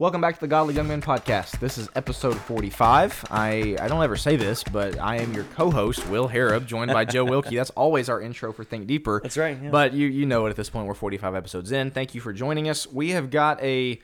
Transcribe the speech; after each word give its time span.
Welcome 0.00 0.22
back 0.22 0.36
to 0.36 0.40
the 0.40 0.48
Godly 0.48 0.72
Young 0.72 0.88
Men 0.88 1.02
podcast. 1.02 1.60
This 1.60 1.76
is 1.76 1.90
episode 1.94 2.34
45. 2.34 3.26
I, 3.30 3.76
I 3.78 3.86
don't 3.86 4.02
ever 4.02 4.16
say 4.16 4.36
this, 4.36 4.64
but 4.64 4.98
I 4.98 5.16
am 5.16 5.34
your 5.34 5.44
co-host, 5.44 6.08
Will 6.08 6.26
Harrub, 6.26 6.64
joined 6.64 6.90
by 6.90 7.04
Joe 7.04 7.22
Wilkie. 7.22 7.56
That's 7.56 7.68
always 7.68 8.08
our 8.08 8.18
intro 8.18 8.50
for 8.50 8.64
Think 8.64 8.86
Deeper. 8.86 9.20
That's 9.22 9.36
right, 9.36 9.58
yeah. 9.62 9.68
But 9.68 9.92
you 9.92 10.06
you 10.06 10.24
know 10.24 10.46
it 10.46 10.48
at 10.48 10.56
this 10.56 10.70
point. 10.70 10.86
We're 10.86 10.94
45 10.94 11.34
episodes 11.34 11.70
in. 11.70 11.90
Thank 11.90 12.14
you 12.14 12.22
for 12.22 12.32
joining 12.32 12.70
us. 12.70 12.86
We 12.86 13.10
have 13.10 13.28
got 13.28 13.62
a 13.62 14.00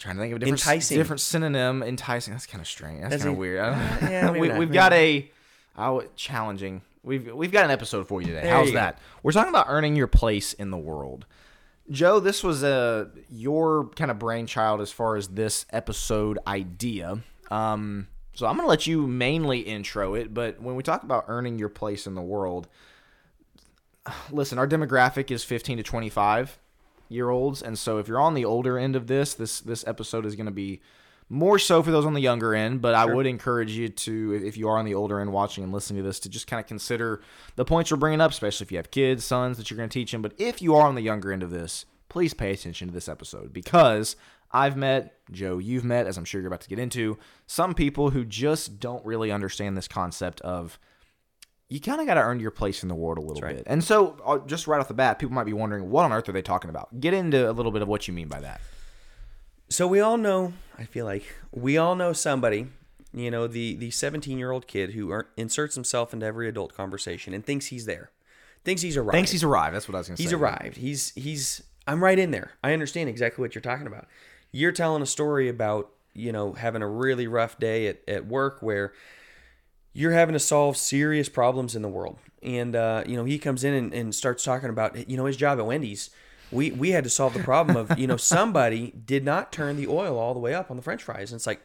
trying 0.00 0.16
to 0.16 0.22
think 0.22 0.32
of 0.32 0.38
a 0.38 0.40
different 0.40 0.66
Enticing. 0.66 0.98
different 0.98 1.20
synonym. 1.20 1.84
Enticing. 1.84 2.34
That's 2.34 2.46
kind 2.46 2.60
of 2.60 2.66
strange. 2.66 3.02
That's 3.02 3.22
kind 3.22 3.32
of 3.32 3.38
weird. 3.38 3.58
yeah, 3.58 4.30
we, 4.36 4.50
we've 4.50 4.72
got 4.72 4.92
a 4.92 5.30
oh, 5.78 6.02
challenging. 6.16 6.82
We've 7.04 7.32
we've 7.32 7.52
got 7.52 7.64
an 7.64 7.70
episode 7.70 8.08
for 8.08 8.20
you 8.20 8.26
today. 8.26 8.42
There 8.42 8.52
How's 8.52 8.66
you 8.66 8.72
go. 8.72 8.80
that? 8.80 8.98
We're 9.22 9.30
talking 9.30 9.50
about 9.50 9.66
earning 9.68 9.94
your 9.94 10.08
place 10.08 10.52
in 10.52 10.72
the 10.72 10.78
world. 10.78 11.26
Joe, 11.90 12.18
this 12.18 12.42
was 12.42 12.64
uh, 12.64 13.06
your 13.28 13.88
kind 13.90 14.10
of 14.10 14.18
brainchild 14.18 14.80
as 14.80 14.90
far 14.90 15.16
as 15.16 15.28
this 15.28 15.66
episode 15.70 16.38
idea. 16.46 17.18
Um, 17.50 18.08
so 18.34 18.46
I'm 18.46 18.56
going 18.56 18.66
to 18.66 18.70
let 18.70 18.86
you 18.86 19.06
mainly 19.06 19.60
intro 19.60 20.14
it, 20.14 20.32
but 20.32 20.60
when 20.60 20.76
we 20.76 20.82
talk 20.82 21.02
about 21.02 21.26
earning 21.28 21.58
your 21.58 21.68
place 21.68 22.06
in 22.06 22.14
the 22.14 22.22
world, 22.22 22.68
listen, 24.30 24.58
our 24.58 24.66
demographic 24.66 25.30
is 25.30 25.44
15 25.44 25.78
to 25.78 25.82
25 25.82 26.58
year 27.08 27.28
olds, 27.28 27.62
and 27.62 27.78
so 27.78 27.98
if 27.98 28.08
you're 28.08 28.20
on 28.20 28.34
the 28.34 28.44
older 28.44 28.78
end 28.78 28.96
of 28.96 29.06
this, 29.06 29.34
this 29.34 29.60
this 29.60 29.86
episode 29.86 30.24
is 30.24 30.36
going 30.36 30.46
to 30.46 30.52
be 30.52 30.80
more 31.28 31.58
so 31.58 31.82
for 31.82 31.90
those 31.90 32.06
on 32.06 32.14
the 32.14 32.20
younger 32.20 32.54
end. 32.54 32.80
But 32.80 32.94
I 32.94 33.04
would 33.06 33.26
encourage 33.26 33.72
you 33.72 33.88
to, 33.88 34.42
if 34.44 34.56
you 34.56 34.68
are 34.68 34.78
on 34.78 34.84
the 34.84 34.94
older 34.94 35.20
end 35.20 35.32
watching 35.32 35.64
and 35.64 35.72
listening 35.72 36.02
to 36.02 36.06
this, 36.06 36.20
to 36.20 36.28
just 36.28 36.46
kind 36.46 36.60
of 36.60 36.66
consider 36.66 37.20
the 37.56 37.64
points 37.64 37.90
we're 37.90 37.96
bringing 37.96 38.20
up, 38.20 38.30
especially 38.30 38.64
if 38.64 38.72
you 38.72 38.78
have 38.78 38.90
kids, 38.90 39.24
sons 39.24 39.56
that 39.56 39.70
you're 39.70 39.76
going 39.76 39.88
to 39.88 39.92
teach 39.92 40.12
them. 40.12 40.22
But 40.22 40.34
if 40.38 40.60
you 40.62 40.74
are 40.74 40.86
on 40.86 40.94
the 40.94 41.02
younger 41.02 41.32
end 41.32 41.42
of 41.42 41.50
this, 41.50 41.86
please 42.08 42.34
pay 42.34 42.52
attention 42.52 42.88
to 42.88 42.94
this 42.94 43.08
episode 43.08 43.52
because 43.52 44.16
I've 44.52 44.76
met 44.76 45.18
Joe, 45.32 45.58
you've 45.58 45.84
met, 45.84 46.06
as 46.06 46.16
I'm 46.16 46.24
sure 46.24 46.40
you're 46.40 46.48
about 46.48 46.60
to 46.60 46.68
get 46.68 46.78
into, 46.78 47.18
some 47.46 47.74
people 47.74 48.10
who 48.10 48.24
just 48.24 48.78
don't 48.78 49.04
really 49.04 49.32
understand 49.32 49.76
this 49.76 49.88
concept 49.88 50.40
of 50.42 50.78
you 51.68 51.80
kind 51.80 52.00
of 52.00 52.06
got 52.06 52.14
to 52.14 52.20
earn 52.20 52.38
your 52.40 52.50
place 52.50 52.82
in 52.82 52.88
the 52.88 52.94
world 52.94 53.18
a 53.18 53.20
little 53.20 53.42
right. 53.42 53.56
bit. 53.56 53.66
And 53.66 53.82
so, 53.82 54.16
uh, 54.24 54.38
just 54.46 54.66
right 54.66 54.80
off 54.80 54.86
the 54.86 54.94
bat, 54.94 55.18
people 55.18 55.34
might 55.34 55.44
be 55.46 55.52
wondering, 55.52 55.90
what 55.90 56.04
on 56.04 56.12
earth 56.12 56.28
are 56.28 56.32
they 56.32 56.42
talking 56.42 56.70
about? 56.70 57.00
Get 57.00 57.14
into 57.14 57.50
a 57.50 57.52
little 57.52 57.72
bit 57.72 57.82
of 57.82 57.88
what 57.88 58.06
you 58.06 58.14
mean 58.14 58.28
by 58.28 58.40
that. 58.40 58.60
So 59.74 59.88
we 59.88 59.98
all 59.98 60.16
know. 60.16 60.52
I 60.78 60.84
feel 60.84 61.04
like 61.04 61.24
we 61.50 61.76
all 61.76 61.96
know 61.96 62.12
somebody. 62.12 62.68
You 63.12 63.28
know, 63.28 63.48
the 63.48 63.74
the 63.74 63.90
17 63.90 64.38
year 64.38 64.52
old 64.52 64.68
kid 64.68 64.92
who 64.92 65.10
er- 65.10 65.26
inserts 65.36 65.74
himself 65.74 66.14
into 66.14 66.24
every 66.24 66.48
adult 66.48 66.76
conversation 66.76 67.34
and 67.34 67.44
thinks 67.44 67.66
he's 67.66 67.84
there, 67.84 68.12
thinks 68.62 68.82
he's 68.82 68.96
arrived. 68.96 69.14
Thanks, 69.14 69.32
he's 69.32 69.42
arrived. 69.42 69.74
That's 69.74 69.88
what 69.88 69.96
I 69.96 69.98
was 69.98 70.06
going 70.06 70.16
to 70.16 70.22
say. 70.22 70.26
he's 70.26 70.32
arrived. 70.32 70.76
He's 70.76 71.10
he's. 71.16 71.64
I'm 71.88 72.04
right 72.04 72.16
in 72.16 72.30
there. 72.30 72.52
I 72.62 72.72
understand 72.72 73.08
exactly 73.08 73.42
what 73.42 73.56
you're 73.56 73.62
talking 73.62 73.88
about. 73.88 74.06
You're 74.52 74.70
telling 74.70 75.02
a 75.02 75.06
story 75.06 75.48
about 75.48 75.90
you 76.12 76.30
know 76.30 76.52
having 76.52 76.80
a 76.80 76.88
really 76.88 77.26
rough 77.26 77.58
day 77.58 77.88
at, 77.88 77.98
at 78.06 78.26
work 78.26 78.62
where 78.62 78.92
you're 79.92 80.12
having 80.12 80.34
to 80.34 80.38
solve 80.40 80.76
serious 80.76 81.28
problems 81.28 81.74
in 81.74 81.82
the 81.82 81.88
world. 81.88 82.18
And 82.44 82.76
uh, 82.76 83.02
you 83.08 83.16
know, 83.16 83.24
he 83.24 83.40
comes 83.40 83.64
in 83.64 83.74
and, 83.74 83.92
and 83.92 84.14
starts 84.14 84.44
talking 84.44 84.70
about 84.70 85.10
you 85.10 85.16
know 85.16 85.24
his 85.24 85.36
job 85.36 85.58
at 85.58 85.66
Wendy's. 85.66 86.10
We 86.52 86.70
we 86.70 86.90
had 86.90 87.04
to 87.04 87.10
solve 87.10 87.34
the 87.34 87.42
problem 87.42 87.76
of 87.76 87.98
you 87.98 88.06
know 88.06 88.16
somebody 88.16 88.92
did 89.06 89.24
not 89.24 89.52
turn 89.52 89.76
the 89.76 89.86
oil 89.86 90.18
all 90.18 90.34
the 90.34 90.40
way 90.40 90.54
up 90.54 90.70
on 90.70 90.76
the 90.76 90.82
French 90.82 91.02
fries, 91.02 91.32
and 91.32 91.38
it's 91.38 91.46
like 91.46 91.60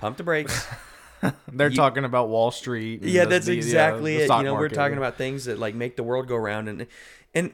pump 0.00 0.16
the 0.16 0.22
brakes. 0.24 0.66
They're 1.52 1.70
talking 1.70 2.04
about 2.04 2.28
Wall 2.28 2.50
Street. 2.50 3.02
yeah, 3.02 3.24
the- 3.24 3.30
that's 3.30 3.46
the, 3.46 3.52
uh, 3.52 3.56
exactly 3.56 4.16
the 4.18 4.22
it. 4.24 4.36
You 4.36 4.42
know, 4.44 4.54
we're 4.54 4.68
talking 4.68 4.98
about 4.98 5.16
things 5.16 5.46
that 5.46 5.58
like 5.58 5.74
make 5.74 5.96
the 5.96 6.02
world 6.04 6.28
go 6.28 6.36
round, 6.36 6.68
and 6.68 6.86
and 7.34 7.52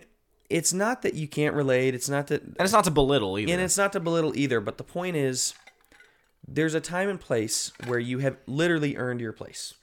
it's 0.51 0.73
not 0.73 1.03
that 1.03 1.15
you 1.15 1.27
can't 1.27 1.55
relate. 1.55 1.95
It's 1.95 2.09
not 2.09 2.27
that 2.29 2.43
and 2.43 2.57
it's 2.61 2.73
not 2.73 2.85
to 2.85 2.91
belittle 2.91 3.39
either. 3.39 3.53
and 3.53 3.63
it's 3.63 3.79
not 3.79 3.93
to 3.95 4.01
belittle 4.01 4.37
either, 4.37 4.61
but 4.61 4.77
the 4.77 4.85
point 4.85 5.17
is 5.17 5.55
there's 6.47 6.75
a 6.75 6.81
time 6.81 7.09
and 7.09 7.19
place 7.19 7.73
where 7.87 7.99
you 7.99 8.19
have 8.19 8.37
literally 8.47 8.97
earned 8.97 9.21
your 9.21 9.33
place. 9.33 9.75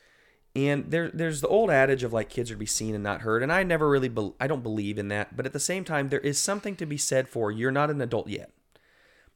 And 0.55 0.91
there 0.91 1.09
there's 1.09 1.39
the 1.41 1.47
old 1.47 1.69
adage 1.69 2.03
of 2.03 2.11
like 2.11 2.29
kids 2.29 2.51
are 2.51 2.55
to 2.55 2.59
be 2.59 2.65
seen 2.65 2.93
and 2.93 3.03
not 3.03 3.21
heard, 3.21 3.41
and 3.41 3.51
I 3.51 3.63
never 3.63 3.89
really 3.89 4.09
bel 4.09 4.35
I 4.39 4.47
don't 4.47 4.63
believe 4.63 4.97
in 4.97 5.07
that, 5.07 5.37
but 5.37 5.45
at 5.45 5.53
the 5.53 5.59
same 5.59 5.85
time 5.85 6.09
there 6.09 6.19
is 6.19 6.37
something 6.37 6.75
to 6.75 6.85
be 6.85 6.97
said 6.97 7.29
for 7.29 7.51
you're 7.51 7.71
not 7.71 7.89
an 7.89 8.01
adult 8.01 8.27
yet. 8.27 8.51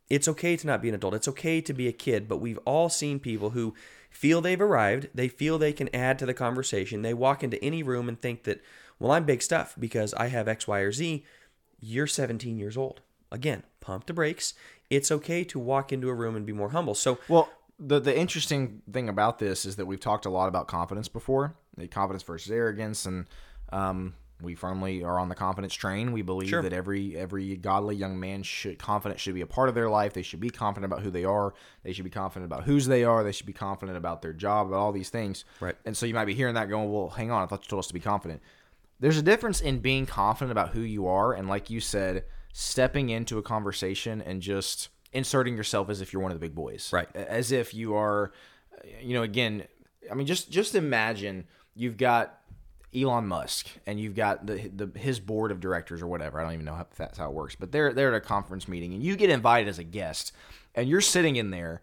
It's 0.09 0.27
okay 0.27 0.55
to 0.57 0.67
not 0.67 0.81
be 0.81 0.89
an 0.89 0.95
adult. 0.95 1.15
It's 1.15 1.27
okay 1.29 1.61
to 1.61 1.73
be 1.73 1.87
a 1.87 1.93
kid, 1.93 2.27
but 2.27 2.37
we've 2.37 2.59
all 2.65 2.89
seen 2.89 3.19
people 3.19 3.51
who 3.51 3.73
feel 4.15 4.39
they've 4.39 4.61
arrived, 4.61 5.09
they 5.13 5.27
feel 5.27 5.57
they 5.57 5.73
can 5.73 5.93
add 5.93 6.19
to 6.19 6.25
the 6.25 6.33
conversation. 6.33 7.01
They 7.01 7.13
walk 7.13 7.43
into 7.43 7.63
any 7.63 7.83
room 7.83 8.07
and 8.07 8.19
think 8.19 8.43
that, 8.43 8.61
well, 8.99 9.11
I'm 9.11 9.25
big 9.25 9.41
stuff 9.41 9.75
because 9.77 10.13
I 10.13 10.27
have 10.27 10.47
X, 10.47 10.67
Y, 10.67 10.79
or 10.79 10.91
Z. 10.91 11.25
You're 11.79 12.07
17 12.07 12.57
years 12.57 12.77
old. 12.77 13.01
Again, 13.31 13.63
pump 13.81 14.05
the 14.05 14.13
brakes. 14.13 14.53
It's 14.89 15.11
okay 15.11 15.43
to 15.45 15.59
walk 15.59 15.91
into 15.91 16.09
a 16.09 16.13
room 16.13 16.35
and 16.35 16.45
be 16.45 16.53
more 16.53 16.69
humble. 16.69 16.95
So, 16.95 17.19
Well, 17.27 17.49
the 17.79 17.99
the 17.99 18.17
interesting 18.17 18.81
thing 18.91 19.09
about 19.09 19.39
this 19.39 19.65
is 19.65 19.75
that 19.75 19.85
we've 19.85 19.99
talked 19.99 20.25
a 20.25 20.29
lot 20.29 20.47
about 20.47 20.67
confidence 20.67 21.07
before, 21.07 21.55
the 21.77 21.87
confidence 21.87 22.23
versus 22.23 22.51
arrogance, 22.51 23.05
and 23.05 23.25
um, 23.71 24.13
we 24.41 24.55
firmly 24.55 25.03
are 25.03 25.17
on 25.19 25.29
the 25.29 25.35
confidence 25.35 25.73
train. 25.73 26.11
We 26.11 26.21
believe 26.21 26.49
Sure. 26.49 26.61
that 26.61 26.73
every 26.73 27.17
every 27.17 27.55
godly 27.57 27.95
young 27.95 28.19
man 28.19 28.43
should 28.43 28.79
confidence 28.79 29.21
should 29.21 29.33
be 29.35 29.41
a 29.41 29.47
part 29.47 29.69
of 29.69 29.75
their 29.75 29.89
life. 29.89 30.13
They 30.13 30.21
should 30.21 30.39
be 30.39 30.49
confident 30.49 30.91
about 30.91 31.03
who 31.03 31.11
they 31.11 31.25
are. 31.25 31.53
They 31.83 31.93
should 31.93 32.03
be 32.05 32.09
confident 32.09 32.51
about 32.51 32.63
whose 32.65 32.85
they 32.85 33.03
are. 33.03 33.23
They 33.23 33.31
should 33.31 33.45
be 33.45 33.53
confident 33.53 33.97
about 33.97 34.21
their 34.21 34.33
job, 34.33 34.67
about 34.67 34.77
all 34.79 34.91
these 34.91 35.09
things. 35.09 35.45
Right. 35.59 35.75
And 35.85 35.95
so 35.95 36.05
you 36.05 36.13
might 36.13 36.25
be 36.25 36.33
hearing 36.35 36.55
that 36.55 36.69
going, 36.69 36.91
well, 36.91 37.09
hang 37.09 37.31
on, 37.31 37.43
I 37.43 37.45
thought 37.45 37.63
you 37.63 37.69
told 37.69 37.79
us 37.79 37.87
to 37.87 37.93
be 37.93 37.99
confident. 37.99 38.41
There's 38.99 39.17
a 39.17 39.21
difference 39.21 39.59
in 39.59 39.79
being 39.79 40.05
confident 40.05 40.51
about 40.51 40.69
who 40.69 40.79
you 40.81 41.07
are 41.07 41.33
and, 41.33 41.49
like 41.49 41.69
you 41.69 41.81
said, 41.81 42.23
stepping 42.53 43.09
into 43.09 43.37
a 43.37 43.41
conversation 43.41 44.21
and 44.21 44.41
just 44.41 44.87
inserting 45.15 45.55
yourself 45.57 45.89
as 45.89 46.01
if 46.01 46.13
you're 46.13 46.21
one 46.21 46.31
of 46.31 46.39
the 46.39 46.45
big 46.45 46.53
boys. 46.53 46.91
Right. 46.93 47.07
As 47.15 47.51
if 47.51 47.73
you 47.73 47.95
are, 47.95 48.31
you 49.01 49.13
know, 49.15 49.23
again, 49.23 49.63
I 50.11 50.13
mean, 50.13 50.27
just 50.27 50.51
just 50.51 50.75
imagine 50.75 51.45
you've 51.75 51.97
got 51.97 52.39
Elon 52.95 53.27
Musk 53.27 53.67
and 53.87 53.99
you've 53.99 54.15
got 54.15 54.45
the, 54.45 54.69
the 54.73 54.99
his 54.99 55.19
board 55.19 55.51
of 55.51 55.59
directors 55.59 56.01
or 56.01 56.07
whatever. 56.07 56.39
I 56.39 56.43
don't 56.43 56.53
even 56.53 56.65
know 56.65 56.75
how 56.75 56.85
that's 56.95 57.17
how 57.17 57.29
it 57.29 57.33
works, 57.33 57.55
but 57.55 57.71
they're 57.71 57.93
they're 57.93 58.13
at 58.13 58.17
a 58.17 58.21
conference 58.25 58.67
meeting 58.67 58.93
and 58.93 59.01
you 59.01 59.15
get 59.15 59.29
invited 59.29 59.67
as 59.67 59.79
a 59.79 59.83
guest 59.83 60.31
and 60.75 60.87
you're 60.87 61.01
sitting 61.01 61.35
in 61.37 61.49
there 61.49 61.81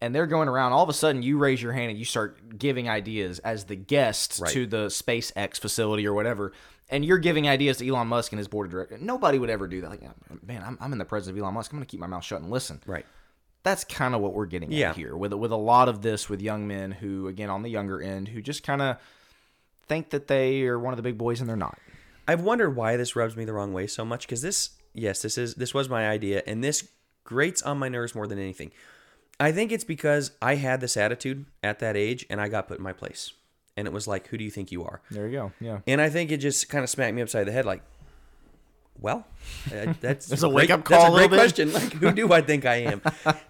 and 0.00 0.14
they're 0.14 0.26
going 0.26 0.48
around. 0.48 0.72
All 0.72 0.82
of 0.82 0.88
a 0.88 0.92
sudden, 0.94 1.22
you 1.22 1.38
raise 1.38 1.62
your 1.62 1.72
hand 1.72 1.90
and 1.90 1.98
you 1.98 2.04
start 2.04 2.58
giving 2.58 2.88
ideas 2.88 3.38
as 3.40 3.64
the 3.64 3.76
guest 3.76 4.38
Right. 4.40 4.52
to 4.52 4.66
the 4.66 4.86
SpaceX 4.86 5.58
facility 5.58 6.06
or 6.06 6.12
whatever. 6.12 6.52
And 6.94 7.04
you're 7.04 7.18
giving 7.18 7.48
ideas 7.48 7.78
to 7.78 7.88
Elon 7.88 8.06
Musk 8.08 8.32
and 8.32 8.38
his 8.38 8.46
board 8.48 8.66
of 8.66 8.70
directors. 8.70 9.00
Nobody 9.02 9.38
would 9.38 9.50
ever 9.50 9.66
do 9.66 9.80
that. 9.80 9.90
Like, 9.90 10.02
oh, 10.04 10.38
man, 10.46 10.62
I'm, 10.64 10.78
I'm 10.80 10.92
in 10.92 10.98
the 10.98 11.04
presence 11.04 11.30
of 11.30 11.36
Elon 11.36 11.52
Musk. 11.54 11.72
I'm 11.72 11.78
going 11.78 11.86
to 11.86 11.90
keep 11.90 12.00
my 12.00 12.06
mouth 12.06 12.24
shut 12.24 12.40
and 12.40 12.50
listen 12.50 12.80
right. 12.86 13.04
that's 13.64 13.82
kind 13.84 14.14
of 14.14 14.20
what 14.20 14.32
we're 14.34 14.46
getting 14.46 14.70
Yeah. 14.70 14.90
at 14.90 14.96
here 14.96 15.16
with 15.16 15.32
with 15.34 15.50
a 15.52 15.56
lot 15.56 15.88
of 15.88 16.02
this 16.02 16.28
with 16.30 16.40
young 16.40 16.66
men 16.68 16.92
who 16.92 17.26
again 17.28 17.50
on 17.50 17.62
the 17.62 17.70
younger 17.70 18.00
end 18.00 18.28
who 18.28 18.40
just 18.40 18.62
kind 18.62 18.80
of 18.80 18.96
think 19.86 20.10
that 20.10 20.28
they 20.28 20.62
are 20.62 20.78
one 20.78 20.92
of 20.92 20.96
the 20.96 21.02
big 21.02 21.18
boys 21.18 21.40
and 21.40 21.48
they're 21.48 21.56
not. 21.56 21.78
I've 22.28 22.40
wondered 22.42 22.76
why 22.76 22.96
this 22.96 23.14
rubs 23.16 23.36
me 23.36 23.44
the 23.44 23.52
wrong 23.52 23.72
way 23.74 23.86
so 23.86 24.04
much 24.04 24.26
because 24.26 24.40
this, 24.42 24.70
yes, 24.94 25.20
this 25.22 25.36
is 25.36 25.56
this 25.56 25.74
was 25.74 25.88
my 25.88 26.08
idea, 26.08 26.42
and 26.46 26.62
this 26.64 26.88
grates 27.24 27.60
on 27.62 27.76
my 27.78 27.88
nerves 27.88 28.14
more 28.14 28.26
than 28.26 28.38
anything. 28.38 28.70
I 29.40 29.50
think 29.52 29.72
it's 29.72 29.84
because 29.84 30.30
I 30.40 30.54
had 30.54 30.80
this 30.80 30.96
attitude 30.96 31.44
at 31.62 31.80
that 31.80 31.96
age, 31.96 32.24
and 32.30 32.40
I 32.40 32.48
got 32.48 32.68
put 32.68 32.78
in 32.78 32.84
my 32.84 32.92
place, 32.92 33.32
and 33.76 33.86
it 33.86 33.92
was 33.92 34.06
like, 34.06 34.28
"Who 34.28 34.38
do 34.38 34.44
you 34.44 34.50
think 34.50 34.70
you 34.72 34.84
are?" 34.84 35.00
There 35.10 35.26
you 35.26 35.32
go. 35.32 35.52
Yeah. 35.60 35.78
And 35.86 36.00
I 36.00 36.08
think 36.10 36.30
it 36.32 36.38
just 36.38 36.68
kind 36.68 36.84
of 36.84 36.90
smacked 36.90 37.14
me 37.14 37.22
upside 37.22 37.46
the 37.46 37.52
head, 37.52 37.64
like, 37.64 37.82
"Well, 39.00 39.26
that's 40.00 40.26
There's 40.26 40.42
a 40.44 40.46
great- 40.48 40.54
wake-up 40.54 40.84
call 40.84 41.06
a 41.06 41.08
a 41.08 41.10
little 41.10 41.28
great 41.28 41.30
bit. 41.30 41.40
question. 41.40 41.72
Like, 41.72 41.92
who 41.94 42.12
do 42.12 42.32
I 42.32 42.40
think 42.40 42.64
I 42.64 42.76
am? 42.76 43.02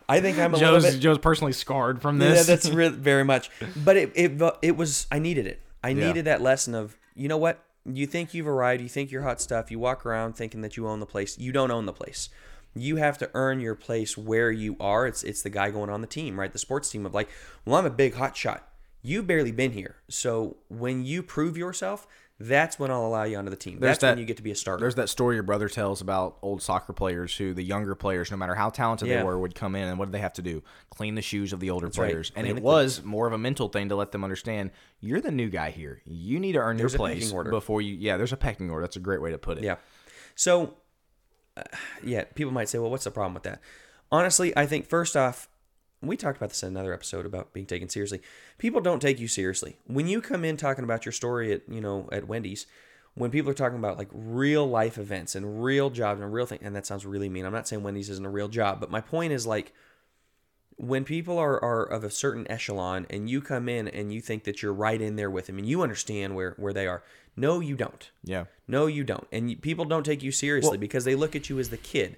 I 0.08 0.20
think 0.20 0.38
I'm 0.38 0.54
a 0.54 0.56
little 0.56 0.80
Joe's 0.80 0.92
bit. 0.94 1.00
Joe's 1.00 1.18
personally 1.18 1.52
scarred 1.52 2.00
from 2.02 2.18
this. 2.18 2.38
Yeah, 2.46 2.54
that's 2.54 2.70
re- 2.70 2.88
very 2.88 3.24
much. 3.24 3.50
But 3.84 3.96
it, 3.96 4.12
it 4.14 4.42
it 4.62 4.76
was 4.76 5.06
I 5.12 5.18
needed 5.18 5.46
it. 5.46 5.60
I 5.82 5.90
Yeah. 5.90 6.06
needed 6.08 6.24
that 6.24 6.40
lesson 6.40 6.74
of 6.74 6.96
you 7.14 7.28
know 7.28 7.36
what 7.36 7.60
you 7.86 8.06
think 8.06 8.32
you've 8.32 8.48
arrived, 8.48 8.82
you 8.82 8.88
think 8.88 9.10
you're 9.10 9.22
hot 9.22 9.40
stuff, 9.42 9.70
you 9.70 9.78
walk 9.78 10.06
around 10.06 10.34
thinking 10.34 10.62
that 10.62 10.76
you 10.76 10.88
own 10.88 11.00
the 11.00 11.06
place. 11.06 11.38
You 11.38 11.52
don't 11.52 11.70
own 11.70 11.84
the 11.84 11.92
place. 11.92 12.30
You 12.74 12.96
have 12.96 13.18
to 13.18 13.30
earn 13.34 13.60
your 13.60 13.74
place 13.74 14.16
where 14.18 14.50
you 14.50 14.76
are. 14.80 15.06
It's 15.06 15.22
it's 15.22 15.42
the 15.42 15.50
guy 15.50 15.70
going 15.70 15.90
on 15.90 16.00
the 16.00 16.06
team, 16.06 16.40
right? 16.40 16.50
The 16.52 16.58
sports 16.58 16.90
team 16.90 17.04
of 17.04 17.12
like, 17.14 17.28
well, 17.66 17.76
I'm 17.76 17.84
a 17.86 17.90
big 17.90 18.14
hot 18.14 18.36
shot. 18.36 18.66
You've 19.06 19.26
barely 19.26 19.52
been 19.52 19.72
here, 19.72 19.96
so 20.08 20.56
when 20.68 21.04
you 21.04 21.22
prove 21.22 21.58
yourself, 21.58 22.06
that's 22.40 22.78
when 22.78 22.90
I'll 22.90 23.04
allow 23.04 23.24
you 23.24 23.36
onto 23.36 23.50
the 23.50 23.56
team. 23.56 23.78
There's 23.78 23.98
that's 23.98 24.02
when 24.02 24.16
that- 24.16 24.20
you 24.20 24.26
get 24.26 24.38
to 24.38 24.42
be 24.42 24.50
a 24.50 24.54
starter. 24.54 24.80
There's 24.80 24.94
that 24.94 25.10
story 25.10 25.36
your 25.36 25.42
brother 25.42 25.68
tells 25.68 26.00
about 26.00 26.38
old 26.40 26.62
soccer 26.62 26.94
players 26.94 27.36
who 27.36 27.52
the 27.52 27.62
younger 27.62 27.94
players, 27.94 28.30
no 28.30 28.38
matter 28.38 28.54
how 28.54 28.70
talented 28.70 29.08
they 29.08 29.22
were, 29.22 29.38
would 29.38 29.54
come 29.54 29.76
in 29.76 29.88
and 29.88 29.98
what 29.98 30.06
did 30.06 30.12
they 30.12 30.20
have 30.20 30.32
to 30.32 30.42
do? 30.42 30.62
Clean 30.90 31.14
the 31.14 31.22
shoes 31.22 31.52
of 31.52 31.60
the 31.60 31.68
older 31.68 31.86
right. 31.86 31.94
players. 31.94 32.32
And 32.34 32.46
it 32.46 32.62
was 32.62 33.04
more 33.04 33.26
of 33.26 33.34
a 33.34 33.38
mental 33.38 33.68
thing 33.68 33.90
to 33.90 33.94
let 33.94 34.10
them 34.10 34.24
understand 34.24 34.70
you're 35.00 35.20
the 35.20 35.30
new 35.30 35.50
guy 35.50 35.70
here. 35.70 36.00
You 36.06 36.40
need 36.40 36.52
to 36.52 36.60
earn 36.60 36.78
There's 36.78 36.94
your 36.94 36.98
place 36.98 37.30
before 37.30 37.82
you. 37.82 37.94
Yeah, 37.94 38.16
there's 38.16 38.32
a 38.32 38.38
pecking 38.38 38.70
order. 38.70 38.84
That's 38.84 38.96
a 38.96 39.00
great 39.00 39.20
way 39.20 39.30
to 39.30 39.38
put 39.38 39.58
it. 39.58 39.64
Yeah. 39.64 39.76
So, 40.34 40.74
uh, 41.56 41.62
yeah, 42.02 42.24
people 42.34 42.52
might 42.52 42.70
say, 42.70 42.78
well, 42.78 42.90
what's 42.90 43.04
the 43.04 43.10
problem 43.10 43.34
with 43.34 43.44
that? 43.44 43.60
Honestly, 44.10 44.56
I 44.56 44.66
think 44.66 44.88
first 44.88 45.16
off, 45.16 45.48
we 46.06 46.16
talked 46.16 46.36
about 46.36 46.50
this 46.50 46.62
in 46.62 46.68
another 46.68 46.92
episode 46.92 47.26
about 47.26 47.52
being 47.52 47.66
taken 47.66 47.88
seriously. 47.88 48.20
People 48.58 48.80
don't 48.80 49.00
take 49.00 49.18
you 49.18 49.28
seriously. 49.28 49.76
When 49.86 50.06
you 50.06 50.20
come 50.20 50.44
in 50.44 50.56
talking 50.56 50.84
about 50.84 51.04
your 51.04 51.12
story 51.12 51.52
at, 51.52 51.62
you 51.68 51.80
know, 51.80 52.08
at 52.12 52.28
Wendy's, 52.28 52.66
when 53.14 53.30
people 53.30 53.50
are 53.50 53.54
talking 53.54 53.78
about 53.78 53.98
like 53.98 54.08
real 54.12 54.68
life 54.68 54.98
events 54.98 55.34
and 55.34 55.62
real 55.62 55.90
jobs 55.90 56.20
and 56.20 56.32
real 56.32 56.46
things, 56.46 56.62
and 56.64 56.74
that 56.74 56.86
sounds 56.86 57.06
really 57.06 57.28
mean. 57.28 57.46
I'm 57.46 57.52
not 57.52 57.68
saying 57.68 57.82
Wendy's 57.82 58.10
isn't 58.10 58.26
a 58.26 58.30
real 58.30 58.48
job, 58.48 58.80
but 58.80 58.90
my 58.90 59.00
point 59.00 59.32
is 59.32 59.46
like 59.46 59.72
when 60.76 61.04
people 61.04 61.38
are, 61.38 61.62
are 61.62 61.84
of 61.84 62.02
a 62.02 62.10
certain 62.10 62.50
echelon 62.50 63.06
and 63.08 63.30
you 63.30 63.40
come 63.40 63.68
in 63.68 63.86
and 63.86 64.12
you 64.12 64.20
think 64.20 64.44
that 64.44 64.62
you're 64.62 64.72
right 64.72 65.00
in 65.00 65.16
there 65.16 65.30
with 65.30 65.46
them 65.46 65.58
and 65.58 65.68
you 65.68 65.82
understand 65.82 66.34
where, 66.34 66.54
where 66.56 66.72
they 66.72 66.86
are. 66.86 67.04
No, 67.36 67.60
you 67.60 67.76
don't. 67.76 68.10
Yeah. 68.22 68.44
No, 68.66 68.86
you 68.86 69.04
don't. 69.04 69.26
And 69.30 69.50
you, 69.50 69.56
people 69.56 69.84
don't 69.84 70.04
take 70.04 70.22
you 70.22 70.32
seriously 70.32 70.78
because 70.78 71.04
they 71.04 71.14
look 71.14 71.36
at 71.36 71.48
you 71.48 71.58
as 71.58 71.70
the 71.70 71.76
kid. 71.76 72.16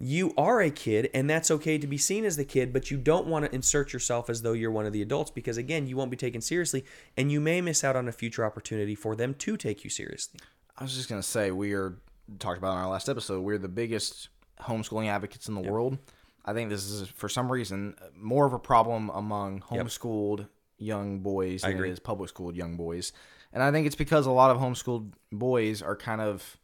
You 0.00 0.32
are 0.38 0.60
a 0.60 0.70
kid, 0.70 1.10
and 1.12 1.28
that's 1.28 1.50
okay 1.50 1.76
to 1.76 1.86
be 1.88 1.98
seen 1.98 2.24
as 2.24 2.36
the 2.36 2.44
kid, 2.44 2.72
but 2.72 2.88
you 2.88 2.96
don't 2.96 3.26
want 3.26 3.44
to 3.44 3.54
insert 3.54 3.92
yourself 3.92 4.30
as 4.30 4.42
though 4.42 4.52
you're 4.52 4.70
one 4.70 4.86
of 4.86 4.92
the 4.92 5.02
adults 5.02 5.32
because, 5.32 5.56
again, 5.56 5.88
you 5.88 5.96
won't 5.96 6.12
be 6.12 6.16
taken 6.16 6.40
seriously, 6.40 6.84
and 7.16 7.32
you 7.32 7.40
may 7.40 7.60
miss 7.60 7.82
out 7.82 7.96
on 7.96 8.06
a 8.06 8.12
future 8.12 8.44
opportunity 8.44 8.94
for 8.94 9.16
them 9.16 9.34
to 9.34 9.56
take 9.56 9.82
you 9.82 9.90
seriously. 9.90 10.38
I 10.76 10.84
was 10.84 10.94
just 10.94 11.08
gonna 11.08 11.22
say 11.22 11.50
we 11.50 11.72
are 11.72 11.96
talked 12.38 12.58
about 12.58 12.74
in 12.74 12.78
our 12.78 12.88
last 12.88 13.08
episode. 13.08 13.40
We're 13.42 13.58
the 13.58 13.68
biggest 13.68 14.28
homeschooling 14.60 15.08
advocates 15.08 15.48
in 15.48 15.54
the 15.54 15.60
world. 15.60 15.98
I 16.44 16.52
think 16.52 16.70
this 16.70 16.84
is 16.88 17.08
for 17.08 17.28
some 17.28 17.50
reason 17.50 17.96
more 18.14 18.46
of 18.46 18.52
a 18.52 18.58
problem 18.60 19.10
among 19.10 19.60
homeschooled 19.62 20.46
young 20.78 21.18
boys 21.18 21.62
than 21.62 21.72
it 21.72 21.90
is 21.90 21.98
public 21.98 22.28
schooled 22.28 22.54
young 22.54 22.76
boys, 22.76 23.12
and 23.52 23.64
I 23.64 23.72
think 23.72 23.86
it's 23.88 23.96
because 23.96 24.26
a 24.26 24.30
lot 24.30 24.52
of 24.52 24.58
homeschooled 24.58 25.12
boys 25.32 25.82
are 25.82 25.96
kind 25.96 26.20
of 26.20 26.56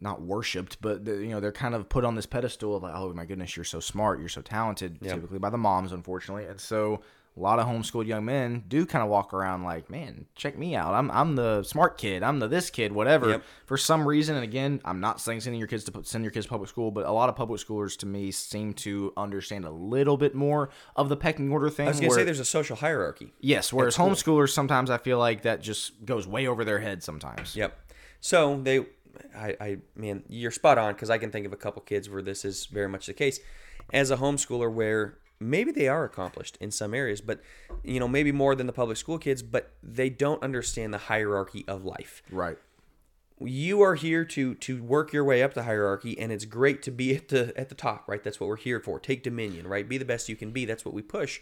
not 0.00 0.22
worshipped, 0.22 0.80
but 0.80 1.04
the, 1.04 1.12
you 1.12 1.28
know 1.28 1.40
they're 1.40 1.52
kind 1.52 1.74
of 1.74 1.88
put 1.88 2.04
on 2.04 2.14
this 2.14 2.26
pedestal 2.26 2.76
of 2.76 2.82
like, 2.82 2.94
oh 2.94 3.12
my 3.14 3.24
goodness, 3.24 3.56
you're 3.56 3.64
so 3.64 3.80
smart, 3.80 4.20
you're 4.20 4.28
so 4.28 4.42
talented, 4.42 5.00
typically 5.02 5.38
by 5.38 5.50
the 5.50 5.58
moms, 5.58 5.92
unfortunately, 5.92 6.44
and 6.44 6.60
so 6.60 7.00
a 7.36 7.40
lot 7.40 7.60
of 7.60 7.66
homeschooled 7.68 8.06
young 8.06 8.24
men 8.24 8.64
do 8.66 8.84
kind 8.84 9.00
of 9.04 9.08
walk 9.08 9.32
around 9.32 9.62
like, 9.62 9.88
man, 9.88 10.26
check 10.34 10.58
me 10.58 10.74
out, 10.74 10.92
I'm 10.94 11.08
I'm 11.12 11.36
the 11.36 11.62
smart 11.62 11.96
kid, 11.96 12.22
I'm 12.24 12.40
the 12.40 12.48
this 12.48 12.68
kid, 12.68 12.90
whatever. 12.92 13.28
Yep. 13.30 13.42
For 13.66 13.76
some 13.76 14.08
reason, 14.08 14.34
and 14.34 14.42
again, 14.42 14.80
I'm 14.84 14.98
not 15.00 15.20
saying 15.20 15.42
sending 15.42 15.60
your 15.60 15.68
kids 15.68 15.84
to 15.84 15.92
put- 15.92 16.06
send 16.08 16.24
your 16.24 16.32
kids 16.32 16.46
to 16.46 16.50
public 16.50 16.68
school, 16.68 16.90
but 16.90 17.06
a 17.06 17.12
lot 17.12 17.28
of 17.28 17.36
public 17.36 17.60
schoolers 17.60 17.96
to 17.98 18.06
me 18.06 18.32
seem 18.32 18.72
to 18.74 19.12
understand 19.16 19.64
a 19.64 19.70
little 19.70 20.16
bit 20.16 20.34
more 20.34 20.70
of 20.96 21.08
the 21.08 21.16
pecking 21.16 21.52
order 21.52 21.70
thing. 21.70 21.86
I 21.86 21.90
was 21.90 22.00
to 22.00 22.08
where- 22.08 22.16
say 22.18 22.24
there's 22.24 22.40
a 22.40 22.44
social 22.44 22.74
hierarchy. 22.76 23.32
yes, 23.40 23.72
whereas 23.72 23.94
school. 23.94 24.08
homeschoolers 24.10 24.50
sometimes 24.50 24.90
I 24.90 24.98
feel 24.98 25.18
like 25.18 25.42
that 25.42 25.60
just 25.60 26.04
goes 26.04 26.26
way 26.26 26.48
over 26.48 26.64
their 26.64 26.80
head 26.80 27.04
sometimes. 27.04 27.54
Yep. 27.54 27.78
So 28.20 28.60
they, 28.60 28.84
I, 29.36 29.56
I 29.60 29.76
man, 29.94 30.22
you're 30.28 30.50
spot 30.50 30.78
on 30.78 30.94
because 30.94 31.10
I 31.10 31.18
can 31.18 31.30
think 31.30 31.46
of 31.46 31.52
a 31.52 31.56
couple 31.56 31.82
kids 31.82 32.08
where 32.08 32.22
this 32.22 32.44
is 32.44 32.66
very 32.66 32.88
much 32.88 33.06
the 33.06 33.14
case. 33.14 33.40
As 33.92 34.10
a 34.10 34.16
homeschooler, 34.16 34.72
where 34.72 35.18
maybe 35.40 35.70
they 35.72 35.88
are 35.88 36.04
accomplished 36.04 36.56
in 36.60 36.70
some 36.70 36.94
areas, 36.94 37.20
but 37.20 37.40
you 37.82 38.00
know 38.00 38.08
maybe 38.08 38.32
more 38.32 38.54
than 38.54 38.66
the 38.66 38.72
public 38.72 38.96
school 38.96 39.18
kids, 39.18 39.42
but 39.42 39.72
they 39.82 40.10
don't 40.10 40.42
understand 40.42 40.92
the 40.92 40.98
hierarchy 40.98 41.64
of 41.68 41.84
life. 41.84 42.22
Right. 42.30 42.58
You 43.40 43.82
are 43.82 43.94
here 43.94 44.24
to 44.24 44.54
to 44.56 44.82
work 44.82 45.12
your 45.12 45.24
way 45.24 45.42
up 45.42 45.54
the 45.54 45.62
hierarchy, 45.62 46.18
and 46.18 46.32
it's 46.32 46.44
great 46.44 46.82
to 46.82 46.90
be 46.90 47.14
at 47.14 47.28
the 47.28 47.52
at 47.56 47.68
the 47.68 47.74
top, 47.74 48.08
right? 48.08 48.22
That's 48.22 48.40
what 48.40 48.48
we're 48.48 48.56
here 48.56 48.80
for. 48.80 48.98
Take 48.98 49.22
dominion, 49.22 49.66
right? 49.66 49.88
Be 49.88 49.98
the 49.98 50.04
best 50.04 50.28
you 50.28 50.36
can 50.36 50.50
be. 50.50 50.64
That's 50.64 50.84
what 50.84 50.94
we 50.94 51.02
push. 51.02 51.40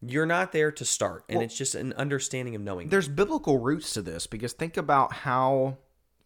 You're 0.00 0.26
not 0.26 0.52
there 0.52 0.70
to 0.70 0.84
start, 0.84 1.24
and 1.28 1.42
it's 1.42 1.58
just 1.58 1.74
an 1.74 1.92
understanding 1.94 2.54
of 2.54 2.62
knowing. 2.62 2.88
There's 2.88 3.08
biblical 3.08 3.58
roots 3.58 3.92
to 3.94 4.02
this 4.02 4.28
because 4.28 4.52
think 4.52 4.76
about 4.76 5.12
how 5.12 5.78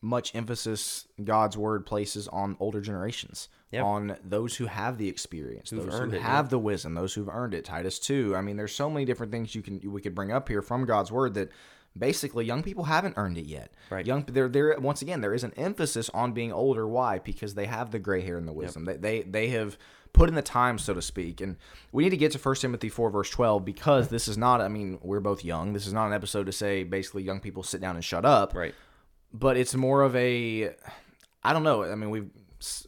much 0.02 0.34
emphasis 0.34 1.06
God's 1.22 1.56
word 1.56 1.86
places 1.86 2.28
on 2.28 2.56
older 2.60 2.80
generations, 2.80 3.48
Yep. 3.70 3.84
on 3.84 4.16
those 4.22 4.56
who 4.56 4.66
have 4.66 4.98
the 4.98 5.08
experience, 5.08 5.70
those 5.70 5.98
who 5.98 6.10
it, 6.10 6.20
have 6.20 6.50
the 6.50 6.58
wisdom, 6.58 6.94
those 6.94 7.14
who've 7.14 7.28
earned 7.28 7.54
it. 7.54 7.64
Titus 7.64 7.98
two. 7.98 8.36
I 8.36 8.42
mean, 8.42 8.56
there's 8.56 8.74
so 8.74 8.90
many 8.90 9.06
different 9.06 9.32
things 9.32 9.54
you 9.54 9.62
can 9.62 9.80
we 9.90 10.02
could 10.02 10.14
bring 10.14 10.30
up 10.30 10.48
here 10.48 10.60
from 10.60 10.84
God's 10.84 11.10
word 11.10 11.32
that 11.34 11.50
basically 11.96 12.44
young 12.44 12.62
people 12.62 12.84
haven't 12.84 13.14
earned 13.16 13.38
it 13.38 13.46
yet. 13.46 13.72
Right. 13.90 14.04
Young 14.04 14.24
there 14.24 14.48
there 14.48 14.76
once 14.78 15.00
again 15.00 15.20
there 15.22 15.32
is 15.32 15.44
an 15.44 15.52
emphasis 15.56 16.10
on 16.10 16.32
being 16.32 16.52
older. 16.52 16.86
Why? 16.86 17.18
Because 17.18 17.54
they 17.54 17.66
have 17.66 17.92
the 17.92 17.98
gray 17.98 18.20
hair 18.20 18.36
and 18.36 18.46
the 18.46 18.52
wisdom. 18.52 18.84
They, 18.84 18.96
they 18.96 19.22
they 19.22 19.48
have 19.48 19.78
put 20.12 20.28
in 20.28 20.34
the 20.34 20.42
time, 20.42 20.78
so 20.78 20.92
to 20.92 21.00
speak. 21.00 21.40
And 21.40 21.56
we 21.90 22.04
need 22.04 22.10
to 22.10 22.16
get 22.18 22.32
to 22.32 22.38
1 22.38 22.54
Timothy 22.56 22.90
4, 22.90 23.10
verse 23.10 23.30
12, 23.30 23.64
because 23.64 24.08
this 24.08 24.28
is 24.28 24.36
not, 24.36 24.60
I 24.60 24.68
mean, 24.68 24.98
we're 25.00 25.20
both 25.20 25.42
young. 25.42 25.72
This 25.72 25.86
is 25.86 25.94
not 25.94 26.06
an 26.06 26.12
episode 26.12 26.44
to 26.44 26.52
say 26.52 26.84
basically 26.84 27.22
young 27.22 27.40
people 27.40 27.62
sit 27.62 27.80
down 27.80 27.94
and 27.94 28.04
shut 28.04 28.26
up 28.26 28.54
right. 28.54 28.74
But 29.32 29.56
it's 29.56 29.74
more 29.74 30.02
of 30.02 30.14
a 30.16 30.74
I 31.44 31.52
don't 31.52 31.62
know. 31.64 31.82
I 31.84 31.94
mean, 31.94 32.10
we've 32.10 32.30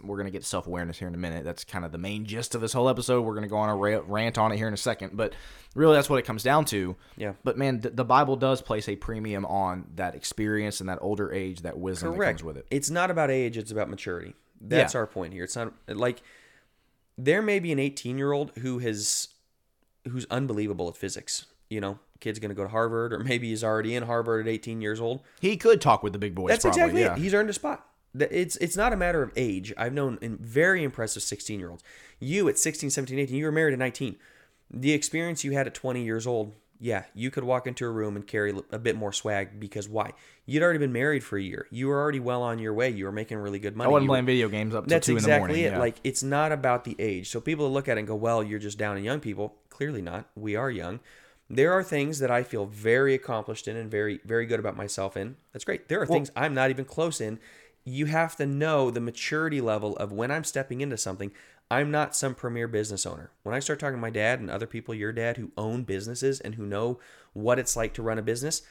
we're 0.03 0.17
gonna 0.17 0.31
get 0.31 0.45
self 0.45 0.67
awareness 0.69 0.99
here 0.99 1.09
in 1.09 1.15
a 1.15 1.19
minute. 1.19 1.45
That's 1.45 1.65
kind 1.65 1.85
of 1.85 1.91
the 1.93 1.99
main 1.99 2.25
gist 2.27 2.55
of 2.55 2.61
this 2.61 2.73
whole 2.73 2.89
episode. 2.89 3.23
We're 3.23 3.35
gonna 3.35 3.49
go 3.49 3.57
on 3.57 3.69
a 3.71 4.01
rant 4.03 4.39
on 4.39 4.53
it 4.53 4.57
here 4.57 4.69
in 4.69 4.75
a 4.75 4.77
second, 4.77 5.17
but 5.17 5.35
really, 5.75 5.97
that's 5.97 6.09
what 6.09 6.19
it 6.21 6.25
comes 6.25 6.45
down 6.45 6.65
to. 6.67 6.95
Yeah. 7.17 7.33
But 7.43 7.59
man, 7.59 7.81
th- 7.81 7.97
the 7.97 8.05
Bible 8.05 8.37
does 8.37 8.63
place 8.63 8.89
a 8.89 8.95
premium 8.95 9.45
on 9.47 9.89
that 9.97 10.15
experience 10.15 10.79
and 10.81 10.89
that 10.89 10.99
older 11.01 11.33
age, 11.33 11.63
that 11.63 11.77
wisdom 11.79 12.17
that 12.17 12.25
comes 12.25 12.45
with 12.45 12.57
it. 12.57 12.67
It's 12.71 12.91
not 12.91 13.11
about 13.11 13.31
age, 13.31 13.57
it's 13.59 13.73
about 13.73 13.91
maturity. 13.91 14.35
That's 14.61 14.95
Yeah. 14.95 15.01
our 15.01 15.07
point 15.09 15.33
here. 15.33 15.43
It's 15.45 15.57
not 15.57 15.73
like 15.89 16.23
there 17.19 17.43
may 17.43 17.59
be 17.59 17.73
an 17.73 17.79
18 17.81 18.17
year 18.19 18.31
old 18.33 18.53
who 18.59 18.79
has 18.79 19.29
who's 20.09 20.27
unbelievable 20.31 20.89
at 20.89 20.97
physics. 20.97 21.47
You 21.69 21.81
know, 21.81 21.99
kid's 22.21 22.39
going 22.39 22.49
to 22.51 22.55
go 22.55 22.63
to 22.63 22.69
Harvard, 22.69 23.13
or 23.13 23.19
maybe 23.21 23.49
he's 23.49 23.65
already 23.65 23.95
in 23.95 24.05
Harvard 24.05 24.47
at 24.47 24.51
18 24.51 24.81
years 24.81 25.01
old. 25.01 25.21
He 25.41 25.57
could 25.57 25.81
talk 25.81 26.03
with 26.03 26.13
the 26.13 26.19
big 26.19 26.35
boys. 26.35 26.51
That's 26.51 26.63
probably, 26.63 26.81
exactly 26.83 27.01
yeah. 27.03 27.13
it. 27.15 27.19
He's 27.19 27.35
earned 27.35 27.51
a 27.51 27.53
spot. 27.53 27.87
It's 28.19 28.57
it's 28.59 28.77
not 28.77 28.93
a 28.93 28.97
matter 28.97 29.23
of 29.23 29.33
age. 29.37 29.73
I've 29.77 29.93
known 29.93 30.19
in 30.23 30.37
very 30.37 30.85
impressive 30.85 31.23
16 31.23 31.59
year 31.59 31.71
olds. 31.71 31.83
You 32.21 32.49
at 32.49 32.59
16, 32.59 32.91
17, 32.91 33.19
18, 33.19 33.37
you 33.37 33.45
were 33.45 33.53
married 33.53 33.73
at 33.73 33.79
19. 33.79 34.17
The 34.71 34.93
experience 34.93 35.43
you 35.45 35.53
had 35.53 35.67
at 35.67 35.75
20 35.75 36.05
years 36.05 36.27
old, 36.27 36.55
yeah, 36.81 37.05
you 37.15 37.31
could 37.31 37.43
walk 37.45 37.67
into 37.67 37.85
a 37.87 37.91
room 37.91 38.15
and 38.15 38.25
carry 38.27 38.55
a 38.71 38.79
bit 38.79 38.97
more 38.97 39.13
swag 39.13 39.59
because 39.59 39.89
why? 39.89 40.13
You'd 40.47 40.63
already 40.63 40.79
been 40.79 40.93
married 40.93 41.25
for 41.25 41.37
a 41.37 41.43
year. 41.43 41.67
You 41.71 41.89
were 41.89 42.01
already 42.01 42.21
well 42.21 42.43
on 42.43 42.59
your 42.61 42.73
way. 42.73 42.91
You 42.91 43.07
were 43.07 43.13
making 43.13 43.39
really 43.39 43.59
good 43.59 43.77
money. 43.77 43.89
I 43.89 43.91
wasn't 43.91 44.05
You 44.05 44.11
were- 44.11 44.13
playing 44.15 44.27
video 44.27 44.49
games 44.49 44.75
up 44.75 44.87
to 44.87 45.01
two 45.01 45.15
exactly 45.15 45.15
in 45.15 45.23
the 45.23 45.39
morning. 45.39 45.57
That's 45.57 45.59
exactly 45.59 45.65
it. 45.65 45.73
yeah. 45.73 45.79
Like 45.79 45.97
it's 46.05 46.23
not 46.23 46.53
about 46.53 46.85
the 46.85 46.95
age. 47.01 47.31
So 47.31 47.41
people 47.41 47.73
look 47.73 47.89
at 47.89 47.97
it 47.97 48.01
and 48.01 48.09
go, 48.09 48.15
"Well, 48.15 48.45
you're 48.45 48.61
just 48.61 48.79
down 48.79 48.97
in 48.97 49.03
young 49.03 49.21
people." 49.21 49.57
Clearly 49.71 50.03
not. 50.03 50.29
We 50.37 50.55
are 50.55 50.71
young. 50.71 51.01
There 51.51 51.73
are 51.73 51.83
things 51.83 52.19
that 52.21 52.31
I 52.31 52.43
feel 52.43 52.67
very 52.67 53.15
accomplished 53.15 53.69
in 53.69 53.77
and 53.77 53.91
very 53.91 54.21
very 54.25 54.47
good 54.47 54.61
about 54.61 54.77
myself 54.77 55.17
in. 55.17 55.37
That's 55.53 55.65
great. 55.65 55.89
There 55.89 56.01
are 56.01 56.07
things 56.07 56.31
I'm 56.35 56.55
not 56.55 56.71
even 56.71 56.85
close 56.85 57.21
in. 57.21 57.39
You 57.85 58.07
have 58.07 58.35
to 58.37 58.47
know 58.47 58.91
the 58.91 59.01
maturity 59.01 59.61
level 59.61 59.95
of 59.97 60.11
when 60.11 60.31
I'm 60.31 60.45
stepping 60.45 60.81
into 60.81 60.97
something. 60.97 61.33
I'm 61.71 61.91
not 61.91 62.17
some 62.17 62.35
premier 62.35 62.69
business 62.69 63.05
owner. 63.05 63.31
When 63.43 63.55
I 63.55 63.59
start 63.59 63.79
talking 63.79 63.97
to 63.97 64.01
my 64.01 64.11
dad 64.11 64.41
and 64.41 64.51
other 64.51 64.67
people, 64.67 64.95
your 64.95 65.13
dad, 65.13 65.37
who 65.37 65.53
own 65.57 65.85
businesses 65.85 66.41
and 66.41 66.55
who 66.55 66.67
know 66.67 66.99
what 67.33 67.59
it's 67.59 67.77
like 67.77 67.95
to 67.95 68.03
run 68.03 68.19
a 68.19 68.23
business, 68.23 68.63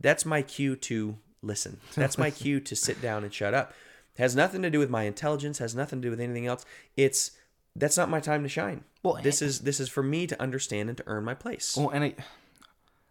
that's 0.00 0.24
my 0.24 0.42
cue 0.42 0.76
to 0.76 1.18
listen. 1.42 1.78
That's 1.94 2.18
my 2.18 2.30
cue 2.30 2.60
to 2.60 2.76
sit 2.76 3.00
down 3.00 3.22
and 3.22 3.32
shut 3.32 3.54
up. 3.54 3.72
Has 4.18 4.34
nothing 4.34 4.62
to 4.62 4.70
do 4.70 4.78
with 4.78 4.90
my 4.90 5.04
intelligence, 5.04 5.58
has 5.58 5.74
nothing 5.74 6.00
to 6.00 6.06
do 6.06 6.10
with 6.10 6.20
anything 6.20 6.46
else. 6.46 6.64
It's 6.96 7.32
that's 7.78 7.96
not 7.96 8.08
my 8.08 8.20
time 8.20 8.42
to 8.42 8.48
shine. 8.48 8.84
Well, 9.02 9.18
this 9.22 9.42
is 9.42 9.60
this 9.60 9.80
is 9.80 9.88
for 9.88 10.02
me 10.02 10.26
to 10.26 10.40
understand 10.40 10.88
and 10.88 10.98
to 10.98 11.04
earn 11.06 11.24
my 11.24 11.34
place. 11.34 11.76
Well, 11.76 11.90
and 11.90 12.04
it, 12.04 12.18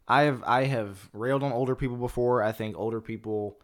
I 0.07 0.23
have 0.23 0.43
I 0.45 0.65
have 0.65 1.09
railed 1.13 1.43
on 1.43 1.51
older 1.51 1.75
people 1.75 1.97
before. 1.97 2.43
I 2.43 2.51
think 2.51 2.77
older 2.77 3.01
people 3.01 3.57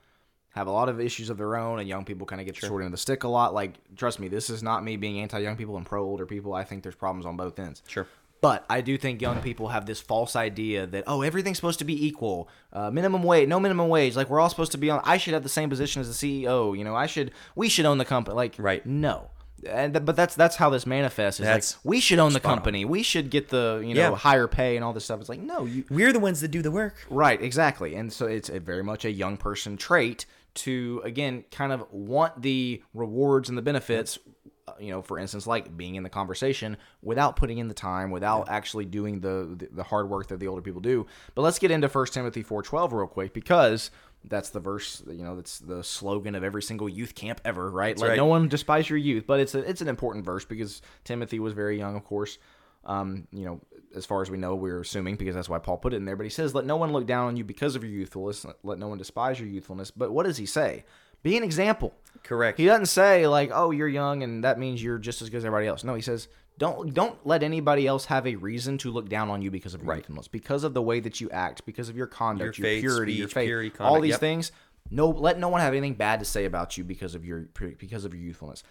have 0.50 0.68
a 0.68 0.72
lot 0.72 0.90
of 0.90 1.00
issues 1.00 1.30
of 1.30 1.38
their 1.38 1.56
own, 1.56 1.80
and 1.80 1.88
young 1.88 2.04
people 2.04 2.26
kind 2.28 2.42
of 2.42 2.46
get 2.46 2.60
the 2.60 2.68
short 2.68 2.84
end 2.84 2.94
the 2.94 2.98
stick 2.98 3.24
a 3.24 3.28
lot. 3.28 3.54
Like, 3.54 3.76
trust 3.96 4.20
me, 4.20 4.28
this 4.28 4.50
is 4.50 4.62
not 4.62 4.84
me 4.84 4.98
being 4.98 5.20
anti 5.20 5.40
young 5.40 5.56
people 5.56 5.78
and 5.78 5.86
pro 5.86 6.04
older 6.04 6.26
people. 6.26 6.54
I 6.54 6.64
think 6.64 6.84
there's 6.84 6.96
problems 6.96 7.26
on 7.26 7.38
both 7.38 7.58
ends. 7.60 7.82
Sure. 7.88 8.08
But 8.42 8.66
I 8.68 8.82
do 8.82 8.98
think 8.98 9.22
young 9.22 9.40
people 9.42 9.68
have 9.68 9.86
this 9.86 10.02
false 10.02 10.36
idea 10.36 10.88
that 10.88 11.04
oh 11.06 11.22
everything's 11.22 11.58
supposed 11.58 11.78
to 11.78 11.86
be 11.86 12.08
equal, 12.08 12.50
uh, 12.74 12.90
minimum 12.90 13.22
wage, 13.22 13.48
no 13.48 13.60
minimum 13.60 13.88
wage. 13.88 14.16
Like 14.16 14.32
we're 14.32 14.40
all 14.40 14.50
supposed 14.50 14.72
to 14.72 14.80
be 14.80 14.90
on. 14.90 15.00
I 15.04 15.18
should 15.18 15.36
have 15.36 15.44
the 15.44 15.50
same 15.50 15.70
position 15.70 16.02
as 16.02 16.08
the 16.08 16.44
CEO. 16.44 16.76
You 16.76 16.84
know, 16.84 16.96
I 16.96 17.06
should 17.06 17.32
we 17.56 17.70
should 17.70 17.86
own 17.86 18.00
the 18.00 18.06
company. 18.06 18.36
Like 18.36 18.56
Right. 18.58 18.84
no. 18.84 19.30
And 19.70 19.94
th- 19.94 20.06
but 20.06 20.16
that's 20.16 20.36
that's 20.36 20.56
how 20.56 20.70
this 20.70 20.86
manifests. 20.86 21.40
Is 21.40 21.46
That's 21.46 21.76
like 21.76 21.82
we 21.86 22.00
should 22.00 22.20
own 22.20 22.34
the 22.34 22.40
spot 22.40 22.52
on. 22.52 22.58
company. 22.58 22.86
We 22.86 23.04
should 23.04 23.30
get 23.30 23.50
the 23.50 23.82
you 23.86 23.94
know 23.94 24.12
Yeah. 24.12 24.16
higher 24.16 24.48
pay 24.48 24.76
and 24.76 24.84
all 24.86 24.94
this 24.94 25.06
stuff. 25.06 25.20
It's 25.20 25.30
like 25.30 25.40
no, 25.40 25.66
you 25.66 25.86
We're 25.90 26.12
the 26.14 26.20
ones 26.20 26.42
that 26.42 26.50
do 26.50 26.62
the 26.62 26.72
work. 26.72 26.96
Right, 27.10 27.42
exactly. 27.42 27.96
And 27.96 28.12
so 28.12 28.26
it's 28.26 28.50
a 28.50 28.60
very 28.60 28.84
much 28.84 29.06
a 29.06 29.12
young 29.12 29.38
person 29.38 29.78
trait 29.78 30.26
to 30.54 31.02
again 31.06 31.46
kind 31.52 31.72
of 31.72 31.86
want 31.92 32.42
the 32.42 32.82
rewards 32.94 33.48
and 33.50 33.58
the 33.58 33.62
benefits 33.62 34.20
uh, 34.68 34.74
you 34.82 34.92
know 34.92 35.02
for 35.02 35.18
instance 35.18 35.48
like 35.48 35.78
being 35.78 35.96
in 35.96 36.04
the 36.04 36.10
conversation 36.10 36.76
without 37.02 37.38
putting 37.38 37.58
in 37.58 37.70
the 37.70 37.74
time 37.74 38.12
without 38.12 38.50
actually 38.50 38.84
doing 38.84 39.22
the, 39.22 39.56
the 39.58 39.70
the 39.72 39.84
hard 39.84 40.10
work 40.10 40.28
that 40.28 40.42
the 40.42 40.48
older 40.48 40.62
people 40.62 40.82
do 40.82 41.06
but 41.36 41.42
let's 41.44 41.58
get 41.58 41.72
into 41.72 41.88
First 41.88 42.14
timothy 42.14 42.44
4.12 42.44 42.92
real 42.92 43.08
quick 43.08 43.34
because 43.34 43.92
that's 44.26 44.50
the 44.50 44.60
verse 44.60 45.04
you 45.08 45.24
know 45.24 45.36
that's 45.36 45.60
the 45.60 45.84
slogan 45.84 46.36
of 46.36 46.44
every 46.44 46.62
single 46.62 46.88
youth 46.88 47.16
camp 47.16 47.42
ever 47.44 47.72
right 47.72 47.98
let 47.98 48.10
right. 48.10 48.18
no 48.18 48.26
one 48.26 48.48
despise 48.48 48.90
your 48.90 48.98
youth 48.98 49.26
but 49.26 49.40
it's 49.40 49.56
a, 49.56 49.60
it's 49.60 49.82
an 49.82 49.88
important 49.88 50.24
verse 50.24 50.46
because 50.46 50.82
timothy 51.04 51.40
was 51.40 51.54
very 51.54 51.78
young 51.78 51.96
of 51.96 52.04
course 52.04 52.38
um, 52.84 53.28
you 53.32 53.46
know, 53.46 53.62
as 53.96 54.06
far 54.06 54.22
as 54.22 54.32
we 54.32 54.38
know, 54.38 54.56
we're 54.56 54.82
assuming 54.82 55.16
because 55.16 55.36
that's 55.36 55.50
why 55.50 55.60
Paul 55.60 55.78
put 55.78 55.94
it 55.94 55.98
in 55.98 56.06
there. 56.06 56.16
But 56.16 56.24
he 56.24 56.30
says, 56.30 56.56
"Let 56.56 56.66
no 56.66 56.78
one 56.78 56.92
look 56.92 57.06
down 57.06 57.28
on 57.28 57.38
you 57.38 57.44
because 57.44 57.76
of 57.76 57.84
your 57.84 57.94
youthfulness. 57.94 58.46
Let 58.64 58.80
no 58.80 58.88
one 58.88 58.98
despise 58.98 59.40
your 59.40 59.50
youthfulness." 59.50 59.92
But 59.92 60.12
what 60.12 60.26
does 60.26 60.38
he 60.38 60.46
say? 60.46 60.86
Be 61.24 61.38
an 61.38 61.44
example. 61.44 61.94
Correct. 62.24 62.58
He 62.58 62.66
doesn't 62.66 62.88
say 62.88 63.28
like, 63.28 63.52
"Oh, 63.54 63.72
you're 63.72 63.88
young 63.88 64.24
and 64.24 64.44
that 64.44 64.58
means 64.58 64.82
you're 64.82 64.98
just 64.98 65.22
as 65.22 65.30
good 65.30 65.38
as 65.38 65.46
everybody 65.46 65.68
else." 65.68 65.84
No, 65.84 65.94
he 65.94 66.02
says, 66.02 66.28
"Don't 66.58 66.94
don't 66.94 67.26
let 67.26 67.44
anybody 67.44 67.88
else 67.88 68.06
have 68.06 68.28
a 68.28 68.36
reason 68.36 68.78
to 68.80 68.92
look 68.92 69.10
down 69.10 69.30
on 69.30 69.42
you 69.42 69.50
because 69.52 69.74
of 69.74 69.82
your 69.82 69.90
Right. 69.90 69.98
youthfulness, 69.98 70.28
because 70.28 70.64
of 70.64 70.74
the 70.74 70.82
way 70.82 71.00
that 71.00 71.20
you 71.20 71.30
act, 71.32 71.66
because 71.66 71.90
of 71.90 71.98
your 71.98 72.08
conduct, 72.08 72.58
Your 72.58 72.68
your, 72.68 72.76
faith, 72.76 72.82
purity, 72.82 73.14
your 73.14 73.28
faith, 73.28 73.48
purity, 73.48 73.72
all 73.80 74.00
these 74.02 74.12
yep. 74.12 74.20
things." 74.20 74.52
No, 74.90 75.10
let 75.10 75.40
no 75.40 75.48
one 75.48 75.62
have 75.62 75.74
anything 75.74 75.94
bad 75.94 76.20
to 76.20 76.26
say 76.26 76.46
about 76.46 76.78
you 76.78 76.84
because 76.84 77.16
of 77.16 77.24
your 77.24 77.48
because 77.80 78.04
of 78.04 78.14
your 78.14 78.24
youthfulness. 78.24 78.64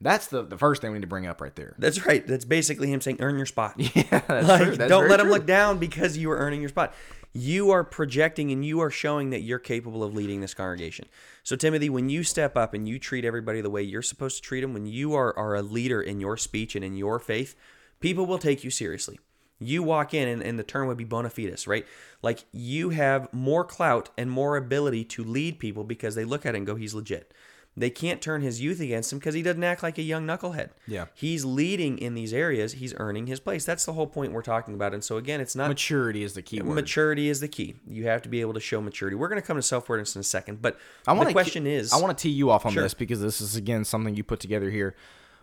That's 0.00 0.26
the, 0.26 0.42
the 0.42 0.58
first 0.58 0.82
thing 0.82 0.92
we 0.92 0.98
need 0.98 1.02
to 1.02 1.06
bring 1.06 1.26
up 1.26 1.40
right 1.40 1.54
there. 1.56 1.74
That's 1.78 2.04
right. 2.04 2.26
That's 2.26 2.44
basically 2.44 2.92
him 2.92 3.00
saying, 3.00 3.16
"Earn 3.20 3.36
your 3.36 3.46
spot." 3.46 3.74
Yeah, 3.94 4.02
that's 4.28 4.46
Like, 4.46 4.88
don't 4.88 5.08
let 5.08 5.20
him 5.20 5.26
true. 5.26 5.34
look 5.34 5.46
down 5.46 5.78
because 5.78 6.18
you 6.18 6.30
are 6.30 6.36
earning 6.36 6.60
your 6.60 6.68
spot. 6.68 6.94
You 7.32 7.70
are 7.70 7.84
projecting 7.84 8.50
and 8.50 8.64
you 8.64 8.80
are 8.80 8.90
showing 8.90 9.30
that 9.30 9.40
you're 9.40 9.58
capable 9.58 10.02
of 10.02 10.14
leading 10.14 10.40
this 10.40 10.54
congregation. 10.54 11.06
So, 11.42 11.54
Timothy, 11.56 11.88
when 11.90 12.08
you 12.08 12.22
step 12.24 12.56
up 12.56 12.72
and 12.74 12.88
you 12.88 12.98
treat 12.98 13.24
everybody 13.24 13.60
the 13.60 13.70
way 13.70 13.82
you're 13.82 14.00
supposed 14.02 14.36
to 14.36 14.42
treat 14.42 14.62
them, 14.62 14.72
when 14.74 14.86
you 14.86 15.14
are, 15.14 15.36
are 15.38 15.54
a 15.54 15.62
leader 15.62 16.00
in 16.00 16.18
your 16.20 16.36
speech 16.38 16.74
and 16.74 16.84
in 16.84 16.96
your 16.96 17.18
faith, 17.18 17.54
people 18.00 18.24
will 18.26 18.38
take 18.38 18.64
you 18.64 18.70
seriously. 18.70 19.18
You 19.58 19.82
walk 19.82 20.12
in, 20.14 20.28
and, 20.28 20.42
and 20.42 20.58
the 20.58 20.62
term 20.62 20.86
would 20.88 20.96
be 20.98 21.04
bona 21.04 21.30
fides, 21.30 21.66
right? 21.66 21.86
Like 22.22 22.44
you 22.52 22.90
have 22.90 23.32
more 23.32 23.64
clout 23.64 24.10
and 24.18 24.30
more 24.30 24.56
ability 24.56 25.04
to 25.04 25.24
lead 25.24 25.58
people 25.58 25.84
because 25.84 26.14
they 26.14 26.24
look 26.24 26.44
at 26.46 26.54
it 26.54 26.58
and 26.58 26.66
go, 26.66 26.74
he's 26.74 26.94
legit. 26.94 27.32
They 27.78 27.90
can't 27.90 28.22
turn 28.22 28.40
his 28.40 28.58
youth 28.60 28.80
against 28.80 29.12
him 29.12 29.18
because 29.18 29.34
he 29.34 29.42
doesn't 29.42 29.62
act 29.62 29.82
like 29.82 29.98
a 29.98 30.02
young 30.02 30.26
knucklehead. 30.26 30.70
Yeah. 30.86 31.06
He's 31.14 31.44
leading 31.44 31.98
in 31.98 32.14
these 32.14 32.32
areas. 32.32 32.72
He's 32.72 32.94
earning 32.96 33.26
his 33.26 33.38
place. 33.38 33.66
That's 33.66 33.84
the 33.84 33.92
whole 33.92 34.06
point 34.06 34.32
we're 34.32 34.40
talking 34.40 34.72
about. 34.72 34.94
And 34.94 35.04
so, 35.04 35.18
again, 35.18 35.42
it's 35.42 35.54
not 35.54 35.68
Maturity 35.68 36.22
is 36.24 36.32
the 36.32 36.40
key 36.40 36.62
word. 36.62 36.74
maturity 36.74 37.28
is 37.28 37.40
the 37.40 37.48
key. 37.48 37.74
You 37.86 38.06
have 38.06 38.22
to 38.22 38.30
be 38.30 38.40
able 38.40 38.54
to 38.54 38.60
show 38.60 38.80
maturity. 38.80 39.14
We're 39.14 39.28
going 39.28 39.40
to 39.42 39.46
come 39.46 39.56
to 39.58 39.62
self 39.62 39.88
awareness 39.90 40.16
in 40.16 40.20
a 40.20 40.24
second. 40.24 40.62
But 40.62 40.78
I 41.06 41.12
want 41.12 41.28
the 41.28 41.32
question 41.34 41.66
is 41.66 41.92
I 41.92 41.98
want 42.00 42.16
to 42.16 42.22
tee 42.22 42.30
you 42.30 42.50
off 42.50 42.64
on 42.64 42.72
Sure. 42.72 42.82
this 42.82 42.94
because 42.94 43.20
this 43.20 43.42
is 43.42 43.56
again 43.56 43.84
something 43.84 44.14
you 44.16 44.24
put 44.24 44.40
together 44.40 44.70
here. 44.70 44.96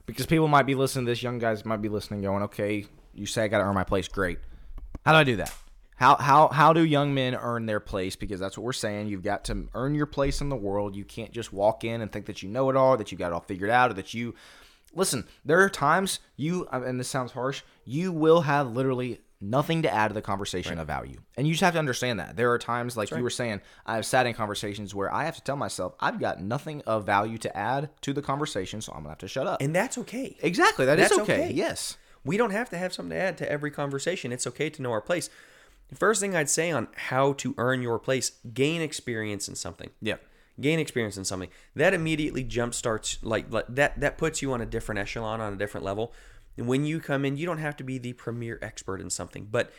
Because 0.07 0.25
people 0.25 0.47
might 0.47 0.65
be 0.65 0.73
listening 0.75 1.05
to 1.05 1.11
this, 1.11 1.21
young 1.21 1.37
guys 1.37 1.63
might 1.65 1.81
be 1.83 1.87
listening, 1.89 2.21
going, 2.23 2.41
"Okay, 2.43 2.87
you 3.13 3.25
say 3.27 3.43
I 3.43 3.47
got 3.47 3.59
to 3.59 3.63
earn 3.65 3.75
my 3.75 3.83
place. 3.83 4.07
Great. 4.07 4.39
How 5.05 5.11
do 5.11 5.17
I 5.19 5.23
do 5.23 5.35
that? 5.35 5.53
How 5.95 6.15
how 6.15 6.47
how 6.50 6.73
do 6.73 6.83
young 6.83 7.13
men 7.13 7.35
earn 7.35 7.65
their 7.65 7.79
place? 7.79 8.15
Because 8.15 8.39
that's 8.39 8.57
what 8.57 8.63
we're 8.63 8.73
saying. 8.73 9.07
You've 9.07 9.23
got 9.23 9.45
to 9.45 9.67
earn 9.73 9.95
your 9.95 10.05
place 10.05 10.41
in 10.41 10.50
the 10.50 10.55
world. 10.55 10.95
You 10.95 11.05
can't 11.05 11.31
just 11.31 11.53
walk 11.53 11.83
in 11.83 12.01
and 12.01 12.12
think 12.12 12.25
that 12.25 12.41
you 12.43 12.50
know 12.50 12.69
it 12.69 12.75
all, 12.75 12.97
that 12.97 13.12
you 13.12 13.17
got 13.17 13.27
it 13.27 13.33
all 13.33 13.41
figured 13.41 13.69
out, 13.69 13.91
or 13.91 13.93
that 13.95 14.13
you 14.13 14.35
listen. 14.93 15.25
There 15.45 15.62
are 15.62 15.69
times 15.69 16.19
you, 16.35 16.67
uh, 16.71 16.81
and 16.83 17.00
this 17.00 17.07
sounds 17.07 17.31
harsh, 17.31 17.62
you 17.85 18.12
will 18.12 18.41
have 18.41 18.71
literally 18.71 19.21
nothing 19.39 19.81
to 19.81 19.93
add 19.93 20.07
to 20.07 20.13
the 20.13 20.21
conversation 20.21 20.79
of 20.79 20.88
value. 20.88 21.19
And 21.35 21.45
you 21.45 21.53
just 21.53 21.63
have 21.63 21.73
to 21.73 21.79
understand 21.79 22.19
that. 22.19 22.38
There 22.38 22.51
are 22.51 22.57
times, 22.57 22.95
like 22.95 23.12
you 23.12 23.21
were 23.21 23.29
saying, 23.29 23.59
I've 23.85 24.05
sat 24.05 24.25
in 24.25 24.33
conversations 24.33 24.95
where 24.95 25.13
I 25.13 25.25
have 25.25 25.35
to 25.35 25.43
tell 25.43 25.57
myself, 25.57 25.95
I've 26.00 26.17
got 26.19 26.41
nothing 26.41 26.81
of 26.88 27.05
value 27.05 27.38
to 27.39 27.57
add 27.57 27.89
to 28.01 28.13
the 28.13 28.21
conversation, 28.21 28.81
so 28.81 28.93
I'm 28.93 29.00
going 29.00 29.07
to 29.07 29.09
have 29.09 29.17
to 29.19 29.27
shut 29.27 29.45
up. 29.45 29.62
and 29.62 29.75
that's 29.75 29.97
okay. 29.97 30.38
exactly. 30.41 30.85
That 30.85 30.97
is 30.97 31.09
That's 31.09 31.21
okay. 31.21 31.45
okay. 31.45 31.53
Yes. 31.53 31.97
We 32.23 32.38
don't 32.38 32.51
have 32.51 32.69
to 32.69 32.77
have 32.77 32.93
something 32.93 33.09
to 33.09 33.21
add 33.21 33.38
to 33.39 33.51
every 33.51 33.69
conversation. 33.69 34.31
It's 34.31 34.47
okay 34.47 34.69
to 34.69 34.81
know 34.81 34.91
our 34.91 35.01
place. 35.01 35.29
The 35.93 36.00
first 36.00 36.21
thing 36.21 36.35
I'd 36.35 36.50
say 36.50 36.71
on 36.71 36.88
how 36.95 37.33
to 37.33 37.53
earn 37.59 37.83
your 37.83 38.00
place, 38.00 38.31
gain 38.51 38.81
experience 38.81 39.47
in 39.47 39.53
something. 39.53 39.91
Yeah. 40.01 40.15
Gain 40.59 40.79
experience 40.79 41.17
in 41.17 41.23
something. 41.23 41.50
That 41.75 41.93
immediately 41.93 42.43
jumpstarts 42.43 43.19
like 43.21 43.51
like- 43.51 43.67
that 43.69 44.00
that 44.00 44.17
puts 44.17 44.41
you 44.41 44.53
on 44.53 44.62
a 44.62 44.65
different 44.65 44.97
echelon, 44.97 45.39
on 45.39 45.53
a 45.53 45.55
different 45.55 45.85
level. 45.85 46.12
And 46.57 46.67
when 46.67 46.83
you 46.83 47.00
come 47.00 47.25
in, 47.25 47.38
you 47.38 47.45
don't 47.45 47.59
have 47.59 47.77
to 47.77 47.83
be 47.83 48.00
the 48.00 48.13
premier 48.13 48.57
expert 48.63 49.01
in 49.01 49.12
something. 49.12 49.47
But 49.51 49.71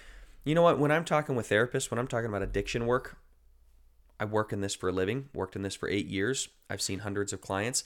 you 0.44 0.54
know 0.54 0.62
what? 0.62 0.78
When 0.78 0.92
I'm 0.92 1.04
talking 1.04 1.34
with 1.34 1.48
therapists, 1.48 1.90
when 1.90 1.98
I'm 1.98 2.06
talking 2.06 2.28
about 2.28 2.42
addiction 2.42 2.86
work, 2.86 3.16
I 4.20 4.24
work 4.24 4.52
in 4.52 4.60
this 4.60 4.74
for 4.76 4.90
a 4.90 4.92
living, 4.92 5.30
worked 5.34 5.56
in 5.56 5.62
this 5.62 5.74
for 5.74 5.88
eight 5.88 6.06
years. 6.06 6.48
I've 6.70 6.82
seen 6.82 7.00
hundreds 7.00 7.32
of 7.32 7.40
clients. 7.40 7.82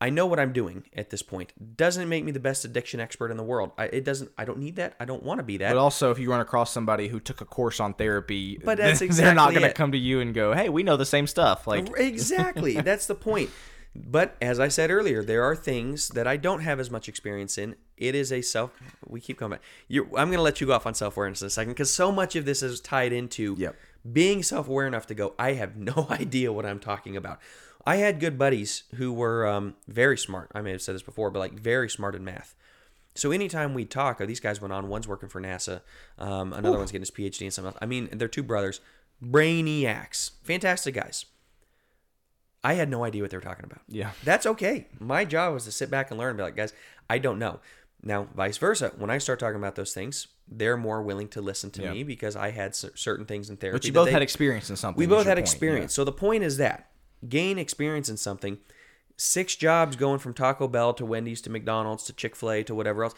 I 0.00 0.10
know 0.10 0.26
what 0.26 0.38
I'm 0.38 0.52
doing 0.52 0.84
at 0.96 1.10
this 1.10 1.22
point. 1.22 1.52
Doesn't 1.76 2.08
make 2.08 2.24
me 2.24 2.30
the 2.30 2.38
best 2.40 2.64
addiction 2.64 3.00
expert 3.00 3.30
in 3.32 3.36
the 3.36 3.42
world. 3.42 3.72
I, 3.76 3.86
it 3.86 4.04
doesn't. 4.04 4.30
I 4.38 4.44
don't 4.44 4.58
need 4.58 4.76
that. 4.76 4.94
I 5.00 5.04
don't 5.04 5.22
want 5.24 5.38
to 5.38 5.42
be 5.44 5.56
that. 5.56 5.70
But 5.72 5.78
also, 5.78 6.10
if 6.12 6.18
you 6.20 6.30
run 6.30 6.40
across 6.40 6.72
somebody 6.72 7.08
who 7.08 7.18
took 7.18 7.40
a 7.40 7.44
course 7.44 7.80
on 7.80 7.94
therapy, 7.94 8.58
But 8.64 8.78
that's 8.78 9.00
they're 9.16 9.34
not 9.34 9.50
going 9.50 9.62
to 9.62 9.72
come 9.72 9.92
to 9.92 9.98
you 9.98 10.20
and 10.20 10.32
go, 10.32 10.52
"Hey, 10.54 10.68
we 10.68 10.82
know 10.84 10.96
the 10.96 11.04
same 11.06 11.26
stuff." 11.26 11.66
Like, 11.66 11.88
exactly. 11.98 12.74
That's 12.80 13.06
the 13.06 13.14
point. 13.16 13.50
But 13.94 14.36
as 14.40 14.60
I 14.60 14.68
said 14.68 14.90
earlier, 14.90 15.24
there 15.24 15.42
are 15.42 15.56
things 15.56 16.10
that 16.10 16.26
I 16.26 16.36
don't 16.36 16.60
have 16.60 16.78
as 16.78 16.90
much 16.90 17.08
experience 17.08 17.58
in. 17.58 17.74
It 17.96 18.14
is 18.14 18.30
a 18.32 18.42
self. 18.42 18.70
We 19.06 19.20
keep 19.20 19.38
coming 19.38 19.56
back. 19.56 19.64
You, 19.88 20.04
I'm 20.16 20.28
going 20.28 20.32
to 20.38 20.42
let 20.42 20.60
you 20.60 20.68
go 20.68 20.74
off 20.74 20.86
on 20.86 20.94
self 20.94 21.16
awareness 21.16 21.40
in 21.42 21.46
a 21.46 21.50
second 21.50 21.72
because 21.72 21.90
so 21.90 22.12
much 22.12 22.36
of 22.36 22.44
this 22.44 22.62
is 22.62 22.80
tied 22.80 23.12
into 23.12 23.56
Yep. 23.58 23.74
being 24.12 24.42
self 24.44 24.68
aware 24.68 24.86
enough 24.86 25.06
to 25.08 25.14
go. 25.14 25.34
I 25.38 25.54
have 25.54 25.76
no 25.76 26.06
idea 26.10 26.52
what 26.52 26.66
I'm 26.66 26.78
talking 26.78 27.16
about. 27.16 27.40
I 27.88 27.96
had 27.96 28.20
good 28.20 28.36
buddies 28.38 28.82
who 28.96 29.12
were 29.12 29.46
um, 29.46 29.74
very 29.86 30.18
smart. 30.18 30.50
I 30.54 30.60
may 30.60 30.72
have 30.72 30.82
said 30.82 30.94
this 30.94 31.02
before, 31.02 31.30
but 31.30 31.38
like 31.38 31.52
very 31.54 31.88
smart 31.88 32.14
in 32.14 32.22
math. 32.24 32.54
So 33.14 33.30
anytime 33.32 33.72
we 33.72 33.84
talk, 33.84 34.20
oh, 34.20 34.26
these 34.26 34.40
guys 34.40 34.60
went 34.60 34.72
on. 34.72 34.88
One's 34.88 35.08
working 35.08 35.28
for 35.30 35.40
NASA, 35.40 35.80
um, 36.18 36.52
another 36.52 36.76
one's 36.76 36.92
getting 36.92 37.02
his 37.02 37.10
PhD 37.10 37.42
in 37.46 37.50
something 37.50 37.72
else. 37.72 37.78
I 37.80 37.86
mean, 37.86 38.08
they're 38.12 38.28
two 38.28 38.42
brothers, 38.42 38.80
brainiacs, 39.24 40.32
fantastic 40.42 40.94
guys. 40.94 41.24
I 42.62 42.74
had 42.74 42.88
no 42.90 43.04
idea 43.04 43.22
what 43.22 43.30
they 43.30 43.36
were 43.36 43.42
talking 43.42 43.64
about. 43.64 43.80
Yeah. 43.88 44.10
That's 44.24 44.44
okay. 44.46 44.88
My 45.00 45.24
job 45.24 45.54
was 45.54 45.64
to 45.64 45.72
sit 45.72 45.90
back 45.90 46.10
and 46.10 46.18
learn 46.18 46.30
and 46.30 46.36
be 46.36 46.42
like, 46.42 46.56
guys, 46.56 46.72
I 47.08 47.18
don't 47.18 47.38
know. 47.38 47.60
Now, 48.02 48.28
vice 48.34 48.58
versa, 48.58 48.92
when 48.98 49.10
I 49.10 49.18
start 49.18 49.38
talking 49.40 49.56
about 49.56 49.74
those 49.76 49.94
things, 49.94 50.28
they're 50.46 50.76
more 50.76 51.02
willing 51.02 51.28
to 51.28 51.40
listen 51.40 51.70
to 51.72 51.82
Yeah. 51.82 51.92
me 51.92 52.02
because 52.04 52.36
I 52.36 52.50
had 52.50 52.76
cer- 52.76 52.92
certain 52.96 53.26
things 53.26 53.48
in 53.50 53.56
therapy. 53.56 53.78
but 53.78 53.84
you 53.86 53.92
both 53.92 54.06
they- 54.06 54.12
had 54.12 54.22
experience 54.22 54.70
in 54.70 54.76
something. 54.76 54.98
we 54.98 55.06
both 55.06 55.26
had 55.26 55.36
point. 55.36 55.46
experience. 55.48 55.94
So 55.94 56.04
the 56.04 56.12
point 56.12 56.44
is 56.44 56.58
that 56.58 56.90
gain 57.26 57.58
experience 57.58 58.08
in 58.08 58.16
something. 58.16 58.58
Six 59.16 59.56
jobs 59.56 59.96
going 59.96 60.20
from 60.20 60.34
Taco 60.34 60.68
Bell 60.68 60.94
to 60.94 61.04
Wendy's 61.04 61.40
to 61.42 61.50
McDonald's 61.50 62.04
to 62.04 62.12
Chick 62.12 62.36
Fil 62.36 62.50
A 62.50 62.62
to 62.64 62.74
whatever 62.74 63.04
else. 63.04 63.14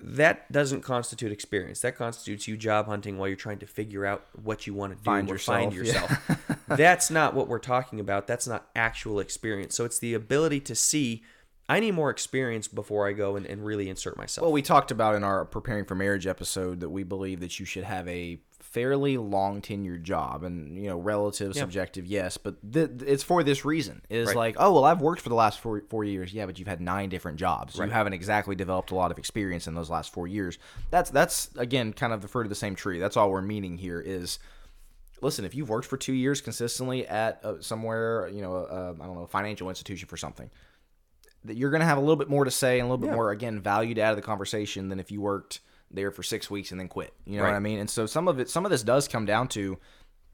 That 0.00 0.50
doesn't 0.50 0.80
constitute 0.80 1.30
experience. 1.30 1.80
That 1.80 1.96
constitutes 1.96 2.48
you 2.48 2.56
job 2.56 2.86
hunting 2.86 3.18
while 3.18 3.28
you're 3.28 3.36
trying 3.36 3.58
to 3.58 3.66
figure 3.66 4.04
out 4.04 4.26
what 4.42 4.66
you 4.66 4.74
want 4.74 4.92
to 4.92 4.96
do 4.96 5.04
Find 5.04 5.30
or 5.30 5.38
find 5.38 5.72
yourself, 5.72 6.10
yourself. 6.10 6.58
That's 6.68 7.10
not 7.10 7.34
what 7.34 7.46
we're 7.46 7.60
talking 7.60 8.00
about. 8.00 8.26
That's 8.26 8.48
not 8.48 8.68
actual 8.74 9.20
experience. 9.20 9.76
So 9.76 9.84
it's 9.84 9.98
the 9.98 10.14
ability 10.14 10.60
to 10.60 10.74
see. 10.74 11.22
I 11.68 11.78
need 11.78 11.92
more 11.92 12.10
experience 12.10 12.66
before 12.66 13.06
I 13.06 13.12
go 13.12 13.36
and, 13.36 13.46
and 13.46 13.64
really 13.64 13.88
insert 13.88 14.16
myself. 14.16 14.42
Well, 14.42 14.52
we 14.52 14.62
talked 14.62 14.90
about 14.90 15.14
in 15.14 15.22
our 15.22 15.44
preparing 15.44 15.84
for 15.84 15.94
marriage 15.94 16.26
episode 16.26 16.80
that 16.80 16.88
we 16.88 17.04
believe 17.04 17.40
that 17.40 17.60
you 17.60 17.66
should 17.66 17.84
have 17.84 18.08
a 18.08 18.40
fairly 18.72 19.16
long 19.18 19.60
tenured 19.60 20.02
job. 20.02 20.42
And 20.44 20.76
you 20.76 20.88
know 20.88 20.96
relative 20.98 21.54
subjective 21.54 22.06
yes 22.06 22.36
but 22.38 22.56
th- 22.72 22.90
it's 23.06 23.22
for 23.22 23.42
this 23.42 23.64
reason 23.64 24.02
is 24.10 24.28
Right. 24.28 24.36
like 24.36 24.56
oh 24.58 24.72
well 24.72 24.84
i've 24.84 25.00
worked 25.00 25.20
for 25.20 25.28
the 25.28 25.34
last 25.34 25.60
four, 25.60 25.82
four 25.88 26.04
years. 26.04 26.32
Yeah 26.32 26.46
but 26.46 26.58
you've 26.58 26.68
had 26.68 26.80
nine 26.80 27.08
different 27.08 27.38
jobs. 27.38 27.76
You 27.76 27.82
haven't 27.84 28.14
exactly 28.14 28.54
developed 28.56 28.90
a 28.90 28.94
lot 28.94 29.10
of 29.10 29.18
experience 29.18 29.66
in 29.66 29.74
those 29.74 29.90
last 29.90 30.12
four 30.12 30.26
years. 30.26 30.58
That's 30.90 31.10
that's 31.10 31.50
again 31.56 31.92
kind 31.92 32.12
of 32.12 32.22
the 32.22 32.28
fruit 32.28 32.42
of 32.44 32.48
the 32.48 32.54
same 32.54 32.74
tree. 32.74 32.98
That's 32.98 33.16
all 33.16 33.30
we're 33.30 33.42
meaning 33.42 33.76
here 33.78 34.00
is 34.00 34.38
listen 35.20 35.44
if 35.44 35.54
you've 35.54 35.68
worked 35.68 35.86
for 35.86 35.96
two 35.96 36.12
years 36.14 36.40
consistently 36.40 37.06
at 37.06 37.44
uh, 37.44 37.60
somewhere 37.60 38.28
you 38.32 38.42
know 38.42 38.56
uh, 38.56 38.92
i 39.00 39.06
don't 39.06 39.14
know 39.14 39.22
a 39.22 39.26
financial 39.28 39.68
institution 39.68 40.08
for 40.08 40.16
something 40.16 40.50
that 41.44 41.56
you're 41.56 41.70
going 41.70 41.80
to 41.80 41.86
have 41.86 41.98
a 41.98 42.00
little 42.00 42.16
bit 42.16 42.28
more 42.28 42.44
to 42.44 42.50
say 42.50 42.80
and 42.80 42.86
a 42.88 42.90
little 42.90 42.98
bit 42.98 43.10
Yeah. 43.10 43.14
more 43.16 43.30
again 43.30 43.60
valued 43.60 43.98
out 44.00 44.10
of 44.10 44.16
the 44.16 44.22
conversation 44.22 44.88
than 44.88 44.98
if 44.98 45.10
you 45.12 45.20
worked 45.20 45.60
there 45.94 46.10
for 46.10 46.22
six 46.22 46.50
weeks 46.50 46.70
and 46.70 46.80
then 46.80 46.88
quit 46.88 47.12
you 47.26 47.36
know 47.36 47.42
Right. 47.44 47.50
what 47.50 47.56
i 47.56 47.60
mean 47.60 47.78
and 47.78 47.88
so 47.90 48.06
some 48.06 48.28
of 48.28 48.38
it 48.40 48.48
some 48.50 48.64
of 48.64 48.70
this 48.70 48.82
does 48.82 49.08
come 49.08 49.26
down 49.26 49.48
to 49.48 49.78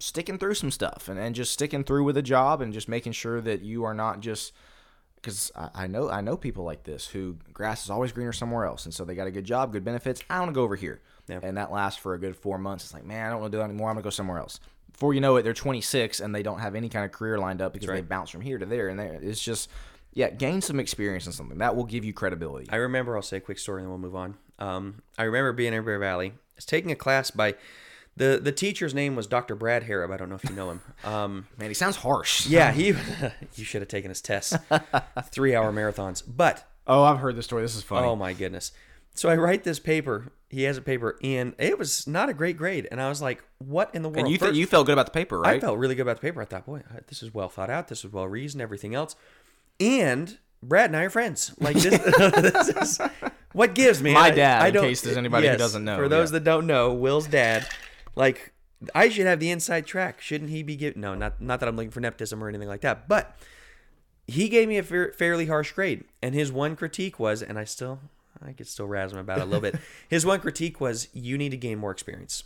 sticking 0.01 0.39
through 0.39 0.55
some 0.55 0.71
stuff 0.71 1.09
and, 1.09 1.19
and 1.19 1.35
just 1.35 1.53
sticking 1.53 1.83
through 1.85 2.05
with 2.05 2.17
a 2.17 2.23
job 2.23 2.61
and 2.61 2.73
just 2.73 2.89
making 2.89 3.13
sure 3.13 3.41
that 3.41 3.63
you 3.63 3.85
are 3.85 3.95
not 3.95 4.21
just 4.21 4.53
because 5.17 5.51
I, 5.57 5.71
I 5.75 5.87
know 5.89 6.09
I 6.09 6.21
know 6.21 6.37
people 6.37 6.63
like 6.65 6.85
this 6.85 7.09
who 7.09 7.37
grass 7.53 7.83
is 7.85 7.91
always 7.91 8.13
greener 8.13 8.33
somewhere 8.33 8.65
else, 8.67 8.85
and 8.85 8.95
so 8.95 9.05
they 9.05 9.17
got 9.17 9.27
a 9.27 9.33
good 9.33 9.45
job, 9.45 9.73
good 9.73 9.85
benefits. 9.85 10.23
I 10.31 10.39
want 10.39 10.51
to 10.51 10.55
go 10.55 10.63
over 10.63 10.77
here, 10.77 11.01
Yeah. 11.27 11.41
and 11.43 11.57
that 11.57 11.73
lasts 11.73 12.01
for 12.01 12.15
a 12.15 12.19
good 12.21 12.37
four 12.37 12.57
months. 12.57 12.85
It's 12.85 12.95
like, 12.95 13.05
man, 13.05 13.27
I 13.27 13.31
don't 13.31 13.41
want 13.41 13.51
to 13.51 13.57
do 13.57 13.59
that 13.61 13.65
anymore. 13.69 13.89
I'm 13.91 13.97
gonna 13.97 14.05
go 14.05 14.11
somewhere 14.11 14.39
else. 14.39 14.61
Before 14.93 15.13
you 15.13 15.21
know 15.21 15.35
it, 15.35 15.43
they're 15.43 15.55
26 15.55 16.21
and 16.21 16.33
they 16.33 16.45
don't 16.45 16.61
have 16.61 16.77
any 16.77 16.89
kind 16.89 17.05
of 17.05 17.11
career 17.11 17.37
lined 17.37 17.61
up 17.61 17.73
because 17.73 17.89
they 17.89 18.01
bounce 18.01 18.31
from 18.31 18.43
here 18.43 18.59
to 18.59 18.67
there, 18.67 18.87
and 18.89 18.97
there 18.97 19.15
it's 19.21 19.43
just 19.43 19.69
yeah, 20.15 20.31
gain 20.31 20.61
some 20.61 20.79
experience 20.79 21.27
in 21.27 21.33
something 21.33 21.59
that 21.59 21.75
will 21.75 21.85
give 21.85 22.05
you 22.05 22.13
credibility. 22.13 22.69
I 22.71 22.77
remember, 22.77 23.17
I'll 23.17 23.23
say 23.23 23.39
a 23.39 23.41
quick 23.41 23.59
story 23.59 23.83
and 23.83 23.87
then 23.87 23.91
we'll 23.91 23.99
move 23.99 24.15
on. 24.17 24.37
Um, 24.59 25.03
I 25.17 25.25
remember 25.25 25.53
being 25.53 25.73
in 25.73 25.85
Bear 25.85 25.99
Valley. 25.99 26.29
I 26.29 26.33
was 26.57 26.65
taking 26.65 26.91
a 26.91 26.97
class 26.97 27.31
by 27.31 27.55
the 28.17 28.41
the 28.43 28.51
teacher's 28.53 28.93
name 28.95 29.15
was 29.15 29.27
Dr. 29.29 29.55
Brad 29.55 29.85
Harrub. 29.85 30.13
I 30.13 30.17
don't 30.17 30.29
know 30.29 30.35
if 30.43 30.45
you 30.49 30.55
know 30.57 30.71
him. 30.71 30.81
Um, 31.05 31.47
man, 31.57 31.69
he 31.71 31.75
sounds 31.75 31.97
harsh. 31.97 32.47
yeah, 32.47 32.73
he 32.73 32.89
you 33.55 33.65
should 33.65 33.81
have 33.83 33.89
taken 33.89 34.09
his 34.09 34.21
tests, 34.21 34.57
three 35.31 35.55
hour 35.55 35.73
marathons. 35.73 36.23
But 36.27 36.65
Oh, 36.87 37.03
I've 37.05 37.19
heard 37.19 37.37
this 37.37 37.45
story. 37.45 37.63
This 37.63 37.77
is 37.77 37.83
funny. 37.83 38.07
oh 38.07 38.17
my 38.17 38.33
goodness, 38.33 38.73
so 39.15 39.29
I 39.29 39.37
write 39.37 39.63
this 39.63 39.79
paper. 39.79 40.33
He 40.51 40.63
has 40.63 40.79
a 40.79 40.81
paper, 40.83 41.19
and 41.23 41.55
it 41.59 41.79
was 41.79 42.07
not 42.07 42.31
a 42.31 42.33
great 42.35 42.57
grade. 42.57 42.89
And 42.91 43.01
I 43.01 43.11
was 43.11 43.21
like, 43.21 43.45
"What 43.59 43.95
in 43.95 44.03
the 44.03 44.09
world?" 44.09 44.21
and 44.21 44.29
you 44.29 44.39
First- 44.39 44.55
you 44.55 44.67
felt 44.67 44.87
good 44.87 44.95
about 44.95 45.05
the 45.07 45.13
paper, 45.13 45.39
right? 45.39 45.57
I 45.57 45.61
felt 45.61 45.79
really 45.79 45.95
good 45.95 46.03
about 46.03 46.17
the 46.17 46.23
paper. 46.23 46.41
I 46.41 46.47
thought, 46.47 46.65
boy, 46.65 46.83
this 47.09 47.23
is 47.23 47.33
well 47.35 47.51
thought 47.51 47.69
out. 47.71 47.89
This 47.89 48.05
is 48.05 48.11
well 48.13 48.27
reasoned. 48.27 48.63
Everything 48.63 48.95
else, 48.95 49.15
and 49.79 50.39
Brad 50.63 50.87
and 50.91 50.97
I 50.97 51.03
are 51.03 51.11
friends. 51.11 51.53
Like 51.61 51.77
this, 51.77 51.99
this 51.99 52.69
is 52.71 53.01
what 53.59 53.75
gives 53.75 54.01
me. 54.03 54.15
My 54.15 54.31
dad, 54.31 54.63
I 54.63 54.69
in 54.69 54.75
don't- 54.75 54.85
case 54.85 55.01
there's 55.01 55.17
anybody 55.17 55.49
who 55.49 55.57
doesn't 55.57 55.85
know, 55.85 55.97
For 55.97 56.09
those 56.09 56.31
yeah. 56.31 56.35
that 56.35 56.45
don't 56.45 56.67
know, 56.67 56.93
Will's 56.93 57.27
dad, 57.27 57.67
like 58.15 58.53
I 58.95 59.09
should 59.09 59.27
have 59.27 59.41
the 59.41 59.51
inside 59.51 59.85
track. 59.85 60.21
Shouldn't 60.21 60.51
he 60.51 60.63
be 60.63 60.77
given? 60.77 61.01
No, 61.01 61.15
not 61.15 61.41
not 61.41 61.61
that 61.61 61.69
I'm 61.69 61.77
looking 61.77 61.91
for 61.91 62.01
nepotism 62.01 62.43
or 62.43 62.49
anything 62.49 62.69
like 62.69 62.83
that, 62.83 63.09
but 63.09 63.37
he 64.29 64.49
gave 64.49 64.69
me 64.69 64.79
a 64.79 64.83
fair, 64.83 65.13
fairly 65.13 65.47
harsh 65.47 65.73
grade, 65.73 66.05
and 66.23 66.35
his 66.35 66.53
one 66.53 66.77
critique 66.77 67.19
was, 67.19 67.43
and 67.43 67.59
I 67.59 67.65
still, 67.65 67.99
I 68.41 68.53
could 68.53 68.69
still 68.69 68.87
razz 68.87 69.13
him 69.13 69.19
about 69.19 69.39
it 69.39 69.43
a 69.43 69.45
little 69.47 69.61
bit. 69.61 69.77
His 70.09 70.25
one 70.25 70.39
critique 70.39 70.81
was, 70.81 71.09
you 71.15 71.39
need 71.39 71.49
to 71.51 71.57
gain 71.57 71.79
more 71.79 71.91
experience, 71.91 72.45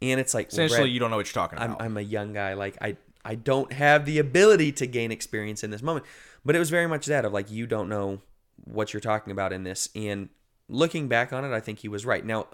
and 0.00 0.20
it's 0.20 0.34
like 0.34 0.46
well, 0.52 0.64
Essentially, 0.66 0.80
Brad, 0.82 0.92
you 0.92 1.00
don't 1.00 1.10
know 1.10 1.16
what 1.16 1.26
you're 1.26 1.42
talking 1.42 1.58
I'm, 1.58 1.72
about. 1.72 1.82
I'm 1.82 1.96
a 1.96 2.02
young 2.02 2.32
guy. 2.32 2.52
Like 2.54 2.76
I, 2.80 2.96
I 3.24 3.34
don't 3.34 3.72
have 3.72 4.04
the 4.04 4.18
ability 4.18 4.72
to 4.72 4.86
gain 4.86 5.10
experience 5.10 5.64
in 5.64 5.70
this 5.70 5.82
moment. 5.82 6.06
But 6.44 6.54
it 6.54 6.60
was 6.60 6.70
very 6.70 6.86
much 6.86 7.06
that 7.06 7.24
of 7.24 7.32
like 7.32 7.50
you 7.50 7.66
don't 7.66 7.88
know 7.88 8.20
what 8.66 8.92
you're 8.92 9.00
talking 9.00 9.30
about 9.30 9.52
in 9.52 9.64
this. 9.64 9.88
And 9.94 10.28
looking 10.68 11.08
back 11.08 11.32
on 11.32 11.44
it, 11.44 11.54
I 11.54 11.60
think 11.60 11.78
he 11.78 11.88
was 11.88 12.04
right. 12.04 12.24
Now, 12.24 12.46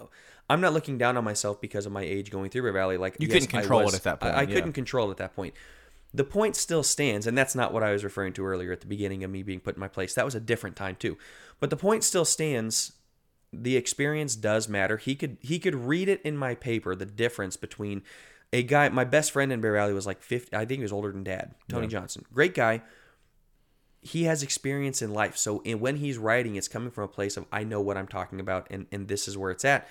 I'm 0.49 0.61
not 0.61 0.73
looking 0.73 0.97
down 0.97 1.17
on 1.17 1.23
myself 1.23 1.59
because 1.59 1.85
of 1.85 1.91
my 1.91 2.01
age 2.01 2.31
going 2.31 2.49
through 2.49 2.63
Bear 2.63 2.71
Valley. 2.71 2.97
Like 2.97 3.17
You 3.19 3.27
yes, 3.27 3.45
couldn't 3.45 3.55
I 3.55 3.61
control 3.61 3.87
it 3.87 3.93
at 3.93 4.03
that 4.03 4.19
point, 4.19 4.35
I, 4.35 4.39
I 4.39 4.41
yeah. 4.43 4.55
couldn't 4.55 4.73
control 4.73 5.09
it 5.09 5.11
at 5.11 5.17
that 5.17 5.35
point. 5.35 5.53
The 6.13 6.23
point 6.23 6.55
still 6.55 6.83
stands, 6.83 7.25
and 7.25 7.35
that's 7.35 7.55
not 7.55 7.73
what 7.73 7.81
I 7.81 7.91
was 7.91 8.03
referring 8.03 8.33
to 8.33 8.45
earlier 8.45 8.71
at 8.71 8.81
the 8.81 8.87
beginning 8.87 9.23
of 9.23 9.31
me 9.31 9.41
being 9.41 9.59
put 9.59 9.75
in 9.75 9.79
my 9.79 9.87
place. 9.87 10.13
That 10.13 10.25
was 10.25 10.35
a 10.35 10.39
different 10.39 10.75
time 10.75 10.95
too. 10.95 11.17
But 11.59 11.71
the 11.71 11.77
point 11.77 12.03
still 12.03 12.25
stands. 12.25 12.93
The 13.51 13.77
experience 13.77 14.35
does 14.35 14.67
matter. 14.69 14.97
He 14.97 15.15
could 15.15 15.37
he 15.39 15.57
could 15.57 15.75
read 15.75 16.09
it 16.09 16.21
in 16.23 16.37
my 16.37 16.53
paper 16.53 16.95
the 16.95 17.05
difference 17.05 17.57
between 17.57 18.03
a 18.51 18.61
guy. 18.61 18.89
My 18.89 19.05
best 19.05 19.31
friend 19.31 19.51
in 19.51 19.59
Bear 19.61 19.73
Valley 19.73 19.93
was 19.93 20.05
like 20.05 20.21
fifty. 20.21 20.55
I 20.55 20.65
think 20.65 20.79
he 20.79 20.83
was 20.83 20.93
older 20.93 21.11
than 21.11 21.23
Dad. 21.23 21.55
Tony 21.67 21.87
Johnson, 21.87 22.25
great 22.31 22.53
guy. 22.53 22.83
He 24.03 24.23
has 24.25 24.43
experience 24.43 25.01
in 25.01 25.13
life, 25.13 25.37
so 25.37 25.61
in, 25.61 25.79
when 25.79 25.97
he's 25.97 26.17
writing, 26.17 26.55
it's 26.55 26.67
coming 26.67 26.91
from 26.91 27.05
a 27.05 27.07
place 27.07 27.37
of 27.37 27.45
I 27.51 27.63
know 27.63 27.79
what 27.81 27.97
I'm 27.97 28.07
talking 28.07 28.39
about, 28.39 28.67
and 28.69 28.85
and 28.91 29.07
this 29.07 29.27
is 29.27 29.37
where 29.37 29.49
it's 29.51 29.63
at, 29.65 29.87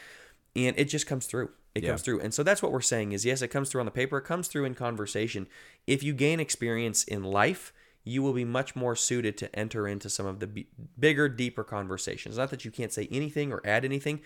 and 0.55 0.79
it 0.79 0.85
just 0.87 1.07
comes 1.07 1.27
through. 1.27 1.51
It 1.75 1.83
Yeah. 1.83 1.91
comes 1.91 2.03
through, 2.03 2.21
and 2.21 2.35
so 2.35 2.43
that's 2.43 2.63
what 2.63 2.71
we're 2.73 2.83
saying 2.83 3.13
is 3.13 3.25
yes, 3.25 3.41
it 3.41 3.49
comes 3.49 3.71
through 3.71 3.81
on 3.81 3.87
the 3.87 3.91
paper. 3.93 4.19
It 4.19 4.25
comes 4.25 4.49
through 4.49 4.67
in 4.67 4.75
conversation. 4.75 5.47
If 5.87 6.03
you 6.03 6.13
gain 6.13 6.39
experience 6.41 7.05
in 7.05 7.25
life, 7.25 7.73
you 8.05 8.23
will 8.23 8.35
be 8.35 8.45
much 8.45 8.77
more 8.77 8.95
suited 8.95 9.39
to 9.39 9.55
enter 9.59 9.89
into 9.89 10.11
some 10.11 10.27
of 10.27 10.41
the 10.41 10.47
b- 10.47 10.67
bigger, 10.99 11.29
deeper 11.31 11.65
conversations. 11.65 12.37
Not 12.37 12.51
that 12.51 12.65
you 12.67 12.71
can't 12.71 12.93
say 12.93 13.09
anything 13.11 13.53
or 13.53 13.63
add 13.65 13.85
anything, 13.85 14.21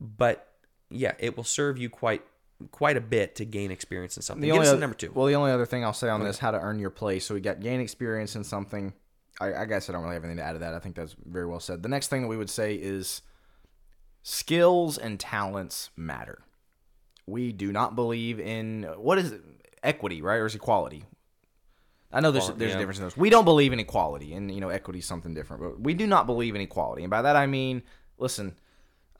but 0.00 0.48
yeah, 0.88 1.12
it 1.18 1.36
will 1.36 1.44
serve 1.44 1.76
you 1.78 1.90
quite 1.90 2.22
quite 2.70 2.96
a 2.96 3.00
bit 3.00 3.34
to 3.36 3.44
gain 3.44 3.70
experience 3.70 4.16
in 4.16 4.22
something. 4.22 4.42
The 4.42 4.52
only 4.52 4.68
other, 4.68 4.78
number 4.78 4.96
two. 4.96 5.10
Well, 5.14 5.26
the 5.26 5.34
only 5.34 5.50
other 5.50 5.66
thing 5.66 5.84
I'll 5.84 5.92
say 5.92 6.08
on 6.08 6.22
this, 6.22 6.38
how 6.38 6.50
to 6.50 6.60
earn 6.60 6.78
your 6.78 6.90
place. 6.90 7.24
So 7.26 7.34
we 7.34 7.40
got 7.40 7.60
gain 7.60 7.80
experience 7.80 8.36
in 8.36 8.44
something. 8.44 8.92
I, 9.40 9.62
I 9.62 9.64
guess 9.64 9.88
I 9.88 9.92
don't 9.92 10.02
really 10.02 10.14
have 10.14 10.24
anything 10.24 10.38
to 10.38 10.44
add 10.44 10.52
to 10.52 10.58
that. 10.60 10.74
I 10.74 10.78
think 10.78 10.94
that's 10.94 11.16
very 11.24 11.46
well 11.46 11.60
said. 11.60 11.82
The 11.82 11.88
next 11.88 12.08
thing 12.08 12.22
that 12.22 12.28
we 12.28 12.36
would 12.36 12.50
say 12.50 12.74
is 12.74 13.22
skills 14.22 14.98
and 14.98 15.18
talents 15.18 15.90
matter. 15.96 16.42
We 17.26 17.52
do 17.52 17.72
not 17.72 17.94
believe 17.94 18.38
in 18.38 18.84
what 18.96 19.18
is 19.18 19.32
it? 19.32 19.42
equity, 19.82 20.22
right, 20.22 20.36
or 20.36 20.46
is 20.46 20.54
equality? 20.54 21.04
I 22.12 22.20
know 22.20 22.32
there's 22.32 22.44
Equality, 22.44 22.58
there's 22.58 22.70
yeah. 22.72 22.76
a 22.76 22.80
difference 22.80 22.98
in 22.98 23.04
those. 23.04 23.16
We 23.16 23.30
don't 23.30 23.44
believe 23.44 23.72
in 23.72 23.78
equality, 23.78 24.34
and 24.34 24.52
you 24.52 24.60
know 24.60 24.68
equity 24.68 24.98
is 24.98 25.06
something 25.06 25.34
different. 25.34 25.62
But 25.62 25.80
we 25.80 25.94
do 25.94 26.06
not 26.06 26.26
believe 26.26 26.54
in 26.54 26.60
equality, 26.60 27.02
and 27.02 27.10
by 27.10 27.22
that 27.22 27.36
I 27.36 27.46
mean, 27.46 27.82
listen, 28.18 28.56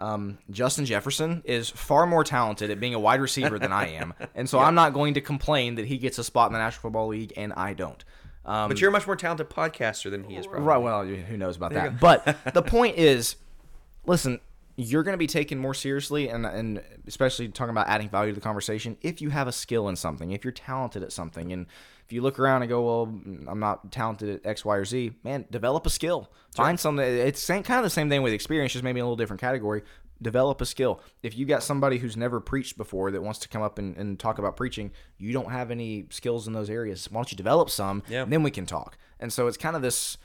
um, 0.01 0.39
Justin 0.51 0.87
Jefferson 0.87 1.43
is 1.45 1.71
far 1.71 2.07
more 2.07 2.25
talented 2.25 2.71
at 2.71 2.81
being 2.81 2.95
a 2.95 2.99
wide 2.99 3.21
receiver 3.21 3.59
than 3.59 3.73
I 3.73 3.89
am, 3.91 4.15
and 4.35 4.49
so 4.49 4.59
I'm 4.61 4.75
not 4.75 4.93
going 4.93 5.15
to 5.15 5.21
complain 5.21 5.77
that 5.77 5.87
he 5.87 5.99
gets 5.99 6.19
a 6.19 6.25
spot 6.25 6.49
in 6.49 6.53
the 6.53 6.59
National 6.59 6.83
Football 6.83 7.09
League 7.09 7.33
and 7.37 7.53
I 7.53 7.75
don't. 7.75 8.05
Um, 8.45 8.69
but 8.69 8.81
you're 8.81 8.89
a 8.89 8.93
much 8.93 9.07
more 9.07 9.17
talented 9.17 9.51
podcaster 9.51 10.11
than 10.11 10.25
he 10.25 10.37
is, 10.37 10.47
probably. 10.47 10.67
Right. 10.67 10.79
Well, 10.79 11.05
who 11.05 11.37
knows 11.37 11.57
about 11.57 11.73
that? 11.73 12.01
But 12.01 12.39
the 12.55 12.63
point 12.63 12.97
is, 12.97 13.37
listen, 14.07 14.41
you're 14.77 15.03
going 15.03 15.15
to 15.15 15.19
be 15.19 15.27
taken 15.27 15.59
more 15.59 15.75
seriously, 15.75 16.29
and 16.29 16.47
and 16.47 16.83
especially 17.07 17.49
talking 17.49 17.71
about 17.71 17.89
adding 17.89 18.09
value 18.09 18.33
to 18.33 18.35
the 18.35 18.41
conversation 18.41 18.97
if 19.03 19.21
you 19.21 19.31
have 19.31 19.47
a 19.47 19.53
skill 19.53 19.89
in 19.89 19.97
something, 19.97 20.31
if 20.31 20.45
you're 20.45 20.53
talented 20.53 21.03
at 21.03 21.13
something, 21.13 21.53
and 21.53 21.67
if 22.07 22.13
you 22.15 22.23
look 22.23 22.39
around 22.39 22.63
and 22.63 22.69
go, 22.69 22.83
well, 22.83 23.03
I'm 23.47 23.61
not 23.61 23.93
talented 23.93 24.31
at 24.31 24.47
X, 24.47 24.65
Y, 24.65 24.75
or 24.75 24.85
Z, 24.85 25.13
man, 25.23 25.45
develop 25.51 25.87
a 25.87 25.91
skill. 25.91 26.33
Find 26.57 26.81
something. 26.81 27.05
It's 27.05 27.41
same, 27.41 27.63
kind 27.63 27.79
of 27.79 27.85
the 27.85 27.91
same 27.91 28.09
thing 28.09 28.23
with 28.23 28.33
experience, 28.33 28.73
just 28.73 28.83
maybe 28.83 29.01
a 29.01 29.05
little 29.05 29.17
different 29.17 29.41
category. 29.41 29.83
Develop 30.23 30.61
a 30.61 30.67
skill. 30.67 31.01
If 31.23 31.37
you 31.37 31.47
got 31.47 31.63
somebody 31.63 31.99
who's 31.99 32.17
never 32.17 32.41
preached 32.41 32.77
before 32.77 33.11
that 33.11 33.23
wants 33.23 33.39
to 33.41 33.49
come 33.49 33.63
up 33.63 33.79
and, 33.79 33.97
and 33.97 34.19
talk 34.19 34.39
about 34.39 34.57
preaching, 34.57 34.91
you 35.19 35.33
don't 35.33 35.51
have 35.51 35.71
any 35.71 36.07
skills 36.11 36.47
in 36.47 36.53
those 36.53 36.69
areas. 36.69 37.09
Why 37.11 37.19
don't 37.21 37.31
you 37.33 37.37
develop 37.37 37.71
some? 37.71 38.03
Yeah. 38.09 38.25
Then 38.27 38.43
we 38.43 38.51
can 38.51 38.67
talk. 38.67 38.99
And 39.19 39.33
so 39.33 39.47
it's 39.47 39.57
kind 39.57 39.77
of 39.77 39.83
this 39.83 40.19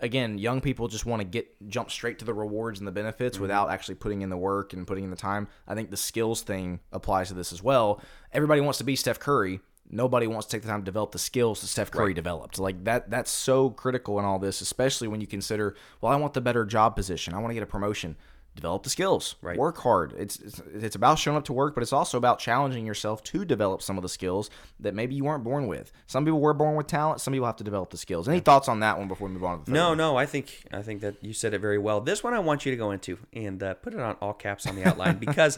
again, 0.00 0.38
young 0.38 0.60
people 0.60 0.88
just 0.88 1.06
want 1.06 1.20
to 1.20 1.26
get 1.26 1.68
jump 1.68 1.90
straight 1.90 2.18
to 2.20 2.24
the 2.24 2.34
rewards 2.34 2.78
and 2.78 2.86
the 2.86 2.92
benefits 2.92 3.36
Mm-hmm. 3.36 3.42
without 3.42 3.70
actually 3.70 3.96
putting 3.96 4.22
in 4.22 4.30
the 4.30 4.36
work 4.36 4.72
and 4.72 4.86
putting 4.86 5.04
in 5.04 5.10
the 5.10 5.16
time. 5.16 5.48
I 5.66 5.74
think 5.74 5.90
the 5.90 5.96
skills 5.96 6.42
thing 6.42 6.80
applies 6.92 7.28
to 7.28 7.34
this 7.34 7.52
as 7.52 7.62
well. 7.62 8.00
Everybody 8.32 8.60
wants 8.60 8.78
to 8.78 8.84
be 8.84 8.96
Steph 8.96 9.18
Curry. 9.18 9.60
Nobody 9.90 10.26
wants 10.26 10.46
to 10.46 10.52
take 10.52 10.62
the 10.62 10.68
time 10.68 10.82
to 10.82 10.84
develop 10.84 11.12
the 11.12 11.18
skills 11.18 11.60
that 11.62 11.66
Steph 11.68 11.90
Curry 11.90 12.12
developed. 12.14 12.58
Like 12.58 12.84
that 12.84 13.10
that's 13.10 13.30
so 13.30 13.70
critical 13.70 14.18
in 14.18 14.24
all 14.24 14.38
this, 14.38 14.60
especially 14.60 15.08
when 15.08 15.20
you 15.20 15.26
consider, 15.26 15.74
well, 16.00 16.12
I 16.12 16.16
want 16.16 16.34
the 16.34 16.40
better 16.42 16.64
job 16.64 16.94
position. 16.94 17.32
I 17.34 17.38
want 17.38 17.50
to 17.50 17.54
get 17.54 17.62
a 17.62 17.66
promotion. 17.66 18.16
Develop 18.58 18.82
the 18.82 18.90
skills. 18.90 19.36
Right. 19.40 19.56
Work 19.56 19.78
hard. 19.78 20.14
It's, 20.18 20.36
it's 20.40 20.60
it's 20.74 20.96
about 20.96 21.16
showing 21.20 21.36
up 21.36 21.44
to 21.44 21.52
work, 21.52 21.74
but 21.74 21.82
it's 21.82 21.92
also 21.92 22.18
about 22.18 22.40
challenging 22.40 22.84
yourself 22.84 23.22
to 23.22 23.44
develop 23.44 23.82
some 23.82 23.96
of 23.96 24.02
the 24.02 24.08
skills 24.08 24.50
that 24.80 24.96
maybe 24.96 25.14
you 25.14 25.22
weren't 25.22 25.44
born 25.44 25.68
with. 25.68 25.92
Some 26.08 26.24
people 26.24 26.40
were 26.40 26.52
born 26.54 26.74
with 26.74 26.88
talent. 26.88 27.20
Some 27.20 27.32
people 27.32 27.46
have 27.46 27.54
to 27.58 27.64
develop 27.64 27.90
the 27.90 27.96
skills. 27.96 28.28
Any 28.28 28.40
thoughts 28.40 28.68
on 28.68 28.80
that 28.80 28.98
one 28.98 29.06
before 29.06 29.28
we 29.28 29.34
move 29.34 29.44
on 29.44 29.60
to 29.60 29.64
the 29.64 29.70
third 29.70 29.74
No, 29.74 29.88
one? 29.90 29.98
no, 29.98 30.16
I 30.16 30.26
think 30.26 30.64
I 30.72 30.82
think 30.82 31.02
that 31.02 31.22
you 31.22 31.32
said 31.32 31.54
it 31.54 31.60
very 31.60 31.78
well. 31.78 32.00
This 32.00 32.24
one 32.24 32.34
I 32.34 32.40
want 32.40 32.66
you 32.66 32.72
to 32.72 32.76
go 32.76 32.90
into 32.90 33.16
and 33.32 33.62
uh, 33.62 33.74
put 33.74 33.94
it 33.94 34.00
on 34.00 34.16
all 34.20 34.34
caps 34.34 34.66
on 34.66 34.74
the 34.74 34.84
outline 34.84 35.18
because 35.20 35.56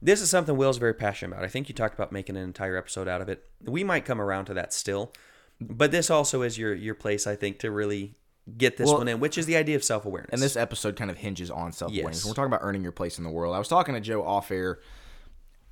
this 0.00 0.22
is 0.22 0.30
something 0.30 0.56
Will's 0.56 0.78
very 0.78 0.94
passionate 0.94 1.34
about. 1.36 1.44
I 1.44 1.48
think 1.48 1.68
you 1.68 1.74
talked 1.74 1.92
about 1.92 2.10
making 2.10 2.38
an 2.38 2.42
entire 2.42 2.78
episode 2.78 3.06
out 3.06 3.20
of 3.20 3.28
it. 3.28 3.44
We 3.62 3.84
might 3.84 4.06
come 4.06 4.18
around 4.18 4.46
to 4.46 4.54
that 4.54 4.72
still, 4.72 5.12
but 5.60 5.90
this 5.90 6.08
also 6.08 6.40
is 6.40 6.56
your 6.56 6.72
your 6.74 6.94
place, 6.94 7.26
I 7.26 7.36
think, 7.36 7.58
to 7.58 7.70
really 7.70 8.14
get 8.56 8.76
this 8.76 8.86
Well- 8.86 8.98
one 8.98 9.08
in, 9.08 9.20
which 9.20 9.38
is 9.38 9.46
the 9.46 9.56
idea 9.56 9.76
of 9.76 9.84
self 9.84 10.04
awareness. 10.04 10.32
And 10.32 10.42
this 10.42 10.56
episode 10.56 10.96
kind 10.96 11.10
of 11.10 11.18
hinges 11.18 11.50
on 11.50 11.72
self 11.72 11.92
awareness. 11.92 12.18
Yes. 12.18 12.26
We're 12.26 12.34
talking 12.34 12.52
about 12.52 12.60
earning 12.62 12.82
your 12.82 12.92
place 12.92 13.18
in 13.18 13.24
the 13.24 13.30
world. 13.30 13.54
I 13.54 13.58
was 13.58 13.68
talking 13.68 13.94
to 13.94 14.00
Joe 14.00 14.22
off 14.22 14.50
air. 14.50 14.80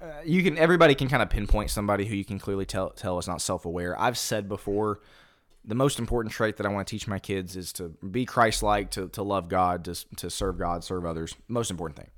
Uh, 0.01 0.07
you 0.25 0.43
can 0.45 0.57
everybody 0.57 0.95
can 0.95 1.09
kind 1.09 1.23
of 1.23 1.29
pinpoint 1.31 1.71
somebody 1.71 2.07
who 2.07 2.15
you 2.15 2.25
can 2.25 2.39
clearly 2.39 2.65
tell 2.65 2.91
tell 2.91 3.19
is 3.19 3.27
not 3.27 3.41
self 3.43 3.65
aware. 3.65 4.01
I've 4.01 4.17
said 4.17 4.49
before, 4.49 5.01
the 5.65 5.75
most 5.75 5.99
important 5.99 6.33
trait 6.33 6.57
that 6.57 6.67
I 6.67 6.69
want 6.71 6.87
to 6.87 6.91
teach 6.91 7.07
my 7.09 7.19
kids 7.19 7.57
is 7.57 7.73
to 7.75 7.89
be 8.11 8.25
Christ 8.25 8.63
like, 8.63 8.91
to, 8.93 9.09
to 9.09 9.23
love 9.23 9.49
God, 9.49 9.85
to, 9.85 9.95
to 10.17 10.31
serve 10.31 10.59
God, 10.59 10.85
serve 10.85 11.05
others. 11.05 11.35
Most 11.49 11.71
important 11.71 11.99
thing. 11.99 12.11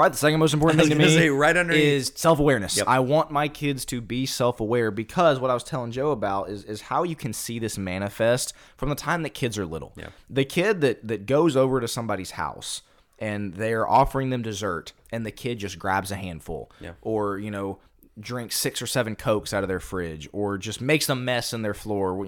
Probably 0.00 0.12
the 0.12 0.18
second 0.18 0.40
most 0.40 0.54
important 0.54 0.80
thing 0.80 0.88
to 0.90 0.96
me 0.96 1.14
say, 1.14 1.28
right 1.28 1.54
underneath. 1.54 1.82
is 1.84 2.12
self 2.14 2.38
awareness. 2.38 2.78
Yep. 2.78 2.88
I 2.88 3.00
want 3.00 3.30
my 3.30 3.48
kids 3.48 3.84
to 3.86 4.00
be 4.00 4.24
self 4.24 4.58
aware 4.58 4.90
because 4.90 5.38
what 5.38 5.50
I 5.50 5.54
was 5.54 5.62
telling 5.62 5.92
Joe 5.92 6.10
about 6.10 6.48
is, 6.48 6.64
is 6.64 6.80
how 6.80 7.02
you 7.02 7.14
can 7.14 7.34
see 7.34 7.58
this 7.58 7.76
manifest 7.76 8.54
from 8.78 8.88
the 8.88 8.94
time 8.94 9.22
that 9.24 9.30
kids 9.34 9.58
are 9.58 9.66
little. 9.66 9.92
Yeah. 9.96 10.08
The 10.30 10.46
kid 10.46 10.80
that, 10.80 11.06
that 11.06 11.26
goes 11.26 11.54
over 11.54 11.82
to 11.82 11.86
somebody's 11.86 12.30
house 12.30 12.80
and 13.18 13.52
they're 13.52 13.86
offering 13.86 14.30
them 14.30 14.40
dessert 14.40 14.94
and 15.12 15.26
the 15.26 15.30
kid 15.30 15.58
just 15.58 15.78
grabs 15.78 16.10
a 16.10 16.16
handful 16.16 16.70
Yeah. 16.80 16.92
or, 17.02 17.38
you 17.38 17.50
know, 17.50 17.78
drinks 18.18 18.56
six 18.56 18.80
or 18.80 18.86
seven 18.86 19.16
Cokes 19.16 19.52
out 19.52 19.62
of 19.62 19.68
their 19.68 19.80
fridge 19.80 20.28
or 20.32 20.56
just 20.56 20.80
makes 20.80 21.10
a 21.10 21.14
mess 21.14 21.52
in 21.52 21.60
their 21.60 21.74
floor. 21.74 22.26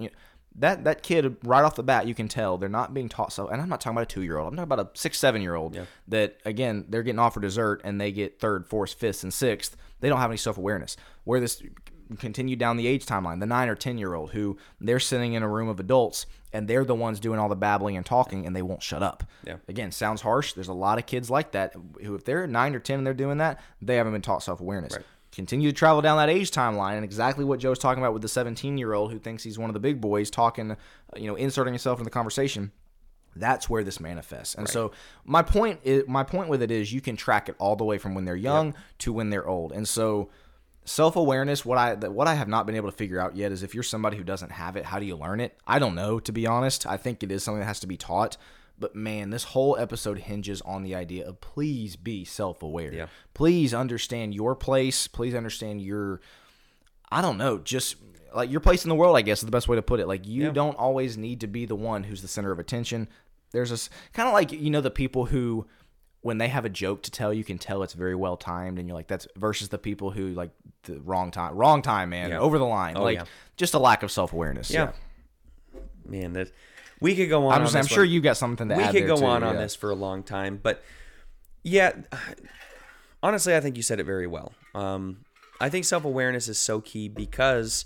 That 0.56 0.84
that 0.84 1.02
kid 1.02 1.36
right 1.44 1.64
off 1.64 1.76
the 1.76 1.82
bat, 1.82 2.06
you 2.06 2.14
can 2.14 2.28
tell 2.28 2.58
they're 2.58 2.68
not 2.68 2.92
being 2.92 3.08
taught 3.08 3.32
so. 3.32 3.48
And 3.48 3.60
I'm 3.60 3.68
not 3.68 3.80
talking 3.80 3.96
about 3.96 4.02
a 4.02 4.14
two 4.14 4.22
year 4.22 4.38
old. 4.38 4.48
I'm 4.48 4.56
talking 4.56 4.70
about 4.72 4.80
a 4.94 4.98
six, 4.98 5.18
seven 5.18 5.40
year 5.40 5.54
old 5.54 5.74
Yeah. 5.74 5.84
that 6.08 6.36
again 6.44 6.84
they're 6.88 7.02
getting 7.02 7.18
offered 7.18 7.40
dessert 7.40 7.80
and 7.84 8.00
they 8.00 8.12
get 8.12 8.38
third, 8.38 8.66
fourth, 8.66 8.92
fifth, 8.94 9.22
and 9.22 9.32
sixth. 9.32 9.76
They 10.00 10.08
don't 10.08 10.18
have 10.18 10.30
any 10.30 10.36
self 10.36 10.58
awareness. 10.58 10.96
Where 11.24 11.40
this 11.40 11.62
continue 12.18 12.56
down 12.56 12.76
the 12.76 12.86
age 12.86 13.06
timeline, 13.06 13.40
the 13.40 13.46
nine 13.46 13.68
or 13.70 13.74
ten 13.74 13.96
year 13.96 14.12
old 14.14 14.32
who 14.32 14.58
they're 14.80 15.00
sitting 15.00 15.32
in 15.32 15.42
a 15.42 15.48
room 15.48 15.68
of 15.68 15.80
adults 15.80 16.26
and 16.52 16.68
they're 16.68 16.84
the 16.84 16.94
ones 16.94 17.18
doing 17.18 17.38
all 17.38 17.48
the 17.48 17.56
babbling 17.56 17.96
and 17.96 18.04
talking 18.04 18.44
and 18.46 18.54
they 18.54 18.60
won't 18.60 18.82
shut 18.82 19.02
up. 19.02 19.24
Yeah. 19.46 19.56
Again, 19.68 19.90
sounds 19.90 20.20
harsh. 20.20 20.52
There's 20.52 20.68
a 20.68 20.74
lot 20.74 20.98
of 20.98 21.06
kids 21.06 21.30
like 21.30 21.52
that 21.52 21.74
who, 22.02 22.14
if 22.14 22.26
they're 22.26 22.46
nine 22.46 22.74
or 22.74 22.78
ten 22.78 22.98
and 22.98 23.06
they're 23.06 23.14
doing 23.14 23.38
that, 23.38 23.58
they 23.80 23.96
haven't 23.96 24.12
been 24.12 24.20
taught 24.20 24.42
self 24.42 24.60
awareness. 24.60 24.96
Right. 24.96 25.06
Continue 25.32 25.70
to 25.70 25.74
travel 25.74 26.02
down 26.02 26.18
that 26.18 26.28
age 26.28 26.50
timeline, 26.50 26.96
and 26.96 27.04
exactly 27.04 27.44
what 27.44 27.58
Joe's 27.58 27.78
talking 27.78 28.02
about 28.02 28.12
with 28.12 28.22
the 28.22 28.28
17 28.28 28.76
year 28.76 28.92
old 28.92 29.10
who 29.10 29.18
thinks 29.18 29.42
he's 29.42 29.58
one 29.58 29.70
of 29.70 29.74
the 29.74 29.80
big 29.80 30.00
boys, 30.00 30.30
talking, 30.30 30.76
you 31.16 31.26
know, 31.26 31.36
inserting 31.36 31.72
himself 31.72 31.98
in 31.98 32.04
the 32.04 32.10
conversation. 32.10 32.70
That's 33.34 33.68
where 33.68 33.82
this 33.82 33.98
manifests. 33.98 34.54
And 34.54 34.68
so 34.68 34.92
my 35.24 35.40
point 35.40 35.80
is, 35.84 36.04
my 36.06 36.22
point 36.22 36.50
with 36.50 36.60
it 36.60 36.70
is 36.70 36.92
you 36.92 37.00
can 37.00 37.16
track 37.16 37.48
it 37.48 37.54
all 37.58 37.76
the 37.76 37.84
way 37.84 37.96
from 37.96 38.14
when 38.14 38.26
they're 38.26 38.36
young 38.36 38.74
to 38.98 39.12
when 39.12 39.30
they're 39.30 39.48
old. 39.48 39.72
And 39.72 39.88
so 39.88 40.28
self 40.84 41.16
awareness, 41.16 41.64
what 41.64 41.78
I 41.78 41.94
what 41.94 42.28
I 42.28 42.34
have 42.34 42.48
not 42.48 42.66
been 42.66 42.76
able 42.76 42.90
to 42.90 42.96
figure 42.96 43.18
out 43.18 43.34
yet 43.34 43.52
is 43.52 43.62
if 43.62 43.72
you're 43.74 43.82
somebody 43.82 44.18
who 44.18 44.24
doesn't 44.24 44.52
have 44.52 44.76
it, 44.76 44.84
how 44.84 44.98
do 44.98 45.06
you 45.06 45.16
learn 45.16 45.40
it? 45.40 45.56
I 45.66 45.78
don't 45.78 45.94
know, 45.94 46.20
to 46.20 46.32
be 46.32 46.46
honest. 46.46 46.86
I 46.86 46.98
think 46.98 47.22
it 47.22 47.32
is 47.32 47.42
something 47.42 47.60
that 47.60 47.66
has 47.66 47.80
to 47.80 47.86
be 47.86 47.96
taught. 47.96 48.36
But 48.78 48.96
man, 48.96 49.30
this 49.30 49.44
whole 49.44 49.76
episode 49.78 50.18
hinges 50.18 50.60
on 50.62 50.82
the 50.82 50.94
idea 50.94 51.26
of 51.28 51.40
please 51.40 51.94
be 51.96 52.24
self 52.24 52.62
aware. 52.62 52.92
Yeah. 52.92 53.06
Please 53.34 53.72
understand 53.72 54.34
your 54.34 54.54
place. 54.56 55.06
Please 55.06 55.34
understand 55.34 55.80
your 55.82 56.20
I 57.10 57.20
don't 57.20 57.38
know, 57.38 57.58
just 57.58 57.96
like 58.34 58.50
your 58.50 58.60
place 58.60 58.84
in 58.84 58.88
the 58.88 58.94
world, 58.94 59.16
I 59.16 59.20
guess 59.22 59.40
is 59.40 59.44
the 59.44 59.50
best 59.52 59.68
way 59.68 59.76
to 59.76 59.82
put 59.82 60.00
it. 60.00 60.08
Like 60.08 60.26
you 60.26 60.44
Yeah. 60.46 60.50
don't 60.52 60.76
always 60.78 61.16
need 61.18 61.40
to 61.40 61.46
be 61.46 61.66
the 61.66 61.76
one 61.76 62.04
who's 62.04 62.22
the 62.22 62.28
center 62.28 62.50
of 62.50 62.58
attention. 62.58 63.08
There's 63.52 63.70
this 63.70 63.90
kind 64.14 64.26
of 64.28 64.32
like 64.32 64.50
you 64.52 64.70
know 64.70 64.80
the 64.80 64.90
people 64.90 65.26
who 65.26 65.66
when 66.22 66.38
they 66.38 66.46
have 66.48 66.64
a 66.64 66.68
joke 66.68 67.02
to 67.02 67.10
tell, 67.10 67.34
you 67.34 67.42
can 67.42 67.58
tell 67.58 67.82
it's 67.82 67.94
very 67.94 68.14
well 68.14 68.36
timed, 68.36 68.78
and 68.78 68.88
you're 68.88 68.94
like 68.96 69.08
that's 69.08 69.26
versus 69.36 69.68
the 69.68 69.78
people 69.78 70.10
who 70.12 70.28
like 70.28 70.50
the 70.84 70.98
wrong 71.00 71.30
time, 71.30 71.54
wrong 71.54 71.82
time, 71.82 72.10
man, 72.10 72.30
Yeah. 72.30 72.38
over 72.38 72.58
the 72.58 72.64
line, 72.64 72.96
Oh, 72.96 73.02
like 73.02 73.18
yeah. 73.18 73.24
just 73.56 73.74
a 73.74 73.78
lack 73.78 74.02
of 74.02 74.10
self 74.10 74.32
awareness. 74.32 74.70
yeah. 74.70 74.92
Man, 76.06 76.32
that 76.32 76.50
we 77.02 77.14
could 77.16 77.28
go 77.28 77.46
on. 77.48 77.60
I'm 77.60 77.66
on 77.66 77.76
I'm 77.76 77.86
sure 77.86 78.04
one. 78.04 78.10
you 78.10 78.20
got 78.20 78.36
something 78.36 78.68
to 78.68 78.74
we 78.74 78.82
add. 78.82 78.92
could 78.92 79.02
there, 79.02 79.08
go 79.08 79.16
too, 79.16 79.24
on 79.26 79.42
on 79.42 79.56
this 79.56 79.74
for 79.74 79.90
a 79.90 79.94
long 79.94 80.22
time, 80.22 80.58
but 80.62 80.82
yeah, 81.62 81.92
honestly, 83.22 83.54
I 83.54 83.60
think 83.60 83.76
you 83.76 83.82
said 83.82 84.00
it 84.00 84.04
very 84.04 84.26
well. 84.26 84.52
Um, 84.74 85.24
I 85.60 85.68
think 85.68 85.84
self 85.84 86.04
awareness 86.04 86.48
is 86.48 86.58
so 86.58 86.80
key 86.80 87.08
because 87.08 87.84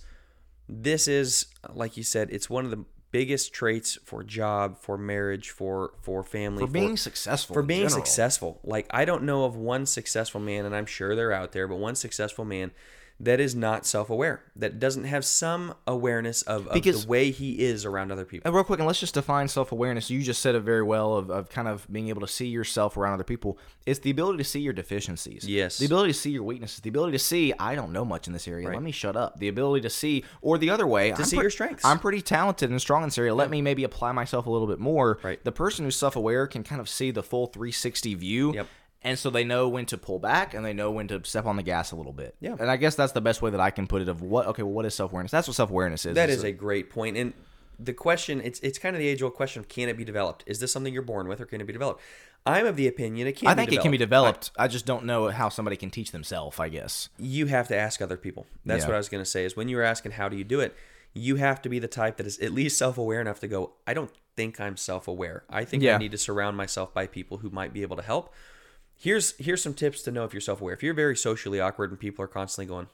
this 0.69 1.09
is 1.09 1.47
like 1.75 1.97
you 1.97 2.03
said, 2.03 2.29
it's 2.31 2.49
one 2.49 2.65
of 2.65 2.71
the 2.71 2.85
biggest 3.13 3.53
traits 3.55 3.99
for 4.05 4.23
job, 4.23 4.79
for 4.79 4.99
marriage, 4.99 5.51
for 5.51 5.93
for 6.03 6.23
family, 6.23 6.65
For 6.67 6.71
being 6.71 6.97
successful. 6.97 7.55
for 7.55 7.63
being 7.63 7.89
general. 7.89 8.05
successful. 8.05 8.61
Like 8.65 8.87
I 8.91 9.05
don't 9.05 9.23
know 9.25 9.45
of 9.45 9.57
one 9.57 9.87
successful 9.87 10.41
man, 10.41 10.65
and 10.65 10.75
I'm 10.75 10.87
sure 10.87 11.15
they're 11.17 11.33
out 11.33 11.53
there, 11.53 11.67
but 11.69 11.77
one 11.77 11.95
successful 11.95 12.45
man 12.45 12.73
that 13.19 13.41
is 13.41 13.55
not 13.55 13.87
self-aware, 13.87 14.43
that 14.57 14.79
doesn't 14.79 15.05
have 15.05 15.25
some 15.25 15.75
awareness 15.87 16.43
of, 16.43 16.67
of 16.67 16.75
Because- 16.75 17.05
the 17.05 17.09
way 17.11 17.31
he 17.31 17.61
is 17.61 17.85
around 17.85 18.13
other 18.13 18.25
people. 18.27 18.47
And 18.47 18.55
real 18.55 18.65
quick, 18.65 18.79
and 18.79 18.87
let's 18.87 19.01
just 19.01 19.15
define 19.15 19.49
self 19.49 19.73
awareness. 19.73 20.11
You 20.11 20.23
just 20.23 20.43
said 20.43 20.55
it 20.55 20.61
very 20.61 20.83
well 20.83 21.15
of, 21.15 21.31
of 21.31 21.49
kind 21.49 21.67
of 21.67 21.87
being 21.91 22.09
able 22.09 22.21
to 22.21 22.29
see 22.29 22.47
yourself 22.47 22.97
around 22.97 23.15
other 23.15 23.25
people. 23.25 23.59
It's 23.87 24.01
the 24.01 24.11
ability 24.11 24.39
to 24.39 24.45
see 24.45 24.61
your 24.61 24.75
deficiencies. 24.75 25.49
Yes. 25.49 25.79
The 25.79 25.87
ability 25.87 26.13
to 26.13 26.19
see 26.19 26.31
your 26.31 26.43
weaknesses. 26.43 26.81
The 26.81 26.91
ability 26.91 27.13
to 27.13 27.19
see, 27.19 27.55
I 27.59 27.75
don't 27.75 27.93
know 27.93 28.05
much 28.05 28.27
in 28.27 28.33
this 28.33 28.47
area. 28.47 28.69
Let 28.69 28.83
me 28.83 28.93
shut 28.93 29.17
up. 29.17 29.39
The 29.39 29.49
ability 29.49 29.83
to 29.83 29.91
see, 29.91 30.25
or 30.43 30.59
the 30.59 30.71
other 30.71 30.87
way, 30.87 31.13
to 31.13 31.25
see 31.25 31.37
your 31.37 31.51
strengths. 31.51 31.85
I'm 31.85 31.99
pretty 31.99 32.21
talented 32.21 32.71
and 32.71 32.81
strong 32.81 33.03
in 33.03 33.09
this 33.09 33.19
area. 33.19 33.35
Let 33.35 33.49
me 33.51 33.63
maybe 33.63 33.85
apply 33.85 34.13
myself 34.13 34.47
a 34.47 34.51
little 34.51 34.67
bit 34.67 34.79
more. 34.79 35.19
Right. 35.23 35.43
The 35.43 35.53
person 35.53 35.85
who's 35.85 35.97
self 35.97 36.17
aware 36.17 36.47
can 36.47 36.63
kind 36.65 36.81
of 36.81 36.89
see 36.89 37.11
the 37.11 37.23
full 37.23 37.47
360 37.47 38.15
view. 38.15 38.55
Yep. 38.55 38.67
And 39.03 39.19
so 39.19 39.31
they 39.31 39.45
know 39.45 39.69
when 39.69 39.87
to 39.87 39.99
pull 39.99 40.19
back 40.19 40.53
and 40.55 40.65
they 40.65 40.73
know 40.73 40.91
when 40.91 41.07
to 41.09 41.23
step 41.25 41.47
on 41.47 41.57
the 41.57 41.63
gas 41.63 41.93
a 41.93 41.97
little 41.97 42.13
bit. 42.13 42.35
Yeah. 42.41 42.57
And 42.59 42.69
I 42.71 42.77
guess 42.77 42.97
that's 42.97 43.13
the 43.13 43.21
best 43.21 43.41
way 43.41 43.51
that 43.51 43.61
I 43.61 43.71
can 43.71 43.87
put 43.87 44.03
it 44.03 44.09
of 44.09 44.21
what, 44.21 44.47
okay, 44.49 44.63
well, 44.63 44.73
what 44.73 44.85
is 44.87 44.95
self 44.95 45.13
awareness? 45.13 45.31
That's 45.31 45.47
what 45.47 45.55
self 45.55 45.71
awareness 45.71 46.05
is. 46.07 46.15
That 46.17 46.31
is 46.31 46.43
a 46.43 46.51
great 46.53 46.91
point. 46.91 47.17
And 47.17 47.33
the 47.79 47.93
question, 47.93 48.41
it's 48.41 48.59
it's 48.61 48.79
kind 48.79 48.97
of 48.97 49.01
the 49.01 49.07
age 49.07 49.23
old 49.23 49.35
question 49.35 49.61
of 49.61 49.69
can 49.69 49.89
it 49.89 49.97
be 49.97 50.05
developed? 50.05 50.43
Is 50.47 50.59
this 50.61 50.73
something 50.73 50.93
you're 50.93 51.03
born 51.03 51.29
with 51.29 51.41
or 51.41 51.47
can 51.47 51.61
it 51.61 51.65
be 51.67 51.73
developed? 51.73 52.01
I'm 52.47 52.65
of 52.67 52.77
the 52.77 52.87
opinion 52.89 53.27
it 53.27 53.37
can 53.37 53.49
I 53.49 53.55
think 53.55 53.73
it 53.73 53.81
can 53.81 53.91
be 53.91 53.99
developed. 53.99 54.51
I 54.57 54.67
just 54.69 54.87
don't 54.87 55.05
know 55.05 55.29
how 55.31 55.49
somebody 55.51 55.77
can 55.77 55.91
teach 55.91 56.11
themselves. 56.13 56.59
I 56.59 56.69
guess. 56.69 57.09
you 57.19 57.47
have 57.47 57.69
to 57.69 57.77
ask 57.77 58.01
other 58.01 58.17
people. 58.17 58.47
That's 58.65 58.83
Yeah. 58.83 58.89
what 58.89 58.95
I 58.95 58.99
was 58.99 59.09
going 59.09 59.23
to 59.23 59.29
say. 59.31 59.45
Is 59.45 59.57
when 59.57 59.69
you 59.69 59.77
were 59.77 59.83
asking 59.83 60.13
how 60.13 60.29
do 60.29 60.37
you 60.37 60.45
do 60.45 60.61
it, 60.61 60.75
you 61.13 61.37
have 61.37 61.61
to 61.63 61.69
be 61.69 61.79
the 61.79 61.89
type 61.89 62.17
that 62.19 62.27
is 62.27 62.39
at 62.41 62.53
least 62.53 62.77
self-aware 62.79 63.21
enough 63.21 63.41
to 63.41 63.49
go. 63.49 63.73
I 63.87 63.95
don't 63.95 64.11
think 64.37 64.61
I'm 64.61 64.77
self-aware. 64.77 65.45
I 65.51 65.65
think 65.65 65.83
Yeah. 65.83 65.97
I 65.97 65.99
need 65.99 66.13
to 66.13 66.19
surround 66.19 66.57
myself 66.57 66.93
by 66.95 67.07
people 67.07 67.39
who 67.39 67.51
might 67.51 67.73
be 67.73 67.83
able 67.83 67.97
to 67.97 68.03
help. 68.03 68.33
Here's 68.97 69.37
here's 69.37 69.63
some 69.63 69.75
tips 69.75 70.03
to 70.03 70.11
know 70.11 70.25
if 70.25 70.33
you're 70.33 70.41
self-aware. 70.41 70.75
If 70.75 70.83
you're 70.83 70.95
very 70.95 71.17
socially 71.17 71.61
awkward 71.61 71.91
and 71.91 72.01
people 72.01 72.25
are 72.25 72.29
constantly 72.29 72.67
going, 72.67 72.89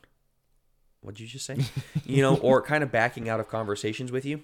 "What'd 1.01 1.21
you 1.21 1.27
just 1.27 1.47
say?" 1.47 1.59
you 2.05 2.23
know, 2.23 2.37
or 2.37 2.61
kind 2.63 2.83
of 2.83 2.91
backing 2.91 3.29
out 3.29 3.41
of 3.41 3.49
conversations 3.49 4.11
with 4.11 4.25
you, 4.25 4.43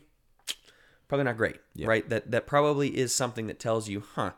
probably 1.08 1.24
not 1.24 1.36
great, 1.36 1.56
right? 1.80 2.08
That 2.08 2.30
that 2.30 2.46
probably 2.46 2.96
is 2.96 3.14
something 3.14 3.48
that 3.48 3.58
tells 3.58 3.88
you, 3.88 4.04
"Huh, 4.14 4.32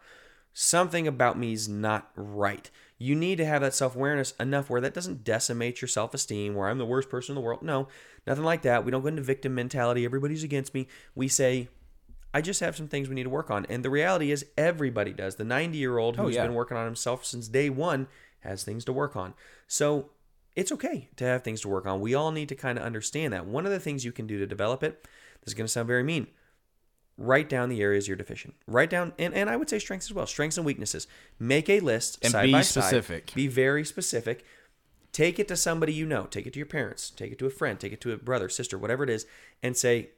something 0.52 1.06
about 1.06 1.38
me 1.38 1.52
is 1.52 1.68
not 1.68 2.11
right." 2.16 2.70
You 3.02 3.16
need 3.16 3.37
to 3.38 3.46
have 3.46 3.62
that 3.62 3.74
self 3.74 3.96
awareness 3.96 4.33
enough 4.38 4.68
where 4.68 4.83
that 4.83 4.92
doesn't 4.92 5.24
decimate 5.24 5.80
your 5.80 5.88
self 5.88 6.12
esteem, 6.12 6.54
where 6.54 6.68
I'm 6.68 6.76
the 6.76 6.85
worst 6.85 7.09
person 7.09 7.33
in 7.33 7.35
the 7.37 7.40
world. 7.40 7.62
No, 7.62 7.88
nothing 8.26 8.44
like 8.44 8.61
that. 8.62 8.85
We 8.85 8.90
don't 8.90 9.00
go 9.00 9.09
into 9.09 9.22
victim 9.22 9.54
mentality. 9.54 10.04
Everybody's 10.04 10.44
against 10.44 10.74
me. 10.74 10.87
We 11.14 11.26
say, 11.26 11.68
I 12.32 12.40
just 12.40 12.60
have 12.60 12.76
some 12.76 12.88
things 12.88 13.08
we 13.08 13.14
need 13.14 13.24
to 13.24 13.30
work 13.30 13.50
on. 13.50 13.66
And 13.68 13.84
the 13.84 13.90
reality 13.90 14.30
is, 14.30 14.46
everybody 14.56 15.12
does. 15.12 15.36
The 15.36 15.44
90 15.44 15.76
year 15.76 15.98
old 15.98 16.16
who's 16.16 16.36
yeah. 16.36 16.44
been 16.44 16.54
working 16.54 16.76
on 16.76 16.84
himself 16.84 17.24
since 17.24 17.48
day 17.48 17.70
one 17.70 18.06
has 18.40 18.62
things 18.62 18.84
to 18.84 18.92
work 18.92 19.16
on. 19.16 19.34
So 19.66 20.10
it's 20.56 20.72
okay 20.72 21.08
to 21.16 21.24
have 21.24 21.42
things 21.42 21.60
to 21.62 21.68
work 21.68 21.86
on. 21.86 22.00
We 22.00 22.14
all 22.14 22.32
need 22.32 22.48
to 22.50 22.54
kind 22.54 22.78
of 22.78 22.84
understand 22.84 23.32
that. 23.32 23.46
One 23.46 23.66
of 23.66 23.72
the 23.72 23.80
things 23.80 24.04
you 24.04 24.12
can 24.12 24.26
do 24.26 24.38
to 24.38 24.46
develop 24.46 24.82
it, 24.82 25.02
this 25.40 25.48
is 25.48 25.54
going 25.54 25.66
to 25.66 25.72
sound 25.72 25.88
very 25.88 26.02
mean, 26.02 26.28
write 27.16 27.48
down 27.48 27.68
the 27.68 27.82
areas 27.82 28.08
you're 28.08 28.16
deficient. 28.16 28.54
Write 28.66 28.90
down, 28.90 29.12
and, 29.18 29.34
and 29.34 29.50
I 29.50 29.56
would 29.56 29.68
say 29.68 29.78
strengths 29.78 30.06
as 30.06 30.14
well, 30.14 30.26
strengths 30.26 30.56
and 30.56 30.66
weaknesses. 30.66 31.06
Make 31.38 31.68
a 31.68 31.80
list 31.80 32.18
And 32.22 32.32
side 32.32 32.46
be 32.46 32.52
by 32.52 32.62
specific. 32.62 33.30
Side. 33.30 33.36
Be 33.36 33.46
very 33.46 33.84
specific. 33.84 34.44
Take 35.12 35.38
it 35.38 35.48
to 35.48 35.56
somebody 35.56 35.92
you 35.92 36.06
know. 36.06 36.24
Take 36.24 36.46
it 36.46 36.52
to 36.52 36.58
your 36.58 36.66
parents. 36.66 37.10
Take 37.10 37.32
it 37.32 37.38
to 37.40 37.46
a 37.46 37.50
friend. 37.50 37.78
Take 37.78 37.92
it 37.92 38.00
to 38.02 38.12
a 38.12 38.16
brother, 38.16 38.48
sister, 38.48 38.78
whatever 38.78 39.04
it 39.04 39.10
is, 39.10 39.26
and 39.62 39.76
say, 39.76 40.10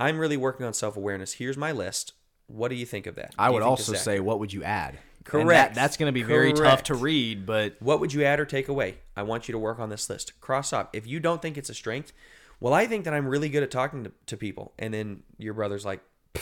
"I'm 0.00 0.18
really 0.18 0.36
working 0.36 0.66
on 0.66 0.72
self 0.74 0.96
awareness. 0.96 1.34
Here's 1.34 1.56
my 1.56 1.72
list. 1.72 2.14
What 2.46 2.68
do 2.68 2.74
you 2.74 2.86
think 2.86 3.06
of 3.06 3.14
that?" 3.16 3.34
I 3.38 3.48
Do 3.48 3.54
would 3.54 3.62
also 3.62 3.92
say, 3.92 4.12
accurate? 4.12 4.24
what 4.24 4.38
would 4.40 4.52
you 4.52 4.64
add? 4.64 4.98
Correct. 5.24 5.74
that- 5.74 5.80
that's 5.80 5.96
going 5.96 6.08
to 6.08 6.12
be 6.12 6.22
very 6.22 6.52
tough 6.52 6.82
to 6.84 6.94
read, 6.94 7.44
but 7.46 7.76
What 7.80 8.00
would 8.00 8.12
you 8.12 8.24
add 8.24 8.40
or 8.40 8.46
take 8.46 8.68
away? 8.68 8.98
I 9.16 9.22
want 9.22 9.48
you 9.48 9.52
to 9.52 9.58
work 9.58 9.78
on 9.78 9.90
this 9.90 10.08
list. 10.08 10.40
Cross 10.40 10.72
off. 10.72 10.88
If 10.94 11.06
you 11.06 11.20
don't 11.20 11.42
think 11.42 11.58
it's 11.58 11.68
a 11.70 11.74
strength, 11.74 12.12
well, 12.58 12.72
I 12.74 12.86
think 12.86 13.04
that 13.04 13.12
I'm 13.14 13.26
really 13.28 13.48
good 13.50 13.62
at 13.62 13.70
talking 13.70 14.04
to, 14.04 14.12
to 14.26 14.36
people. 14.36 14.72
And 14.78 14.92
then 14.94 15.22
your 15.38 15.52
brother's 15.54 15.84
like, 15.84 16.00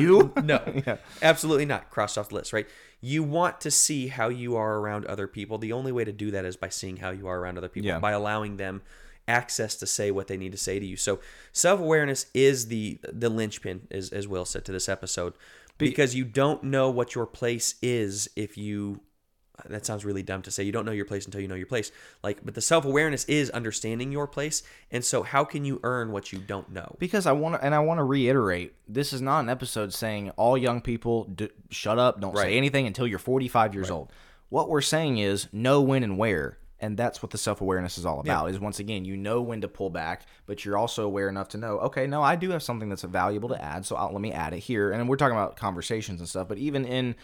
you 0.00 0.32
no, 0.42 0.60
absolutely 1.22 1.66
not. 1.66 1.90
Cross 1.90 2.16
off 2.16 2.28
the 2.30 2.36
list, 2.36 2.52
right? 2.52 2.66
You 3.00 3.22
want 3.22 3.60
to 3.62 3.70
see 3.70 4.08
how 4.08 4.28
you 4.28 4.56
are 4.56 4.78
around 4.78 5.04
other 5.06 5.26
people. 5.26 5.58
The 5.58 5.72
only 5.72 5.92
way 5.92 6.04
to 6.04 6.12
do 6.12 6.30
that 6.30 6.44
is 6.44 6.56
by 6.56 6.68
seeing 6.70 6.98
how 6.98 7.10
you 7.10 7.26
are 7.26 7.38
around 7.38 7.58
other 7.58 7.68
people, 7.68 7.88
Yeah. 7.88 7.98
by 7.98 8.12
allowing 8.12 8.56
them 8.56 8.82
access 9.28 9.74
to 9.76 9.86
say 9.86 10.10
what 10.10 10.26
they 10.26 10.36
need 10.36 10.52
to 10.52 10.58
say 10.58 10.78
to 10.78 10.86
you. 10.86 10.96
So 10.96 11.20
self 11.52 11.80
awareness 11.80 12.26
is 12.34 12.68
the 12.68 12.98
the 13.12 13.28
linchpin, 13.28 13.86
as, 13.90 14.10
as 14.10 14.28
Will 14.28 14.44
said 14.44 14.64
to 14.66 14.72
this 14.72 14.88
episode, 14.88 15.34
because 15.78 16.14
you 16.14 16.24
don't 16.24 16.64
know 16.64 16.90
what 16.90 17.14
your 17.14 17.26
place 17.26 17.74
is 17.82 18.28
if 18.36 18.56
you. 18.58 19.00
That 19.68 19.86
sounds 19.86 20.04
really 20.04 20.24
dumb 20.24 20.42
to 20.42 20.50
say. 20.50 20.64
You 20.64 20.72
don't 20.72 20.84
know 20.84 20.90
your 20.90 21.04
place 21.04 21.26
until 21.26 21.40
you 21.40 21.46
know 21.46 21.54
your 21.54 21.68
place. 21.68 21.92
Like, 22.24 22.44
but 22.44 22.54
the 22.54 22.60
self 22.60 22.84
awareness 22.84 23.24
is 23.26 23.50
understanding 23.50 24.10
your 24.10 24.26
place, 24.26 24.64
and 24.90 25.04
so 25.04 25.22
how 25.22 25.44
can 25.44 25.64
you 25.64 25.78
earn 25.84 26.10
what 26.10 26.32
you 26.32 26.40
don't 26.40 26.72
know? 26.72 26.96
because 26.98 27.24
I 27.24 27.30
want 27.30 27.54
to, 27.54 27.64
and 27.64 27.72
I 27.72 27.78
want 27.78 27.98
to 27.98 28.04
reiterate, 28.04 28.74
this 28.88 29.12
is 29.12 29.22
not 29.22 29.38
an 29.44 29.48
episode 29.48 29.92
saying 29.94 30.30
all 30.30 30.58
young 30.58 30.80
people 30.80 31.24
d- 31.26 31.50
shut 31.70 32.00
up, 32.00 32.20
don't 32.20 32.34
Right. 32.34 32.46
say 32.46 32.56
anything 32.56 32.88
until 32.88 33.06
you're 33.06 33.20
45 33.20 33.74
years 33.74 33.90
old. 33.92 34.10
What 34.48 34.68
we're 34.68 34.80
saying 34.80 35.18
is 35.18 35.46
know 35.52 35.80
when 35.80 36.02
and 36.02 36.18
where. 36.18 36.58
And 36.84 36.98
that's 36.98 37.22
what 37.22 37.30
the 37.30 37.38
self 37.38 37.62
awareness 37.62 37.96
is 37.96 38.04
all 38.04 38.20
about. 38.20 38.50
Is 38.50 38.60
once 38.60 38.78
again, 38.78 39.06
you 39.06 39.16
know 39.16 39.40
when 39.40 39.62
to 39.62 39.68
pull 39.68 39.88
back, 39.88 40.26
but 40.44 40.64
you're 40.64 40.76
also 40.76 41.04
aware 41.04 41.30
enough 41.30 41.48
to 41.50 41.58
know, 41.58 41.78
okay, 41.78 42.06
no, 42.06 42.20
I 42.20 42.36
do 42.36 42.50
have 42.50 42.62
something 42.62 42.90
that's 42.90 43.02
valuable 43.02 43.48
to 43.48 43.62
add, 43.62 43.86
so 43.86 43.96
I'll, 43.96 44.12
let 44.12 44.20
me 44.20 44.32
add 44.32 44.52
it 44.52 44.58
here. 44.58 44.92
And 44.92 45.08
we're 45.08 45.16
talking 45.16 45.36
about 45.36 45.56
conversations 45.56 46.20
and 46.20 46.28
stuff, 46.28 46.46
but 46.46 46.58
even 46.58 46.84
in 46.84 47.14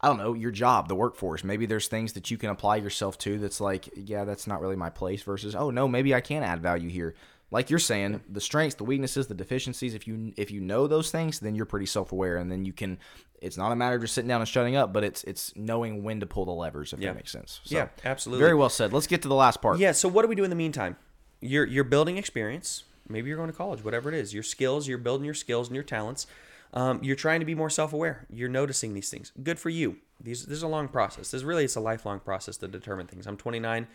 I 0.00 0.08
don't 0.08 0.18
know, 0.18 0.34
your 0.34 0.52
job, 0.52 0.86
the 0.88 0.94
workforce. 0.94 1.42
Maybe 1.42 1.66
there's 1.66 1.88
things 1.88 2.12
that 2.12 2.30
you 2.30 2.36
can 2.36 2.50
apply 2.50 2.76
yourself 2.76 3.18
to 3.18 3.38
that's 3.38 3.60
like, 3.60 3.88
yeah, 3.96 4.24
that's 4.24 4.46
not 4.46 4.60
really 4.60 4.76
my 4.76 4.90
place 4.90 5.22
versus, 5.22 5.56
oh 5.56 5.70
no, 5.70 5.88
maybe 5.88 6.14
I 6.14 6.20
can 6.20 6.42
add 6.42 6.60
value 6.60 6.88
here. 6.90 7.14
Like 7.50 7.70
you're 7.70 7.78
saying, 7.78 8.20
the 8.28 8.40
strengths, 8.42 8.74
the 8.74 8.84
weaknesses, 8.84 9.26
the 9.26 9.34
deficiencies, 9.34 9.94
if 9.94 10.06
you 10.06 10.34
if 10.36 10.50
you 10.50 10.60
know 10.60 10.86
those 10.86 11.10
things, 11.10 11.40
then 11.40 11.54
you're 11.54 11.64
pretty 11.66 11.86
self-aware 11.86 12.36
and 12.36 12.52
then 12.52 12.64
you 12.66 12.72
can 12.74 12.98
it's 13.40 13.56
not 13.56 13.72
a 13.72 13.76
matter 13.76 13.96
of 13.96 14.02
just 14.02 14.14
sitting 14.14 14.28
down 14.28 14.40
and 14.42 14.48
shutting 14.48 14.76
up, 14.76 14.92
but 14.92 15.02
it's 15.04 15.24
it's 15.24 15.54
knowing 15.56 16.02
when 16.02 16.20
to 16.20 16.26
pull 16.26 16.44
the 16.44 16.52
levers 16.52 16.92
if 16.92 17.00
Yeah. 17.00 17.08
that 17.10 17.16
makes 17.16 17.32
sense. 17.32 17.60
So, 17.64 17.76
Yeah, 17.76 17.88
absolutely. 18.04 18.42
Very 18.44 18.54
well 18.54 18.68
said. 18.68 18.92
Let's 18.92 19.06
get 19.06 19.22
to 19.22 19.28
the 19.28 19.34
last 19.34 19.62
part. 19.62 19.78
Yeah. 19.78 19.92
So 19.92 20.08
what 20.08 20.22
do 20.22 20.28
we 20.28 20.34
do 20.34 20.44
in 20.44 20.50
the 20.50 20.56
meantime? 20.56 20.96
You're 21.40 21.64
you're 21.64 21.84
building 21.84 22.18
experience. 22.18 22.84
Maybe 23.08 23.28
you're 23.28 23.38
going 23.38 23.50
to 23.50 23.56
college, 23.56 23.82
whatever 23.82 24.10
it 24.10 24.14
is. 24.14 24.34
Your 24.34 24.42
skills. 24.42 24.86
You're 24.86 24.98
building 24.98 25.24
your 25.24 25.32
skills 25.34 25.68
and 25.68 25.74
your 25.74 25.84
talents. 25.84 26.26
Um, 26.74 27.00
you're 27.02 27.16
trying 27.16 27.40
to 27.40 27.46
be 27.46 27.54
more 27.54 27.70
self-aware. 27.70 28.26
You're 28.28 28.50
noticing 28.50 28.92
these 28.92 29.08
things. 29.08 29.32
Good 29.42 29.58
for 29.58 29.70
you. 29.70 29.96
These 30.20 30.44
this 30.44 30.56
is 30.58 30.62
a 30.62 30.68
long 30.68 30.88
process. 30.88 31.30
This 31.30 31.42
really 31.44 31.64
it's 31.64 31.76
a 31.76 31.80
lifelong 31.80 32.20
process 32.20 32.58
to 32.58 32.68
determine 32.68 33.06
things. 33.06 33.26
I'm 33.26 33.38
29. 33.38 33.86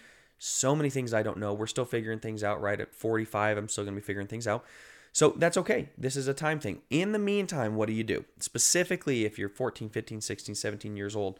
So 0.45 0.75
many 0.75 0.89
things 0.89 1.13
I 1.13 1.23
don't 1.23 1.37
know. 1.37 1.53
We're 1.53 1.67
still 1.67 1.85
figuring 1.85 2.19
things 2.19 2.43
out. 2.43 2.61
Right 2.61 2.81
at 2.81 2.93
45, 2.93 3.57
I'm 3.57 3.69
still 3.69 3.85
going 3.85 3.95
to 3.95 4.01
be 4.01 4.05
figuring 4.05 4.27
things 4.27 4.45
out. 4.45 4.65
So 5.13 5.33
that's 5.37 5.55
okay. 5.55 5.87
This 5.97 6.17
is 6.17 6.27
a 6.27 6.33
time 6.33 6.59
thing. 6.59 6.81
In 6.89 7.13
the 7.13 7.19
meantime, 7.19 7.75
what 7.75 7.87
do 7.87 7.93
you 7.93 8.03
do? 8.03 8.25
Specifically, 8.39 9.23
if 9.23 9.39
you're 9.39 9.47
14, 9.47 9.87
15, 9.87 10.19
16, 10.19 10.55
17 10.55 10.97
years 10.97 11.15
old, 11.15 11.39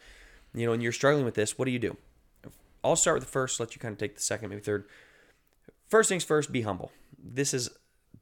you 0.54 0.64
know, 0.64 0.72
and 0.72 0.82
you're 0.82 0.90
struggling 0.90 1.26
with 1.26 1.34
this, 1.34 1.58
what 1.58 1.66
do 1.66 1.70
you 1.70 1.78
do? 1.78 1.98
I'll 2.82 2.96
start 2.96 3.16
with 3.16 3.24
the 3.24 3.30
first, 3.30 3.60
let 3.60 3.74
you 3.74 3.80
kind 3.80 3.92
of 3.92 3.98
take 3.98 4.14
the 4.14 4.22
second, 4.22 4.48
maybe 4.48 4.62
third. 4.62 4.86
First 5.86 6.08
things 6.08 6.24
first, 6.24 6.50
be 6.50 6.62
humble. 6.62 6.90
This 7.22 7.52
is 7.52 7.68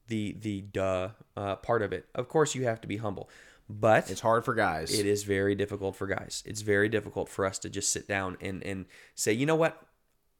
the 0.07 0.35
the 0.41 0.61
duh 0.61 1.09
uh, 1.37 1.55
part 1.57 1.81
of 1.81 1.93
it. 1.93 2.07
Of 2.13 2.27
course, 2.27 2.55
you 2.55 2.65
have 2.65 2.81
to 2.81 2.87
be 2.89 2.97
humble, 2.97 3.29
but 3.69 4.09
It's 4.11 4.19
hard 4.19 4.43
for 4.43 4.53
guys. 4.53 4.97
it 4.97 5.05
is 5.05 5.23
very 5.23 5.55
difficult 5.55 5.95
for 5.95 6.07
guys. 6.07 6.43
It's 6.45 6.61
very 6.61 6.89
difficult 6.89 7.29
for 7.29 7.45
us 7.45 7.57
to 7.59 7.69
just 7.69 7.89
sit 7.89 8.05
down 8.05 8.35
and 8.41 8.61
and 8.63 8.85
say, 9.15 9.31
you 9.31 9.45
know 9.45 9.55
what, 9.55 9.81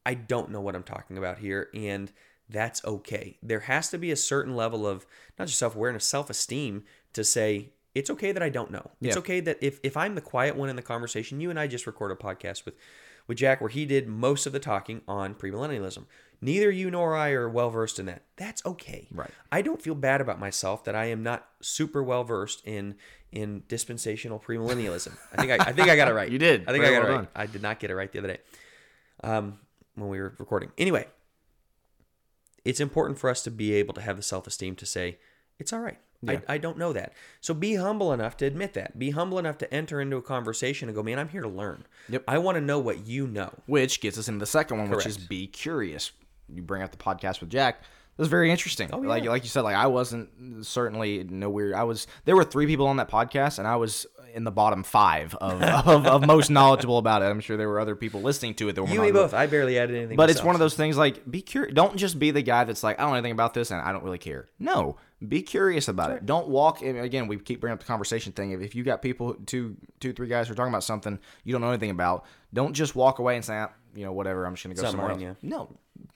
I 0.06 0.14
don't 0.16 0.52
know 0.52 0.62
what 0.62 0.76
I'm 0.76 0.84
talking 0.84 1.18
about 1.18 1.40
here, 1.40 1.70
and 1.74 2.12
that's 2.50 2.84
okay. 2.86 3.38
There 3.42 3.62
has 3.62 3.90
to 3.92 3.98
be 3.98 4.12
a 4.12 4.16
certain 4.16 4.56
level 4.56 4.86
of 4.86 5.06
not 5.40 5.48
just 5.48 5.60
self 5.60 5.76
awareness, 5.76 6.06
self 6.06 6.30
esteem 6.30 6.84
to 7.14 7.24
say 7.24 7.72
it's 7.96 8.10
okay 8.10 8.32
that 8.32 8.42
I 8.44 8.50
don't 8.50 8.72
know. 8.72 8.92
It's 9.02 9.16
Yeah. 9.16 9.20
okay 9.20 9.40
that 9.42 9.58
if 9.62 9.80
if 9.84 9.96
I'm 9.96 10.16
the 10.16 10.22
quiet 10.22 10.56
one 10.56 10.70
in 10.70 10.76
the 10.76 10.82
conversation, 10.82 11.40
you 11.40 11.50
and 11.50 11.60
I 11.60 11.68
just 11.68 11.88
recorded 11.88 12.18
a 12.20 12.24
podcast 12.24 12.66
with 12.66 12.76
with 13.28 13.38
Jack 13.38 13.62
where 13.62 13.70
he 13.70 13.86
did 13.86 14.08
most 14.08 14.46
of 14.46 14.52
the 14.52 14.60
talking 14.60 15.02
on 15.08 15.34
premillennialism. 15.36 16.06
Neither 16.42 16.70
you 16.70 16.92
nor 16.92 17.16
I 17.16 17.30
are 17.30 17.48
well 17.48 17.70
versed 17.70 18.00
in 18.00 18.06
that. 18.08 18.24
That's 18.36 18.66
okay. 18.66 19.08
Right. 19.14 19.30
I 19.50 19.62
don't 19.62 19.82
feel 19.82 19.96
bad 19.96 20.20
about 20.20 20.40
myself 20.42 20.84
that 20.84 20.94
I 20.96 21.06
am 21.06 21.24
not 21.24 21.48
super 21.62 22.04
well 22.04 22.26
versed 22.26 22.62
in 22.68 22.96
in 23.32 23.64
dispensational 23.70 24.40
premillennialism. 24.40 25.14
I 25.32 25.38
think 25.38 25.52
I, 25.52 25.70
I 25.70 25.72
think 25.72 25.88
I 25.88 25.96
got 25.96 26.10
it 26.10 26.14
right. 26.14 26.30
You 26.32 26.38
did. 26.40 26.68
I 26.68 26.74
think 26.74 26.84
I 26.84 26.92
got 26.92 27.04
well 27.04 27.14
it 27.14 27.18
right. 27.20 27.28
I 27.36 27.46
did 27.46 27.62
not 27.62 27.80
get 27.80 27.92
it 27.92 27.96
right 27.96 28.12
the 28.12 28.20
other 28.20 28.28
day. 28.28 28.40
Um, 29.24 29.60
when 29.96 30.10
we 30.10 30.20
were 30.20 30.34
recording. 30.38 30.72
Anyway, 30.78 31.08
it's 32.66 32.80
important 32.80 33.20
for 33.20 33.30
us 33.30 33.44
to 33.44 33.52
be 33.52 33.74
able 33.74 33.94
to 33.94 34.02
have 34.02 34.18
the 34.18 34.24
self 34.24 34.48
esteem 34.48 34.76
to 34.76 34.86
say 34.86 35.18
it's 35.60 35.74
all 35.74 35.80
right. 35.80 35.98
Yeah. 36.22 36.40
I, 36.48 36.54
I 36.54 36.58
don't 36.58 36.78
know 36.78 36.94
that. 36.94 37.14
So 37.42 37.54
be 37.54 37.76
humble 37.76 38.14
enough 38.14 38.38
to 38.38 38.46
admit 38.46 38.74
that. 38.74 38.98
Be 38.98 39.10
humble 39.12 39.40
enough 39.40 39.58
to 39.58 39.74
enter 39.74 40.00
into 40.00 40.16
a 40.16 40.22
conversation 40.22 40.88
and 40.88 40.96
go, 40.96 41.04
man, 41.04 41.20
I'm 41.20 41.28
here 41.28 41.42
to 41.42 41.50
learn. 41.50 41.84
Yep. 42.10 42.24
I 42.28 42.38
want 42.38 42.56
to 42.56 42.62
know 42.62 42.80
what 42.80 43.06
you 43.06 43.28
know. 43.28 43.54
Which 43.66 44.00
gets 44.00 44.18
us 44.18 44.30
into 44.30 44.40
the 44.40 44.46
second 44.46 44.78
one, 44.78 44.90
which 44.90 45.06
is 45.06 45.18
be 45.18 45.48
curious. 45.48 46.12
You 46.48 46.62
bring 46.62 46.82
up 46.82 46.92
the 46.92 46.98
podcast 46.98 47.42
with 47.42 47.50
Jack. 47.50 47.82
was 48.16 48.30
very 48.30 48.52
interesting. 48.52 48.90
Oh, 48.94 49.00
Like 49.00 49.26
yeah. 49.26 49.32
like 49.32 49.44
you 49.44 49.50
said, 49.50 49.62
like 49.62 49.76
I 49.76 49.88
wasn't 49.88 50.66
certainly 50.66 51.26
no 51.26 51.50
weird. 51.50 51.74
I 51.74 51.84
was 51.84 52.08
there 52.24 52.38
were 52.38 52.46
three 52.46 52.68
people 52.68 52.88
on 52.88 52.98
that 52.98 53.10
podcast, 53.10 53.60
and 53.60 53.68
I 53.68 53.76
was 53.76 54.06
in 54.34 54.44
the 54.44 54.52
bottom 54.52 54.84
five 54.84 55.36
of, 55.36 55.62
of, 55.88 56.06
of 56.06 56.28
most 56.28 56.50
knowledgeable 56.50 56.98
about 56.98 57.22
it. 57.22 57.26
I'm 57.26 57.40
sure 57.40 57.58
there 57.58 57.70
were 57.70 57.80
other 57.80 57.96
people 57.96 58.22
listening 58.22 58.56
to 58.56 58.70
it 58.70 58.74
that 58.74 58.84
were 58.84 58.90
You 58.90 58.96
and 58.96 59.06
me 59.06 59.12
both. 59.12 59.34
I 59.34 59.48
barely 59.48 59.78
added 59.80 59.96
anything. 59.96 60.18
But 60.18 60.30
it's 60.30 60.44
one 60.44 60.56
of 60.56 60.60
those 60.60 60.76
things 60.76 60.98
like 60.98 61.30
be 61.30 61.42
curious. 61.42 61.74
Don't 61.74 61.96
just 61.96 62.20
be 62.20 62.32
the 62.32 62.42
guy 62.42 62.64
that's 62.64 62.84
like 62.84 63.00
I 63.00 63.04
don't 63.04 63.12
know 63.12 63.18
anything 63.18 63.32
about 63.32 63.54
this 63.54 63.72
and 63.72 63.82
I 63.82 63.92
don't 63.92 64.04
really 64.04 64.18
care. 64.18 64.48
No, 64.60 64.98
be 65.26 65.42
curious 65.42 65.88
about 65.88 66.12
it. 66.12 66.26
Don't 66.26 66.48
walk. 66.48 66.82
And 66.82 67.00
again, 67.00 67.28
we 67.28 67.38
keep 67.38 67.62
bringing 67.62 67.74
up 67.74 67.80
the 67.80 67.86
conversation 67.86 68.34
thing. 68.34 68.52
If, 68.52 68.62
if 68.62 68.76
you 68.76 68.84
got 68.84 69.02
people 69.02 69.36
two, 69.46 69.78
two, 70.00 70.14
three 70.14 70.28
guys 70.28 70.48
who 70.48 70.54
are 70.54 70.56
talking 70.56 70.72
about 70.72 70.84
something 70.84 71.20
you 71.44 71.52
don't 71.52 71.62
know 71.62 71.70
anything 71.70 71.92
about, 71.92 72.26
don't 72.54 72.74
just 72.74 72.96
walk 72.96 73.20
away 73.20 73.36
and 73.36 73.46
say, 73.46 73.58
ah, 73.58 73.70
you 73.96 74.06
know, 74.06 74.12
whatever. 74.12 74.46
I'm 74.46 74.56
just 74.56 74.64
gonna 74.64 74.76
go 74.76 74.82
not 74.82 74.92
somewhere 74.92 75.16
mine, 75.16 75.24
else. 75.24 75.38
No, 75.42 75.70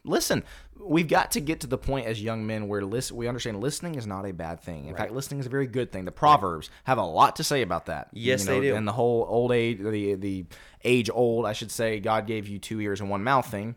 listen. 0.03 0.43
We've 0.79 1.07
got 1.07 1.31
to 1.31 1.39
get 1.39 1.61
to 1.61 1.67
the 1.67 1.77
point 1.77 2.07
as 2.07 2.21
young 2.21 2.45
men 2.45 2.67
where 2.67 2.83
listen, 2.83 3.17
we 3.17 3.27
understand 3.27 3.61
listening 3.61 3.95
is 3.95 4.05
not 4.05 4.25
a 4.25 4.33
bad 4.33 4.61
thing. 4.61 4.87
In 4.87 4.95
fact, 4.95 5.11
listening 5.11 5.39
is 5.39 5.45
a 5.45 5.49
very 5.49 5.67
good 5.67 5.91
thing. 5.91 6.05
The 6.05 6.11
proverbs 6.11 6.69
have 6.83 6.97
a 6.97 7.03
lot 7.03 7.37
to 7.37 7.43
say 7.43 7.61
about 7.61 7.87
that. 7.87 8.09
Yes, 8.13 8.43
you 8.43 8.49
know, 8.49 8.61
they 8.61 8.67
do. 8.67 8.75
And 8.75 8.87
the 8.87 8.93
whole 8.93 9.25
old 9.27 9.51
age, 9.51 9.79
the 9.79 10.15
the 10.15 10.45
age 10.83 11.09
old, 11.13 11.45
I 11.45 11.53
should 11.53 11.71
say, 11.71 11.99
God 11.99 12.27
gave 12.27 12.47
you 12.47 12.59
two 12.59 12.79
ears 12.81 13.01
and 13.01 13.09
one 13.09 13.23
mouth 13.23 13.49
thing 13.49 13.75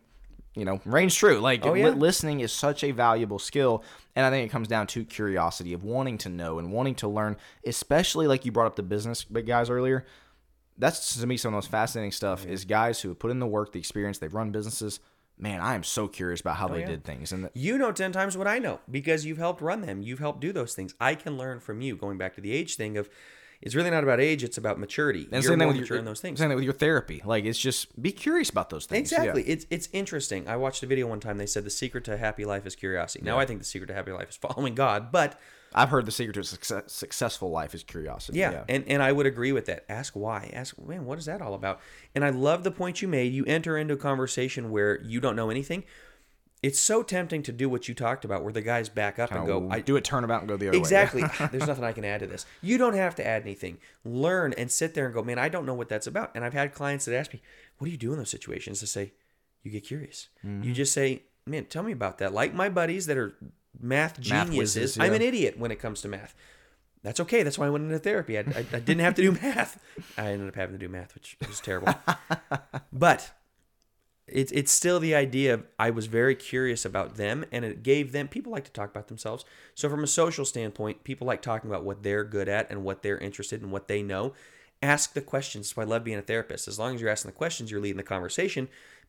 you 0.54 0.64
know, 0.64 0.80
reigns 0.84 1.14
true. 1.14 1.38
Like 1.38 1.64
Oh, 1.64 1.74
yeah. 1.74 1.90
listening 1.90 2.40
is 2.40 2.52
such 2.52 2.82
a 2.84 2.90
valuable 2.90 3.38
skill, 3.38 3.84
and 4.16 4.26
I 4.26 4.30
think 4.30 4.48
it 4.48 4.52
comes 4.52 4.68
down 4.68 4.86
to 4.88 5.04
curiosity 5.04 5.72
of 5.72 5.84
wanting 5.84 6.18
to 6.18 6.28
know 6.28 6.58
and 6.58 6.72
wanting 6.72 6.94
to 6.96 7.08
learn. 7.08 7.36
Especially 7.64 8.26
like 8.26 8.44
you 8.44 8.52
brought 8.52 8.66
up 8.66 8.76
the 8.76 8.82
business 8.82 9.24
guys 9.24 9.70
earlier. 9.70 10.04
That's 10.78 11.20
to 11.20 11.26
me 11.26 11.36
some 11.36 11.50
of 11.50 11.52
the 11.52 11.56
most 11.58 11.70
fascinating 11.70 12.12
stuff 12.12 12.46
is 12.46 12.64
guys 12.64 13.00
who 13.00 13.08
have 13.10 13.18
put 13.18 13.30
in 13.30 13.38
the 13.38 13.46
work, 13.46 13.72
the 13.72 13.78
experience, 13.78 14.18
they've 14.18 14.32
run 14.34 14.50
businesses. 14.50 14.98
Man, 15.38 15.60
I 15.60 15.74
am 15.74 15.82
so 15.84 16.06
curious 16.08 16.40
about 16.40 16.56
how 16.56 16.66
oh, 16.66 16.72
they 16.72 16.76
Oh, 16.76 16.80
yeah. 16.80 16.86
did 16.86 17.04
things, 17.04 17.32
and 17.32 17.44
the, 17.44 17.50
You 17.54 17.78
know 17.78 17.92
10 17.92 18.12
times 18.12 18.36
what 18.36 18.46
I 18.46 18.58
know 18.58 18.80
because 18.90 19.24
you've 19.24 19.38
helped 19.38 19.62
run 19.62 19.80
them. 19.82 20.02
You've 20.02 20.18
helped 20.18 20.40
do 20.40 20.52
those 20.52 20.74
things. 20.74 20.94
I 21.00 21.14
can 21.14 21.38
learn 21.38 21.60
from 21.60 21.80
you. 21.80 21.96
Going 21.96 22.18
back 22.18 22.34
to 22.34 22.40
the 22.40 22.52
age 22.52 22.76
thing 22.76 22.96
of 22.98 23.08
it's 23.62 23.75
really 23.75 23.90
not 23.90 24.03
about 24.03 24.20
age, 24.20 24.42
it's 24.42 24.57
about 24.57 24.79
maturity. 24.79 25.25
and 25.25 25.33
You're 25.33 25.53
same 25.53 25.59
thing 25.59 25.68
with 25.68 25.77
mature 25.79 25.96
your, 25.96 25.99
in 25.99 26.05
those 26.07 26.20
things. 26.20 26.38
Same 26.38 26.49
thing 26.49 26.57
with 26.57 26.64
your 26.64 26.73
therapy. 26.73 27.20
Like 27.25 27.44
it's 27.44 27.59
just 27.59 28.01
be 28.01 28.11
curious 28.11 28.49
about 28.49 28.70
those 28.70 28.87
things. 28.87 29.12
Yeah. 29.12 29.18
Exactly. 29.18 29.42
It's 29.42 29.66
it's 29.70 29.88
interesting. 29.92 30.49
I 30.49 30.57
watched 30.57 30.83
a 30.83 30.87
video 30.87 31.07
one 31.07 31.20
time. 31.20 31.38
They 31.38 31.46
said 31.46 31.64
the 31.64 31.70
secret 31.70 32.05
to 32.05 32.14
a 32.14 32.16
happy 32.16 32.44
life 32.44 32.66
is 32.66 32.75
curiosity. 32.75 33.25
Now 33.25 33.38
I 33.38 33.46
think 33.46 33.59
the 33.61 33.66
secret 33.66 33.88
to 33.88 33.94
happy 33.94 34.12
life 34.12 34.31
is 34.31 34.37
following 34.49 34.75
God, 34.75 35.12
but 35.12 35.38
I've 35.75 35.90
heard 35.90 36.07
the 36.07 36.11
secret 36.11 36.33
to 36.35 36.40
a 36.40 36.44
success, 36.44 36.85
successful 36.87 37.51
life 37.51 37.75
is 37.75 37.85
curiosity. 37.85 38.38
yeah, 38.38 38.64
and 38.68 38.85
and 38.88 39.03
I 39.03 39.12
would 39.12 39.27
agree 39.27 39.53
with 39.53 39.66
that. 39.66 39.85
Ask 39.88 40.14
why. 40.14 40.51
Ask 40.53 40.79
man, 40.79 41.05
what 41.05 41.18
is 41.18 41.27
that 41.27 41.42
all 41.42 41.55
about? 41.55 41.81
And 42.14 42.25
I 42.25 42.31
love 42.31 42.64
the 42.64 42.70
point 42.73 43.03
you 43.03 43.09
made. 43.09 43.33
You 43.33 43.44
enter 43.44 43.77
into 43.77 43.94
a 43.94 43.99
conversation 43.99 44.70
where 44.70 45.01
you 45.03 45.20
don't 45.20 45.37
know 45.37 45.51
anything. 45.51 45.85
It's 46.62 46.79
so 46.79 47.03
tempting 47.03 47.42
to 47.44 47.53
do 47.53 47.70
what 47.70 47.88
you 47.88 47.94
talked 47.94 48.27
about, 48.27 48.42
where 48.44 48.53
the 48.53 48.61
guys 48.61 48.90
back 48.90 49.18
up 49.18 49.33
and 49.33 49.46
go, 49.46 49.68
I, 49.70 49.81
do 49.81 49.96
it 49.96 50.05
turnabout 50.05 50.40
and 50.40 50.49
go 50.49 50.59
the 50.59 50.68
other 50.68 50.77
way. 50.77 50.81
Exactly. 50.81 51.23
There's 51.51 51.66
nothing 51.66 51.85
I 51.85 51.92
can 51.92 52.05
add 52.05 52.20
to 52.20 52.27
this. 52.27 52.44
You 52.61 52.77
don't 52.77 52.94
have 52.94 53.14
to 53.14 53.27
add 53.27 53.42
anything. 53.42 53.79
Learn 54.05 54.53
and 54.59 54.70
sit 54.70 54.92
there 54.92 55.07
and 55.07 55.14
go, 55.14 55.23
man, 55.23 55.38
I 55.38 55.49
don't 55.49 55.64
know 55.64 55.73
what 55.73 55.88
that's 55.88 56.07
about. 56.07 56.33
And 56.35 56.44
I've 56.44 56.53
had 56.53 56.75
clients 56.75 57.07
that 57.07 57.16
ask 57.16 57.33
me, 57.33 57.40
what 57.79 57.87
do 57.87 57.90
you 57.90 57.96
do 57.96 58.12
in 58.12 58.18
those 58.18 58.29
situations? 58.29 58.81
To 58.81 58.87
say, 58.87 59.12
you 59.62 59.70
get 59.70 59.85
curious. 59.85 60.29
Mm-hmm. 60.44 60.64
You 60.64 60.75
just 60.75 60.92
say, 60.92 61.23
man, 61.46 61.64
tell 61.64 61.83
me 61.83 61.92
about 61.92 62.18
that. 62.18 62.35
Like 62.35 62.53
my 62.53 62.68
buddies 62.68 63.07
that 63.07 63.16
are 63.16 63.35
math 63.81 64.18
Math 64.18 64.20
geniuses, 64.20 64.96
whizzes, 64.96 64.99
I'm 64.99 65.14
an 65.14 65.23
idiot 65.23 65.59
when 65.59 65.70
it 65.70 65.77
comes 65.77 66.03
to 66.03 66.09
math. 66.09 66.35
That's 67.03 67.20
okay. 67.20 67.42
That's 67.42 67.59
why 67.59 67.66
I 67.66 67.70
went 67.70 67.85
into 67.85 67.99
therapy. 67.99 68.37
I, 68.37 68.42
I, 68.42 68.66
I 68.73 68.81
didn't 68.81 69.01
have 69.01 69.14
to 69.14 69.23
do 69.23 69.33
math. 69.42 69.81
I 70.18 70.33
ended 70.33 70.49
up 70.49 70.55
having 70.55 70.75
to 70.75 70.79
do 70.79 70.90
math, 70.90 71.14
which 71.14 71.38
was 71.46 71.61
terrible. 71.61 71.94
but 72.92 73.31
it's 74.33 74.53
it's 74.53 74.73
still 74.73 75.01
the 75.01 75.14
idea 75.14 75.55
of 75.55 75.64
I 75.79 75.90
was 75.90 76.07
very 76.07 76.35
curious 76.35 76.85
about 76.85 77.16
them 77.16 77.45
and 77.53 77.64
it 77.64 77.83
gave 77.83 78.12
them 78.12 78.29
people 78.29 78.53
like 78.53 78.64
to 78.64 78.73
talk 78.73 78.90
about 78.90 79.09
themselves. 79.09 79.45
So 79.75 79.88
from 79.88 80.05
a 80.05 80.09
social 80.09 80.45
standpoint, 80.45 81.05
people 81.05 81.27
like 81.27 81.43
talking 81.43 81.71
about 81.71 81.85
what 81.85 82.03
they're 82.03 82.25
good 82.25 82.49
at 82.49 82.71
and 82.71 82.85
what 82.85 83.03
they're 83.03 83.19
interested 83.19 83.62
in, 83.62 83.71
what 83.71 83.88
they 83.88 84.03
know. 84.03 84.33
Ask 84.83 85.12
the 85.12 85.21
questions. 85.21 85.66
That's 85.69 85.77
why 85.77 85.83
I 85.83 85.87
love 85.87 86.05
being 86.05 86.19
a 86.19 86.23
therapist. 86.23 86.66
As 86.66 86.79
long 86.79 86.95
as 86.95 87.01
you're 87.03 87.11
asking 87.11 87.31
the 87.31 87.37
questions, 87.37 87.71
you're 87.71 87.83
leading 87.83 87.99
the 87.99 88.03
conversation. 88.03 88.69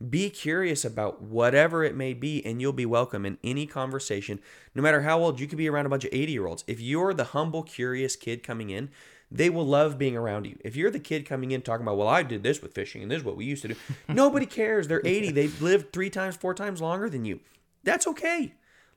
Be 0.10 0.30
curious 0.30 0.84
about 0.84 1.22
whatever 1.22 1.84
it 1.86 1.96
may 1.96 2.14
be, 2.14 2.46
and 2.46 2.60
you'll 2.60 2.74
be 2.74 2.86
welcome 2.86 3.26
in 3.26 3.38
any 3.42 3.66
conversation, 3.68 4.40
no 4.76 4.82
matter 4.82 5.04
how 5.04 5.20
old. 5.20 5.40
You 5.40 5.48
could 5.48 5.58
be 5.58 5.70
around 5.70 5.86
a 5.86 5.90
bunch 5.90 6.04
of 6.04 6.10
80 6.12 6.32
year 6.32 6.46
olds. 6.46 6.66
If 6.68 6.82
you're 6.82 7.14
the 7.14 7.24
humble, 7.24 7.64
curious 7.64 8.18
kid 8.18 8.44
coming 8.44 8.70
in, 8.70 8.90
they 9.32 9.50
will 9.50 9.65
love 9.65 9.98
being 9.98 10.17
around 10.17 10.46
you. 10.46 10.58
If 10.63 10.76
you're 10.76 10.91
the 10.91 11.00
kid 11.00 11.26
coming 11.26 11.52
in 11.52 11.62
talking 11.62 11.86
about, 11.86 11.98
well, 11.98 12.08
I 12.08 12.24
did 12.24 12.44
this 12.44 12.62
with 12.62 12.74
fishing 12.74 13.02
and 13.02 13.10
this 13.10 13.20
is 13.20 13.24
what 13.24 13.38
we 13.38 13.46
used 13.46 13.62
to 13.62 13.70
do, 13.70 13.76
nobody 14.08 14.46
cares. 14.46 14.88
They're 14.88 15.02
80. 15.06 15.32
They've 15.32 15.62
lived 15.62 15.94
three 15.94 16.10
times, 16.10 16.36
four 16.36 16.54
times 16.54 16.82
longer 16.82 17.10
than 17.10 17.26
you. 17.26 17.39
That's 17.84 18.08
okay. 18.08 18.54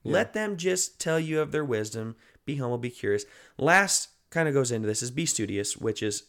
Let 0.07 0.35
them 0.35 0.59
just 0.59 1.01
tell 1.01 1.19
you 1.19 1.41
of 1.41 1.51
their 1.51 1.65
wisdom. 1.65 2.17
Be 2.45 2.57
humble, 2.57 2.77
be 2.77 2.91
curious. 2.91 3.25
Last 3.57 4.11
kind 4.29 4.49
of 4.49 4.53
goes 4.53 4.71
into 4.71 4.87
this 4.87 5.03
is 5.03 5.11
be 5.11 5.25
studious, 5.25 5.79
which 5.79 6.03
is 6.03 6.25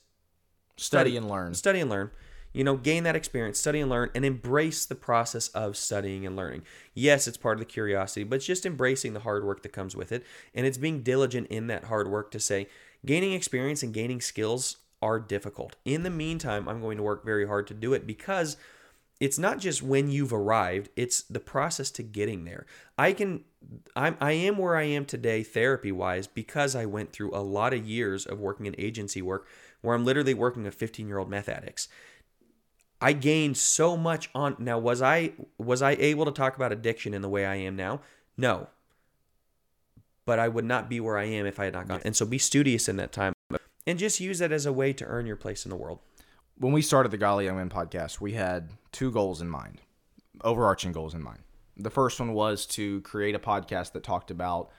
Study 0.77 1.15
and 1.15 1.29
learn. 1.29 1.53
Study 1.53 1.79
and 1.79 1.89
learn. 1.89 2.11
You 2.53 2.63
know, 2.63 2.77
gain 2.77 3.03
that 3.03 3.17
experience, 3.17 3.59
study 3.59 3.81
and 3.81 3.89
learn, 3.89 4.11
and 4.15 4.23
embrace 4.23 4.85
the 4.85 4.95
process 4.95 5.49
of 5.49 5.75
studying 5.75 6.25
and 6.25 6.37
learning. 6.37 6.61
Yes, 6.93 7.27
it's 7.27 7.35
part 7.35 7.55
of 7.55 7.59
the 7.59 7.65
curiosity, 7.65 8.23
but 8.23 8.37
it's 8.37 8.45
just 8.45 8.65
embracing 8.65 9.13
the 9.13 9.19
hard 9.21 9.43
work 9.43 9.61
that 9.63 9.73
comes 9.73 9.93
with 9.93 10.13
it. 10.13 10.25
And 10.53 10.65
it's 10.65 10.77
being 10.77 11.03
diligent 11.03 11.47
in 11.47 11.67
that 11.67 11.85
hard 11.85 12.09
work 12.09 12.31
to 12.31 12.39
say, 12.39 12.67
gaining 13.05 13.33
experience 13.33 13.83
and 13.83 13.93
gaining 13.93 14.21
skills 14.21 14.77
are 15.01 15.19
difficult. 15.19 15.75
In 15.85 16.03
the 16.03 16.09
meantime, 16.09 16.67
I'm 16.67 16.81
going 16.81 16.97
to 16.97 17.03
work 17.03 17.23
very 17.23 17.47
hard 17.47 17.67
to 17.67 17.73
do 17.73 17.93
it 17.93 18.07
because 18.07 18.57
it's 19.19 19.39
not 19.39 19.59
just 19.59 19.81
when 19.81 20.09
you've 20.09 20.33
arrived 20.33 20.89
it's 20.95 21.21
the 21.21 21.39
process 21.39 21.89
to 21.91 22.03
getting 22.03 22.45
there. 22.45 22.65
I 22.97 23.13
can 23.13 23.43
i'm 23.95 24.15
i 24.21 24.31
am 24.31 24.57
where 24.57 24.75
i 24.75 24.83
am 24.83 25.05
today 25.05 25.41
therapy 25.41 25.91
wise 25.91 26.27
because 26.27 26.75
i 26.75 26.85
went 26.85 27.11
through 27.11 27.35
a 27.35 27.41
lot 27.41 27.73
of 27.73 27.85
years 27.85 28.25
of 28.25 28.39
working 28.39 28.65
in 28.65 28.75
agency 28.77 29.21
work 29.21 29.47
where 29.81 29.95
i'm 29.95 30.05
literally 30.05 30.33
working 30.33 30.63
with 30.63 30.75
15 30.75 31.07
year 31.07 31.17
old 31.17 31.29
meth 31.29 31.49
addicts 31.49 31.87
i 33.01 33.13
gained 33.13 33.57
so 33.57 33.97
much 33.97 34.29
on 34.35 34.55
now 34.59 34.77
was 34.77 35.01
i 35.01 35.31
was 35.57 35.81
i 35.81 35.91
able 35.93 36.25
to 36.25 36.31
talk 36.31 36.55
about 36.55 36.71
addiction 36.71 37.13
in 37.13 37.21
the 37.21 37.29
way 37.29 37.45
i 37.45 37.55
am 37.55 37.75
now? 37.75 38.01
No 38.37 38.67
but 40.25 40.39
i 40.39 40.47
would 40.47 40.65
not 40.65 40.89
be 40.89 40.99
where 40.99 41.17
i 41.17 41.23
am 41.23 41.45
if 41.45 41.59
i 41.59 41.65
had 41.65 41.73
not 41.73 41.87
gone 41.87 42.01
and 42.05 42.15
so 42.15 42.25
be 42.25 42.37
studious 42.37 42.87
in 42.89 42.97
that 42.97 43.11
time 43.11 43.33
and 43.87 43.99
just 43.99 44.19
use 44.19 44.39
that 44.39 44.51
as 44.51 44.65
a 44.65 44.73
way 44.73 44.91
to 44.93 45.05
earn 45.05 45.25
your 45.25 45.35
place 45.35 45.65
in 45.65 45.69
the 45.69 45.75
world 45.75 45.99
when 46.57 46.71
we 46.71 46.81
started 46.81 47.11
the 47.11 47.17
Godly 47.17 47.45
Young 47.45 47.57
Men 47.57 47.69
podcast, 47.69 48.21
we 48.21 48.33
had 48.33 48.69
two 48.91 49.11
goals 49.11 49.41
in 49.41 49.49
mind, 49.49 49.81
overarching 50.41 50.91
goals 50.93 51.13
in 51.13 51.21
mind. 51.21 51.39
The 51.77 51.89
first 51.89 52.19
one 52.19 52.33
was 52.33 52.65
to 52.67 53.01
create 53.01 53.35
a 53.35 53.39
podcast 53.39 53.91
that 53.91 54.03
talked 54.03 54.31
about 54.31 54.69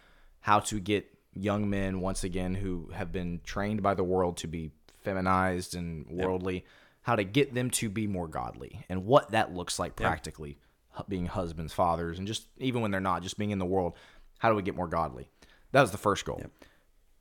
how 0.41 0.61
to 0.61 0.81
get 0.81 1.07
young 1.35 1.69
men, 1.69 2.01
once 2.01 2.25
again, 2.25 2.55
who 2.55 2.91
have 2.95 3.13
been 3.13 3.41
trained 3.45 3.83
by 3.83 3.93
the 3.93 4.05
world 4.05 4.39
to 4.39 4.47
be 4.47 4.71
feminized 5.01 5.75
and 5.75 6.07
worldly, 6.09 6.65
how 7.03 7.15
to 7.15 7.25
get 7.25 7.53
them 7.53 7.69
to 7.71 7.91
be 7.91 8.07
more 8.07 8.27
godly 8.27 8.85
and 8.89 9.05
what 9.05 9.31
that 9.33 9.55
looks 9.55 9.79
like 9.79 9.97
practically, 9.97 10.59
hu- 10.93 11.05
being 11.09 11.27
husbands, 11.27 11.75
fathers, 11.75 12.19
and 12.19 12.27
just 12.27 12.47
even 12.57 12.81
when 12.81 12.91
they're 12.91 13.01
not, 13.01 13.23
just 13.23 13.37
being 13.37 13.51
in 13.51 13.59
the 13.59 13.67
world. 13.67 13.93
How 14.39 14.49
do 14.49 14.55
we 14.55 14.63
get 14.63 14.77
more 14.77 14.89
godly? 14.89 15.29
That 15.77 15.83
was 15.83 15.91
the 15.93 15.99
first 15.99 16.25
goal 16.25 16.41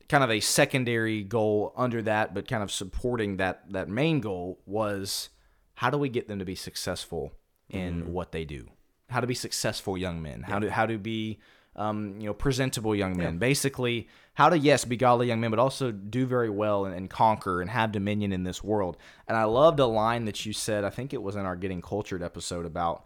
kind 0.08 0.24
of 0.24 0.32
a 0.32 0.39
secondary 0.39 1.24
goal 1.24 1.74
under 1.76 2.02
that, 2.04 2.34
but 2.34 2.48
kind 2.48 2.63
of 2.63 2.72
supporting 2.72 3.38
that 3.38 3.72
that 3.72 3.89
main 3.89 4.20
goal 4.20 4.60
was 4.65 5.30
how 5.76 5.89
do 5.89 5.98
we 5.98 6.10
get 6.10 6.28
them 6.28 6.39
to 6.39 6.46
be 6.46 6.56
successful 6.56 7.34
in 7.70 8.13
what 8.13 8.32
they 8.32 8.46
do? 8.46 8.68
How 9.10 9.20
to 9.20 9.28
be 9.28 9.36
successful 9.36 9.98
young 9.98 10.22
men? 10.22 10.44
How 10.44 10.60
to 10.60 10.72
how 10.72 10.86
to 10.86 10.98
be 10.98 11.39
um, 11.76 12.20
you 12.20 12.28
know 12.28 12.34
presentable 12.34 12.96
young 12.96 13.18
men? 13.18 13.38
Basically, 13.38 14.08
how 14.36 14.50
to 14.50 14.58
yes 14.58 14.86
be 14.86 14.96
godly 14.96 15.28
young 15.28 15.39
men, 15.39 15.50
but 15.50 15.60
also 15.60 15.91
do 15.91 16.26
very 16.26 16.50
well 16.50 16.86
and, 16.86 16.96
and 16.96 17.10
conquer 17.10 17.62
and 17.62 17.70
have 17.70 17.91
dominion 17.91 18.32
in 18.32 18.44
this 18.44 18.63
world. 18.63 18.98
And 19.28 19.36
I 19.36 19.46
loved 19.46 19.80
a 19.80 19.86
line 19.86 20.26
that 20.26 20.46
you 20.46 20.54
said. 20.54 20.84
I 20.84 20.89
think 20.89 21.13
it 21.13 21.22
was 21.22 21.36
in 21.36 21.46
our 21.46 21.56
Getting 21.56 21.82
Cultured 21.82 22.22
episode 22.22 22.65
about 22.65 23.04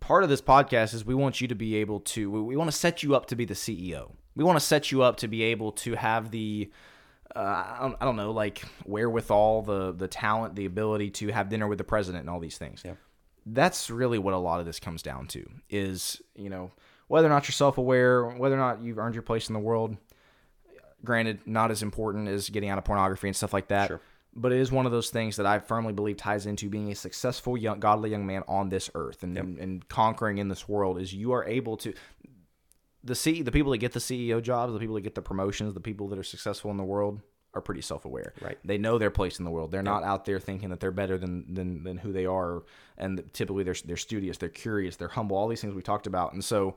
part 0.00 0.24
of 0.24 0.30
this 0.30 0.42
podcast 0.42 0.94
is 0.94 1.04
we 1.04 1.14
want 1.14 1.40
you 1.40 1.48
to 1.48 1.54
be 1.54 1.76
able 1.76 2.00
to 2.00 2.30
we, 2.30 2.40
we 2.40 2.56
want 2.56 2.70
to 2.70 2.76
set 2.76 3.02
you 3.02 3.14
up 3.14 3.26
to 3.26 3.36
be 3.36 3.44
the 3.44 3.54
CEO. 3.54 4.12
We 4.36 4.44
want 4.44 4.58
to 4.58 4.64
set 4.64 4.92
you 4.92 5.02
up 5.02 5.16
to 5.18 5.28
be 5.28 5.42
able 5.42 5.72
to 5.72 5.94
have 5.94 6.30
the 6.30 6.70
uh, 7.34 7.38
I, 7.38 7.78
don't, 7.82 7.96
I 8.00 8.04
don't 8.04 8.16
know 8.16 8.32
like 8.32 8.62
wherewithal, 8.84 9.62
the 9.62 9.92
the 9.92 10.08
talent, 10.08 10.56
the 10.56 10.64
ability 10.66 11.10
to 11.10 11.28
have 11.28 11.48
dinner 11.48 11.68
with 11.68 11.78
the 11.78 11.84
president 11.84 12.22
and 12.22 12.30
all 12.30 12.40
these 12.40 12.58
things. 12.58 12.82
Yeah. 12.84 12.94
That's 13.46 13.88
really 13.90 14.18
what 14.18 14.34
a 14.34 14.38
lot 14.38 14.60
of 14.60 14.66
this 14.66 14.78
comes 14.80 15.02
down 15.02 15.26
to 15.28 15.48
is, 15.68 16.20
you 16.34 16.50
know, 16.50 16.70
whether 17.08 17.26
or 17.26 17.30
not 17.30 17.46
you're 17.48 17.52
self-aware, 17.52 18.26
whether 18.26 18.54
or 18.54 18.58
not 18.58 18.82
you've 18.82 18.98
earned 18.98 19.14
your 19.14 19.22
place 19.22 19.48
in 19.48 19.54
the 19.54 19.60
world. 19.60 19.96
Granted, 21.04 21.40
not 21.46 21.70
as 21.70 21.82
important 21.82 22.28
as 22.28 22.50
getting 22.50 22.68
out 22.68 22.76
of 22.78 22.84
pornography 22.84 23.28
and 23.28 23.36
stuff 23.36 23.54
like 23.54 23.68
that 23.68 23.88
Sure. 23.88 24.00
but 24.36 24.52
it 24.52 24.58
is 24.60 24.70
one 24.70 24.84
of 24.84 24.92
those 24.92 25.08
things 25.08 25.36
that 25.36 25.46
I 25.46 25.58
firmly 25.58 25.94
believe 25.94 26.18
ties 26.18 26.44
into 26.44 26.68
being 26.68 26.92
a 26.92 26.94
successful, 26.94 27.56
young, 27.56 27.80
godly 27.80 28.10
young 28.10 28.26
man 28.26 28.42
on 28.46 28.68
this 28.68 28.90
earth 28.94 29.22
and, 29.22 29.38
and, 29.38 29.58
and 29.58 29.88
conquering 29.88 30.36
in 30.38 30.48
this 30.48 30.68
world. 30.68 31.00
Is 31.00 31.14
you 31.14 31.32
are 31.32 31.44
able 31.46 31.78
to 31.78 31.94
the 33.02 33.14
C, 33.14 33.42
the 33.42 33.52
people 33.52 33.72
that 33.72 33.78
get 33.78 33.92
the 33.92 34.00
CEO 34.00 34.42
jobs, 34.42 34.72
the 34.72 34.78
people 34.78 34.94
that 34.94 35.02
get 35.02 35.14
the 35.14 35.22
promotions, 35.22 35.74
the 35.74 35.80
people 35.80 36.08
that 36.08 36.18
are 36.18 36.24
successful 36.24 36.70
in 36.70 36.76
the 36.76 36.84
world 36.84 37.20
are 37.54 37.60
pretty 37.60 37.80
self-aware. 37.80 38.32
Right. 38.40 38.58
They 38.64 38.78
know 38.78 38.98
their 38.98 39.10
place 39.10 39.38
in 39.38 39.44
the 39.44 39.50
world. 39.50 39.72
They're 39.72 39.82
not 39.82 40.04
out 40.04 40.24
there 40.24 40.38
thinking 40.38 40.68
that 40.70 40.80
they're 40.80 40.92
better 40.92 41.18
than 41.18 41.52
than, 41.52 41.82
than 41.82 41.98
who 41.98 42.12
they 42.12 42.26
are. 42.26 42.62
And 42.96 43.22
typically 43.32 43.64
they're 43.64 43.74
they're 43.84 43.96
studious, 43.96 44.38
they're 44.38 44.48
curious, 44.48 44.96
they're 44.96 45.08
humble. 45.08 45.36
All 45.36 45.48
these 45.48 45.60
things 45.60 45.74
we 45.74 45.82
talked 45.82 46.06
about. 46.06 46.32
And 46.32 46.44
so 46.44 46.76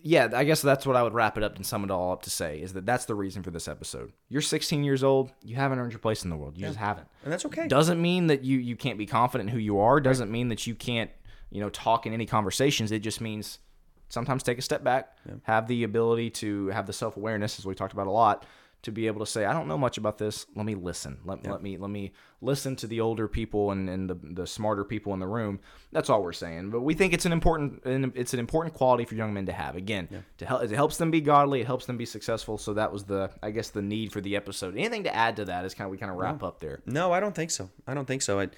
yeah, 0.00 0.28
I 0.32 0.44
guess 0.44 0.62
that's 0.62 0.86
what 0.86 0.96
I 0.96 1.02
would 1.02 1.14
wrap 1.14 1.36
it 1.36 1.42
up 1.42 1.56
and 1.56 1.66
sum 1.66 1.84
it 1.84 1.90
all 1.90 2.12
up 2.12 2.22
to 2.22 2.30
say 2.30 2.60
is 2.60 2.72
that 2.74 2.86
that's 2.86 3.04
the 3.04 3.14
reason 3.14 3.42
for 3.42 3.50
this 3.50 3.68
episode. 3.68 4.12
You're 4.28 4.42
16 4.42 4.84
years 4.84 5.04
old. 5.04 5.32
You 5.42 5.56
haven't 5.56 5.78
earned 5.78 5.92
your 5.92 5.98
place 5.98 6.24
in 6.24 6.30
the 6.30 6.36
world. 6.36 6.56
You 6.56 6.66
just 6.66 6.78
haven't. 6.78 7.08
And 7.24 7.32
that's 7.32 7.44
okay. 7.46 7.68
Doesn't 7.68 8.00
mean 8.00 8.28
that 8.28 8.44
you 8.44 8.58
you 8.58 8.76
can't 8.76 8.98
be 8.98 9.06
confident 9.06 9.50
in 9.50 9.54
who 9.54 9.60
you 9.60 9.78
are. 9.78 10.00
Doesn't 10.00 10.30
mean 10.30 10.48
that 10.48 10.66
you 10.66 10.74
can't 10.74 11.10
you 11.50 11.60
know 11.60 11.70
talk 11.70 12.06
in 12.06 12.12
any 12.12 12.26
conversations. 12.26 12.90
It 12.90 13.00
just 13.00 13.20
means 13.20 13.58
sometimes 14.08 14.42
take 14.42 14.58
a 14.58 14.62
step 14.62 14.84
back, 14.84 15.16
have 15.42 15.66
the 15.68 15.84
ability 15.84 16.30
to 16.30 16.68
have 16.68 16.86
the 16.86 16.92
self 16.92 17.16
awareness, 17.16 17.58
as 17.58 17.66
we 17.66 17.74
talked 17.74 17.92
about 17.92 18.06
a 18.06 18.10
lot, 18.10 18.44
to 18.82 18.92
be 18.92 19.08
able 19.08 19.18
to 19.18 19.26
say, 19.26 19.44
I 19.44 19.52
don't 19.52 19.66
know 19.66 19.78
much 19.78 19.98
about 19.98 20.16
this. 20.16 20.46
Let 20.54 20.64
me 20.64 20.76
listen. 20.76 21.18
Let, 21.24 21.44
let 21.44 21.60
me 21.60 21.76
let 21.76 21.90
me 21.90 22.12
listen 22.40 22.76
to 22.76 22.86
the 22.86 23.00
older 23.00 23.26
people 23.26 23.72
and, 23.72 23.90
and 23.90 24.08
the, 24.08 24.14
the 24.22 24.46
smarter 24.46 24.84
people 24.84 25.12
in 25.12 25.18
the 25.18 25.26
room. 25.26 25.58
That's 25.90 26.08
all 26.08 26.22
we're 26.22 26.32
saying. 26.32 26.70
But 26.70 26.82
we 26.82 26.94
think 26.94 27.12
it's 27.12 27.26
an 27.26 27.32
important 27.32 27.84
and 27.84 28.12
it's 28.14 28.32
an 28.32 28.38
important 28.38 28.74
quality 28.74 29.04
for 29.04 29.16
young 29.16 29.34
men 29.34 29.46
to 29.46 29.52
have. 29.52 29.74
Again, 29.74 30.08
to 30.38 30.46
help 30.46 30.62
it 30.62 30.70
helps 30.70 30.98
them 30.98 31.10
be 31.10 31.20
godly. 31.20 31.60
It 31.62 31.66
helps 31.66 31.86
them 31.86 31.96
be 31.96 32.06
successful. 32.06 32.58
So 32.58 32.74
that 32.74 32.92
was 32.92 33.04
the 33.04 33.30
I 33.42 33.50
guess 33.50 33.70
the 33.70 33.82
need 33.82 34.12
for 34.12 34.20
the 34.20 34.36
episode. 34.36 34.76
Anything 34.76 35.02
to 35.04 35.14
add 35.14 35.36
to 35.36 35.46
that 35.46 35.64
is 35.64 35.74
kind 35.74 35.86
of 35.86 35.90
we 35.90 35.98
kind 35.98 36.12
of 36.12 36.18
wrap 36.18 36.44
up 36.44 36.60
there. 36.60 36.80
No, 36.86 37.12
I 37.12 37.18
don't 37.18 37.34
think 37.34 37.50
so. 37.50 37.70
I 37.88 37.94
don't 37.94 38.06
think 38.06 38.22
so. 38.22 38.38
I, 38.38 38.50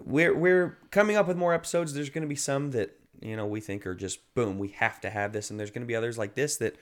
we're 0.00 0.34
we're 0.34 0.78
coming 0.90 1.16
up 1.16 1.26
with 1.26 1.36
more 1.36 1.52
episodes. 1.52 1.92
There's 1.92 2.10
going 2.10 2.22
to 2.22 2.28
be 2.28 2.36
some 2.36 2.70
that 2.70 2.98
you 3.20 3.36
know 3.36 3.46
we 3.46 3.60
think 3.60 3.86
are 3.86 3.94
just 3.94 4.34
boom. 4.34 4.58
We 4.58 4.68
have 4.68 5.00
to 5.02 5.10
have 5.10 5.32
this, 5.32 5.50
and 5.50 5.58
there's 5.58 5.70
going 5.70 5.82
to 5.82 5.86
be 5.86 5.96
others 5.96 6.18
like 6.18 6.34
this 6.34 6.56
that 6.58 6.76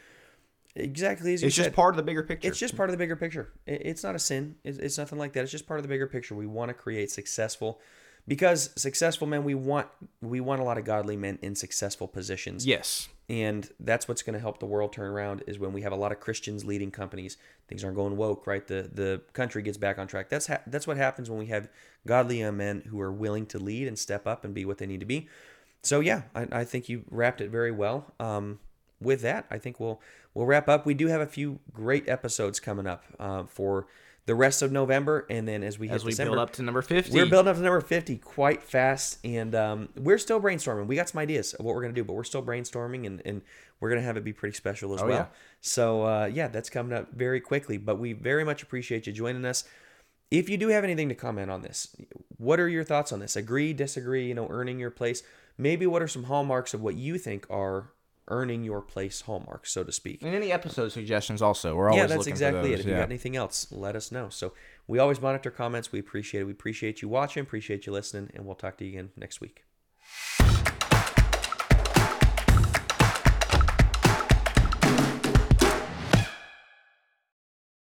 exactly 0.77 1.35
as 1.35 1.42
you 1.42 1.47
It's 1.47 1.57
just 1.57 1.73
part 1.73 1.94
of 1.94 1.97
the 1.97 2.03
bigger 2.03 2.23
picture. 2.23 2.49
It's 2.49 2.59
just 2.59 2.77
part 2.77 2.88
of 2.88 2.92
the 2.92 2.99
bigger 2.99 3.16
picture. 3.16 3.53
It's 3.66 4.03
not 4.03 4.14
a 4.14 4.18
sin. 4.18 4.57
It's 4.64 4.79
it's 4.79 4.99
nothing 4.99 5.18
like 5.18 5.33
that. 5.35 5.42
It's 5.42 5.53
just 5.53 5.66
part 5.66 5.79
of 5.79 5.85
the 5.85 5.88
bigger 5.88 6.07
picture. 6.07 6.35
We 6.35 6.47
want 6.47 6.68
to 6.68 6.75
create 6.75 7.11
successful, 7.11 7.81
because 8.27 8.70
successful 8.77 9.27
men. 9.27 9.44
We 9.44 9.55
want 9.55 9.88
we 10.20 10.40
want 10.40 10.61
a 10.61 10.64
lot 10.64 10.79
of 10.79 10.85
godly 10.85 11.16
men 11.16 11.38
in 11.42 11.55
successful 11.55 12.09
positions 12.09 12.66
yes. 12.66 13.09
and 13.29 13.70
that's 13.81 14.09
what's 14.09 14.23
going 14.23 14.35
to 14.35 14.40
help 14.40 14.59
the 14.59 14.66
world 14.66 14.92
turn 14.92 15.11
around 15.11 15.44
is 15.47 15.59
when 15.59 15.73
we 15.73 15.83
have 15.83 15.92
a 15.92 15.97
lot 15.97 16.12
of 16.12 16.20
Christians 16.20 16.64
leading 16.64 16.90
companies. 16.90 17.37
Things 17.68 17.85
aren't 17.85 17.97
going 17.97 18.16
woke, 18.16 18.47
right? 18.47 18.66
The 18.66 18.90
the 18.92 19.23
country 19.33 19.62
gets 19.62 19.79
back 19.79 19.99
on 19.99 20.07
track. 20.07 20.29
That's 20.29 20.47
ha- 20.47 20.62
that's 20.66 20.87
what 20.87 20.97
happens 20.97 21.31
when 21.31 21.38
we 21.38 21.47
have 21.47 21.68
godly 22.07 22.40
young 22.40 22.57
men 22.57 22.83
who 22.88 23.01
are 23.01 23.12
willing 23.12 23.47
to 23.47 23.59
lead 23.59 23.88
and 23.88 23.99
step 23.99 24.27
up 24.27 24.44
and 24.44 24.55
be 24.55 24.64
what 24.64 24.79
they 24.79 24.87
need 24.87 25.01
to 25.01 25.07
be. 25.07 25.29
So 25.85 26.01
yeah, 26.01 26.23
I, 26.35 26.47
I 26.51 26.64
think 26.64 26.88
you 26.88 27.05
wrapped 27.11 27.40
it 27.40 27.51
very 27.51 27.70
well. 27.73 28.12
Um, 28.18 28.59
with 29.01 29.23
that, 29.23 29.47
I 29.51 29.59
think 29.59 29.79
we'll 29.81 30.01
we'll 30.33 30.47
wrap 30.47 30.68
up. 30.68 30.87
We 30.87 30.94
do 30.94 31.09
have 31.09 31.20
a 31.20 31.27
few 31.27 31.61
great 31.73 32.09
episodes 32.09 32.61
coming 32.61 32.87
up 32.87 33.05
uh, 33.18 33.44
for 33.44 33.87
the 34.27 34.35
rest 34.35 34.62
of 34.62 34.73
November, 34.73 35.27
and 35.29 35.47
then 35.47 35.62
as 35.62 35.79
we 35.79 35.88
As 35.90 36.03
we 36.05 36.12
December, 36.12 36.31
build 36.31 36.38
up 36.38 36.53
to 36.55 36.62
number 36.62 36.81
50. 36.81 37.12
we're 37.12 37.27
building 37.27 37.51
up 37.51 37.57
to 37.57 37.62
number 37.62 37.81
50 37.83 38.16
quite 38.16 38.62
fast, 38.62 39.18
and 39.23 39.55
um, 39.55 39.88
we're 39.97 40.18
still 40.18 40.40
brainstorming. 40.40 40.87
We 40.87 40.97
got 40.97 41.11
some 41.11 41.18
ideas 41.18 41.53
of 41.53 41.64
what 41.64 41.75
we're 41.75 41.83
going 41.83 41.94
to 41.94 42.01
do, 42.01 42.05
but 42.05 42.14
we're 42.14 42.25
still 42.25 42.42
brainstorming, 42.42 43.07
and, 43.07 43.20
and 43.27 43.42
we're 43.81 43.90
going 43.90 44.01
to 44.01 44.07
have 44.07 44.16
it 44.16 44.25
be 44.25 44.33
pretty 44.33 44.57
special 44.57 44.94
as 44.94 45.03
well. 45.03 45.11
yeah. 45.11 45.27
So, 45.61 46.05
uh, 46.07 46.31
yeah, 46.33 46.49
that's 46.49 46.70
coming 46.70 46.97
up 46.97 47.12
very 47.12 47.40
quickly, 47.40 47.77
but 47.77 47.99
we 47.99 48.14
very 48.14 48.44
much 48.44 48.62
appreciate 48.62 49.07
you 49.07 49.12
joining 49.12 49.44
us. 49.44 49.64
If 50.31 50.49
you 50.49 50.57
do 50.57 50.68
have 50.68 50.85
anything 50.85 51.11
to 51.11 51.14
comment 51.14 51.51
on 51.51 51.61
this, 51.61 51.94
what 52.38 52.59
are 52.59 52.68
your 52.68 52.83
thoughts 52.83 53.12
on 53.12 53.20
this? 53.20 53.37
Agree, 53.37 53.75
disagree, 53.75 54.27
you 54.27 54.35
know, 54.35 54.49
earning 54.49 54.79
your 54.79 54.90
place? 54.90 55.23
Maybe 55.57 55.87
what 55.87 56.03
are 56.03 56.09
some 56.09 56.25
hallmarks 56.25 56.75
of 56.75 56.83
what 56.83 56.97
you 56.97 57.19
think 57.19 57.47
are 57.49 57.93
earning 58.29 58.64
your 58.64 58.81
place 58.81 59.21
hallmarks, 59.23 59.71
so 59.73 59.85
to 59.85 59.93
speak? 59.93 60.23
And 60.23 60.35
any 60.35 60.51
episode 60.51 60.90
suggestions 60.90 61.43
also. 61.43 61.77
We're 61.77 61.90
always 61.90 62.03
yeah, 62.03 62.07
that's 62.07 62.19
looking 62.19 62.33
exactly 62.33 62.71
for 62.71 62.75
it. 62.75 62.81
If 62.81 62.87
you 62.87 62.93
got 62.93 63.03
anything 63.03 63.37
else, 63.37 63.69
let 63.71 63.97
us 63.97 64.11
know. 64.11 64.29
So 64.31 64.53
we 64.87 64.99
always 64.99 65.21
monitor 65.21 65.51
comments. 65.51 65.93
We 65.93 66.01
appreciate 66.01 66.40
it. 66.40 66.45
We 66.45 66.53
appreciate 66.53 67.03
you 67.03 67.09
watching, 67.09 67.43
appreciate 67.43 67.87
you 67.87 67.93
listening, 67.93 68.31
and 68.35 68.45
we'll 68.47 68.57
talk 68.57 68.79
to 68.79 68.85
you 68.85 68.93
again 68.93 69.11
next 69.17 69.40
week. 69.40 69.64